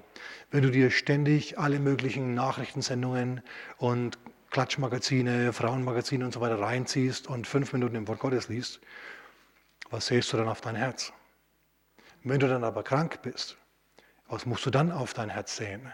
Wenn 0.52 0.64
du 0.64 0.72
dir 0.72 0.92
ständig 0.92 1.58
alle 1.58 1.80
möglichen 1.80 2.34
Nachrichtensendungen 2.34 3.42
und 3.78 4.18
Klatschmagazine, 4.52 5.52
Frauenmagazine 5.52 6.24
und 6.24 6.34
so 6.34 6.40
weiter 6.40 6.60
reinziehst 6.60 7.28
und 7.28 7.48
fünf 7.48 7.74
Minuten 7.74 7.96
im 7.96 8.08
Wort 8.08 8.20
Gottes 8.20 8.48
liest, 8.50 8.80
was 9.90 10.08
sähst 10.08 10.32
du 10.32 10.38
dann 10.38 10.48
auf 10.48 10.62
dein 10.62 10.76
Herz? 10.76 11.12
Wenn 12.24 12.40
du 12.40 12.48
dann 12.48 12.64
aber 12.64 12.84
krank 12.84 13.22
bist, 13.22 13.58
was 14.34 14.48
musst 14.48 14.66
du 14.66 14.72
dann 14.72 14.92
auf 14.92 15.14
dein 15.14 15.30
Herz 15.30 15.56
sehen? 15.56 15.94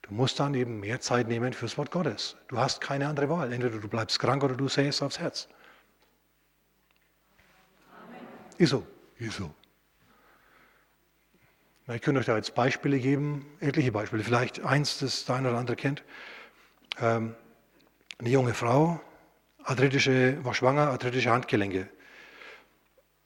Du 0.00 0.14
musst 0.14 0.40
dann 0.40 0.54
eben 0.54 0.80
mehr 0.80 1.00
Zeit 1.00 1.28
nehmen 1.28 1.52
fürs 1.52 1.76
Wort 1.76 1.90
Gottes. 1.90 2.36
Du 2.48 2.56
hast 2.58 2.80
keine 2.80 3.06
andere 3.06 3.28
Wahl. 3.28 3.52
Entweder 3.52 3.78
du 3.78 3.88
bleibst 3.88 4.18
krank 4.18 4.42
oder 4.42 4.54
du 4.54 4.66
sähst 4.66 5.02
aufs 5.02 5.18
Herz. 5.18 5.48
Amen. 7.92 8.16
Ist 8.56 8.70
so. 8.70 8.86
Ist 9.18 9.36
so. 9.36 9.54
Ich 11.92 12.00
könnte 12.00 12.20
euch 12.20 12.26
da 12.26 12.36
jetzt 12.36 12.54
Beispiele 12.54 12.98
geben, 12.98 13.46
etliche 13.60 13.92
Beispiele. 13.92 14.24
Vielleicht 14.24 14.64
eins, 14.64 14.98
das 14.98 15.26
der 15.26 15.36
eine 15.36 15.50
oder 15.50 15.58
andere 15.58 15.76
kennt. 15.76 16.02
Ähm, 16.98 17.36
eine 18.18 18.30
junge 18.30 18.54
Frau, 18.54 19.00
arthritische, 19.64 20.42
war 20.44 20.54
schwanger, 20.54 20.88
arthritische 20.88 21.30
Handgelenke. 21.30 21.88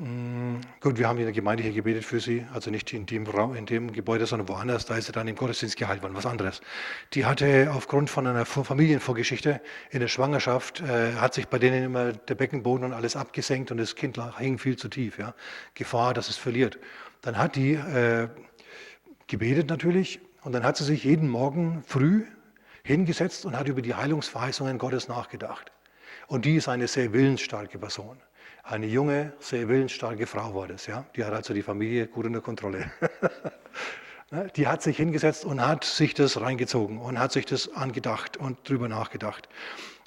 Mm, 0.01 0.63
gut, 0.81 0.97
wir 0.97 1.07
haben 1.07 1.19
in 1.19 1.25
der 1.25 1.35
Gemeinde 1.35 1.63
hier 1.63 1.73
gebetet 1.73 2.07
für 2.07 2.21
sie, 2.21 2.47
also 2.55 2.71
nicht 2.71 2.91
in 2.95 3.05
dem, 3.05 3.27
Raum, 3.27 3.55
in 3.55 3.67
dem 3.67 3.93
Gebäude, 3.93 4.25
sondern 4.25 4.49
woanders. 4.49 4.87
Da 4.87 4.97
ist 4.97 5.07
sie 5.07 5.13
dann 5.13 5.29
im 5.29 5.37
Gottesdienst 5.37 5.77
geheilt 5.77 6.03
worden, 6.03 6.15
was 6.15 6.25
anderes. 6.25 6.63
Die 7.13 7.27
hatte 7.27 7.71
aufgrund 7.75 8.09
von 8.09 8.27
einer 8.27 8.47
Familienvorgeschichte 8.47 9.61
in 9.91 10.01
der 10.01 10.09
Schwangerschaft, 10.09 10.81
äh, 10.81 11.13
hat 11.17 11.35
sich 11.35 11.49
bei 11.49 11.59
denen 11.59 11.85
immer 11.85 12.15
der 12.15 12.35
Beckenboden 12.35 12.87
und 12.87 12.93
alles 12.95 13.15
abgesenkt 13.15 13.71
und 13.73 13.77
das 13.77 13.95
Kind 13.95 14.19
hing 14.39 14.57
viel 14.57 14.77
zu 14.77 14.89
tief. 14.89 15.19
Ja? 15.19 15.35
Gefahr, 15.75 16.15
dass 16.15 16.31
es 16.31 16.39
verliert. 16.39 16.79
Dann 17.21 17.37
hat 17.37 17.57
die 17.57 17.75
äh, 17.75 18.29
gebetet 19.27 19.69
natürlich 19.69 20.21
und 20.45 20.53
dann 20.53 20.65
hat 20.65 20.79
sie 20.79 20.85
sich 20.85 21.05
jeden 21.05 21.29
Morgen 21.29 21.83
früh 21.87 22.25
hingesetzt 22.85 23.45
und 23.45 23.55
hat 23.55 23.69
über 23.69 23.83
die 23.83 23.95
Heilungsverheißungen 23.95 24.79
Gottes 24.79 25.09
nachgedacht. 25.09 25.71
Und 26.27 26.47
die 26.47 26.57
ist 26.57 26.69
eine 26.69 26.89
sehr 26.89 27.13
willensstarke 27.13 27.79
Person. 27.79 28.17
Eine 28.63 28.87
junge, 28.87 29.33
sehr 29.41 29.69
willensstarke 29.69 30.27
Frau 30.27 30.55
war 30.55 30.69
das. 30.69 30.87
Ja? 30.87 31.05
Die 31.17 31.25
hat 31.25 31.33
also 31.33 31.55
die 31.55 31.63
Familie 31.63 32.07
gut 32.07 32.27
unter 32.27 32.41
Kontrolle. 32.41 32.91
Ne, 34.33 34.49
die 34.55 34.69
hat 34.69 34.81
sich 34.81 34.97
hingesetzt 34.97 35.45
und 35.45 35.61
hat 35.61 35.83
sich 35.83 36.15
das 36.15 36.41
reingezogen 36.41 36.99
und 36.99 37.19
hat 37.19 37.33
sich 37.33 37.47
das 37.47 37.75
angedacht 37.75 38.37
und 38.37 38.57
drüber 38.69 38.89
nachgedacht. 38.89 39.49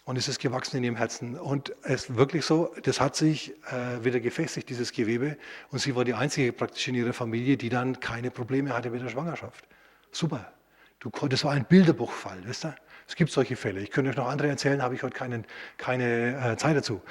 Und 0.06 0.18
es 0.18 0.30
ist 0.30 0.40
gewachsen 0.40 0.78
in 0.78 0.84
ihrem 0.86 0.96
Herzen. 0.96 1.38
Und 1.38 1.74
es 1.84 2.06
ist 2.06 2.16
wirklich 2.16 2.46
so, 2.46 2.74
das 2.84 3.02
hat 3.02 3.18
sich 3.18 3.54
äh, 3.72 4.04
wieder 4.04 4.22
gefestigt, 4.22 4.70
dieses 4.70 4.94
Gewebe. 4.94 5.38
Und 5.72 5.80
sie 5.80 5.96
war 5.96 6.06
die 6.06 6.14
einzige 6.14 6.54
praktisch 6.54 6.88
in 6.88 6.96
ihrer 6.96 7.12
Familie, 7.12 7.58
die 7.58 7.68
dann 7.68 8.00
keine 8.00 8.32
Probleme 8.32 8.74
hatte 8.74 8.90
mit 8.92 9.02
der 9.02 9.10
Schwangerschaft. 9.10 9.68
Super. 10.12 10.54
Du, 11.00 11.10
das 11.28 11.44
war 11.44 11.52
ein 11.52 11.66
Bilderbuchfall, 11.66 12.40
wisst 12.46 12.66
ihr? 12.66 12.76
Es 13.08 13.16
gibt 13.16 13.32
solche 13.32 13.58
Fälle. 13.58 13.82
Ich 13.82 13.92
könnte 13.92 14.12
euch 14.12 14.16
noch 14.16 14.30
andere 14.30 14.48
erzählen, 14.48 14.82
habe 14.82 14.96
ich 14.96 15.04
heute 15.04 15.14
keinen, 15.14 15.46
keine 15.78 16.52
äh, 16.54 16.58
Zeit 16.58 16.78
dazu. 16.78 17.02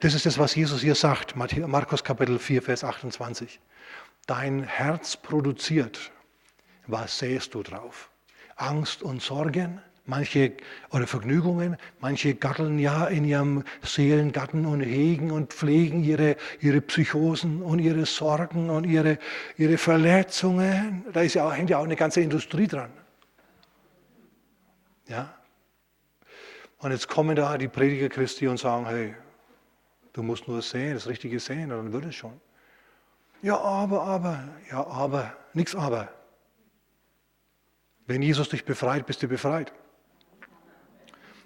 Das 0.00 0.14
ist 0.14 0.24
das, 0.24 0.38
was 0.38 0.54
Jesus 0.54 0.80
hier 0.80 0.94
sagt, 0.94 1.36
Markus 1.36 2.02
Kapitel 2.02 2.38
4, 2.38 2.62
Vers 2.62 2.84
28. 2.84 3.60
Dein 4.26 4.62
Herz 4.62 5.18
produziert, 5.18 6.10
was 6.86 7.18
sähst 7.18 7.54
du 7.54 7.62
drauf? 7.62 8.10
Angst 8.56 9.02
und 9.02 9.20
Sorgen, 9.20 9.82
manche 10.06 10.54
oder 10.90 11.06
Vergnügungen, 11.06 11.76
manche 12.00 12.34
gatteln 12.34 12.78
ja 12.78 13.08
in 13.08 13.26
ihrem 13.26 13.62
Seelengatten 13.82 14.64
und 14.64 14.80
hegen 14.80 15.30
und 15.30 15.52
pflegen 15.52 16.02
ihre, 16.02 16.36
ihre 16.60 16.80
Psychosen 16.80 17.60
und 17.60 17.78
ihre 17.78 18.06
Sorgen 18.06 18.70
und 18.70 18.84
ihre, 18.84 19.18
ihre 19.58 19.76
Verletzungen. 19.76 21.04
Da 21.12 21.20
ist 21.20 21.34
ja 21.34 21.46
auch, 21.46 21.52
hängt 21.52 21.68
ja 21.68 21.78
auch 21.78 21.84
eine 21.84 21.96
ganze 21.96 22.22
Industrie 22.22 22.66
dran. 22.66 22.90
Ja? 25.08 25.34
Und 26.78 26.92
jetzt 26.92 27.08
kommen 27.08 27.36
da 27.36 27.58
die 27.58 27.68
Prediger 27.68 28.08
Christi 28.08 28.48
und 28.48 28.58
sagen, 28.58 28.86
hey, 28.86 29.14
du 30.12 30.22
musst 30.22 30.48
nur 30.48 30.62
sehen, 30.62 30.94
das 30.94 31.06
Richtige 31.06 31.40
sehen, 31.40 31.70
dann 31.70 31.92
wird 31.92 32.06
es 32.06 32.14
schon. 32.14 32.40
Ja, 33.42 33.58
aber, 33.58 34.02
aber, 34.02 34.48
ja, 34.70 34.86
aber, 34.86 35.32
nichts 35.54 35.74
aber. 35.74 36.08
Wenn 38.06 38.22
Jesus 38.22 38.48
dich 38.48 38.64
befreit, 38.64 39.06
bist 39.06 39.22
du 39.22 39.28
befreit. 39.28 39.72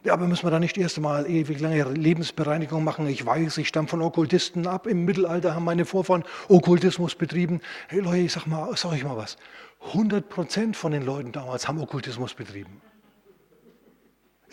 Ja, 0.04 0.12
aber 0.12 0.26
müssen 0.26 0.44
wir 0.44 0.50
da 0.50 0.58
nicht 0.58 0.76
erst 0.76 0.98
einmal 0.98 1.28
ewig 1.30 1.60
lange 1.60 1.82
Lebensbereinigung 1.84 2.84
machen? 2.84 3.06
Ich 3.06 3.24
weiß, 3.24 3.56
ich 3.56 3.68
stamme 3.68 3.88
von 3.88 4.02
Okkultisten 4.02 4.66
ab. 4.66 4.86
Im 4.86 5.06
Mittelalter 5.06 5.54
haben 5.54 5.64
meine 5.64 5.86
Vorfahren 5.86 6.24
Okkultismus 6.48 7.14
betrieben. 7.14 7.62
Hey 7.88 8.00
Leute, 8.00 8.18
ich 8.18 8.32
sag 8.32 8.46
mal, 8.46 8.76
sag 8.76 8.92
ich 8.92 9.04
mal 9.04 9.16
was. 9.16 9.38
100 9.86 10.28
Prozent 10.28 10.76
von 10.76 10.92
den 10.92 11.04
Leuten 11.04 11.32
damals 11.32 11.68
haben 11.68 11.80
Okkultismus 11.80 12.34
betrieben. 12.34 12.82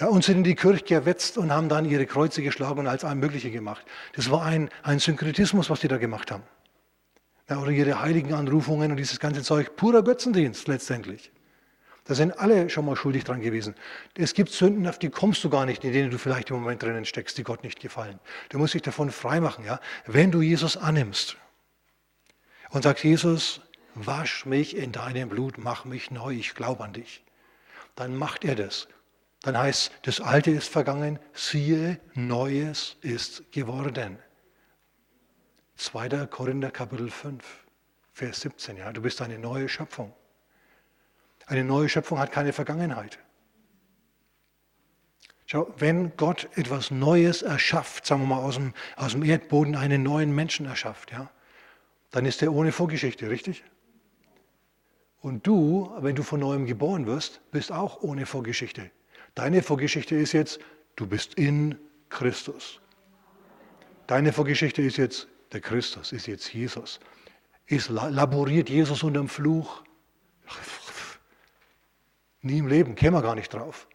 Ja, 0.02 0.08
und 0.08 0.24
sind 0.24 0.38
in 0.38 0.44
die 0.44 0.56
Kirche 0.56 0.84
gewetzt 0.84 1.38
und 1.38 1.52
haben 1.52 1.70
dann 1.70 1.86
ihre 1.86 2.08
Kreuze 2.08 2.42
geschlagen 2.42 2.80
und 2.80 2.88
als 2.88 3.04
alles 3.04 3.20
Mögliche 3.20 3.52
gemacht. 3.52 3.86
Das 4.14 4.32
war 4.32 4.44
ein, 4.44 4.72
ein 4.82 4.98
Synkretismus, 4.98 5.70
was 5.70 5.82
die 5.82 5.88
da 5.88 5.98
gemacht 5.98 6.32
haben. 6.32 6.42
Ja, 7.48 7.60
oder 7.60 7.70
ihre 7.70 8.02
heiligen 8.02 8.34
Anrufungen 8.34 8.90
und 8.90 8.98
dieses 8.98 9.20
ganze 9.20 9.44
Zeug. 9.44 9.76
Purer 9.76 10.02
Götzendienst 10.04 10.68
letztendlich. 10.68 11.32
Da 12.06 12.16
sind 12.16 12.32
alle 12.40 12.72
schon 12.72 12.86
mal 12.86 12.96
schuldig 12.96 13.26
dran 13.26 13.42
gewesen. 13.42 13.76
Es 14.16 14.34
gibt 14.34 14.50
Sünden, 14.50 14.88
auf 14.88 14.98
die 14.98 15.12
kommst 15.12 15.44
du 15.44 15.52
gar 15.52 15.68
nicht, 15.68 15.84
in 15.84 15.94
denen 15.94 16.10
du 16.10 16.18
vielleicht 16.18 16.50
im 16.50 16.56
Moment 16.56 16.82
drinnen 16.82 17.06
steckst, 17.06 17.38
die 17.38 17.44
Gott 17.44 17.64
nicht 17.64 17.80
gefallen. 17.80 18.20
Du 18.50 18.58
musst 18.58 18.74
dich 18.74 18.82
davon 18.82 19.12
freimachen, 19.12 19.66
ja. 19.66 19.80
Wenn 20.08 20.32
du 20.32 20.42
Jesus 20.42 20.78
annimmst 20.78 21.38
und 22.72 22.82
sagst, 22.82 23.04
Jesus, 23.04 23.62
wasch 23.94 24.48
mich 24.48 24.76
in 24.76 24.94
deinem 24.94 25.30
Blut, 25.30 25.60
mach 25.60 25.86
mich 25.86 26.10
neu, 26.10 26.34
ich 26.34 26.56
glaube 26.56 26.84
an 26.84 26.94
dich, 26.94 27.24
dann 27.96 28.16
macht 28.16 28.44
er 28.46 28.56
das. 28.56 28.88
Dann 29.42 29.58
heißt, 29.58 29.92
das 30.04 30.22
Alte 30.22 30.52
ist 30.52 30.68
vergangen, 30.68 31.20
siehe, 31.34 32.00
Neues 32.14 32.98
ist 33.02 33.52
geworden. 33.52 34.20
2. 35.78 36.28
Korinther 36.28 36.70
Kapitel 36.70 37.10
5, 37.10 37.44
Vers 38.14 38.42
17, 38.42 38.78
ja, 38.78 38.92
du 38.92 39.02
bist 39.02 39.20
eine 39.22 39.40
neue 39.40 39.68
Schöpfung. 39.68 40.14
Eine 41.48 41.64
neue 41.64 41.90
Schöpfung 41.90 42.20
hat 42.20 42.32
keine 42.32 42.54
Vergangenheit. 42.54 43.18
Schau, 45.48 45.74
wenn 45.76 46.16
Gott 46.18 46.48
etwas 46.56 46.92
Neues 46.92 47.42
erschafft, 47.42 48.06
sagen 48.06 48.22
wir 48.22 48.28
mal 48.28 48.44
aus 48.44 48.56
dem, 48.56 48.74
aus 48.96 49.14
dem 49.14 49.24
Erdboden 49.24 49.76
einen 49.76 50.04
neuen 50.04 50.34
Menschen 50.34 50.68
erschafft, 50.68 51.12
ja, 51.12 51.32
dann 52.12 52.26
ist 52.26 52.44
er 52.44 52.54
ohne 52.54 52.72
Vorgeschichte, 52.72 53.30
richtig? 53.30 53.64
Und 55.20 55.48
du, 55.48 55.92
wenn 56.00 56.16
du 56.16 56.22
von 56.24 56.40
neuem 56.40 56.68
geboren 56.68 57.08
wirst, 57.08 57.42
bist 57.52 57.72
auch 57.72 58.02
ohne 58.02 58.26
Vorgeschichte. 58.28 58.92
Deine 59.36 59.64
Vorgeschichte 59.64 60.16
ist 60.16 60.34
jetzt, 60.34 60.60
du 60.96 61.08
bist 61.08 61.36
in 61.36 61.78
Christus. 62.10 62.80
Deine 64.08 64.34
Vorgeschichte 64.34 64.82
ist 64.82 64.98
jetzt, 64.98 65.28
der 65.54 65.62
Christus 65.62 66.12
ist 66.12 66.28
jetzt 66.28 66.54
Jesus. 66.54 67.00
Ist 67.68 67.90
laboriert 67.90 68.70
Jesus 68.70 69.04
unterm 69.04 69.30
Fluch? 69.30 69.84
Nie 72.42 72.58
im 72.58 72.68
Leben, 72.68 72.96
käme 72.96 73.18
wir 73.18 73.22
gar 73.22 73.36
nicht 73.36 73.54
drauf. 73.54 73.88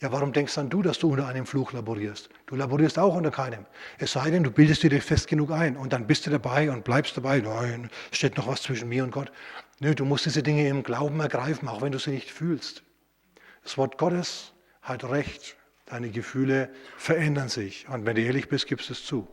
Ja, 0.00 0.12
warum 0.12 0.32
denkst 0.32 0.54
dann 0.54 0.70
du, 0.70 0.82
dass 0.82 0.98
du 0.98 1.10
unter 1.10 1.26
einem 1.26 1.46
Fluch 1.46 1.72
laborierst? 1.72 2.28
Du 2.46 2.56
laborierst 2.56 2.98
auch 2.98 3.14
unter 3.14 3.30
keinem. 3.30 3.64
Es 3.98 4.12
sei 4.12 4.30
denn, 4.30 4.44
du 4.44 4.50
bildest 4.50 4.82
dir 4.82 5.00
fest 5.00 5.26
genug 5.28 5.50
ein 5.50 5.76
und 5.76 5.92
dann 5.92 6.06
bist 6.06 6.26
du 6.26 6.30
dabei 6.30 6.70
und 6.70 6.84
bleibst 6.84 7.16
dabei. 7.16 7.40
Nein, 7.40 7.90
steht 8.12 8.36
noch 8.36 8.46
was 8.46 8.62
zwischen 8.62 8.88
mir 8.88 9.02
und 9.02 9.12
Gott. 9.12 9.32
Nö, 9.80 9.94
du 9.94 10.04
musst 10.04 10.26
diese 10.26 10.42
Dinge 10.42 10.68
im 10.68 10.82
Glauben 10.82 11.18
ergreifen, 11.20 11.68
auch 11.68 11.80
wenn 11.80 11.92
du 11.92 11.98
sie 11.98 12.10
nicht 12.10 12.30
fühlst. 12.30 12.82
Das 13.62 13.78
Wort 13.78 13.98
Gottes 13.98 14.53
hat 14.84 15.04
recht. 15.04 15.56
Deine 15.86 16.10
Gefühle 16.10 16.70
verändern 16.96 17.48
sich. 17.48 17.88
Und 17.88 18.06
wenn 18.06 18.16
du 18.16 18.22
ehrlich 18.22 18.48
bist, 18.48 18.66
gibst 18.68 18.88
du 18.88 18.92
es 18.92 19.04
zu. 19.04 19.28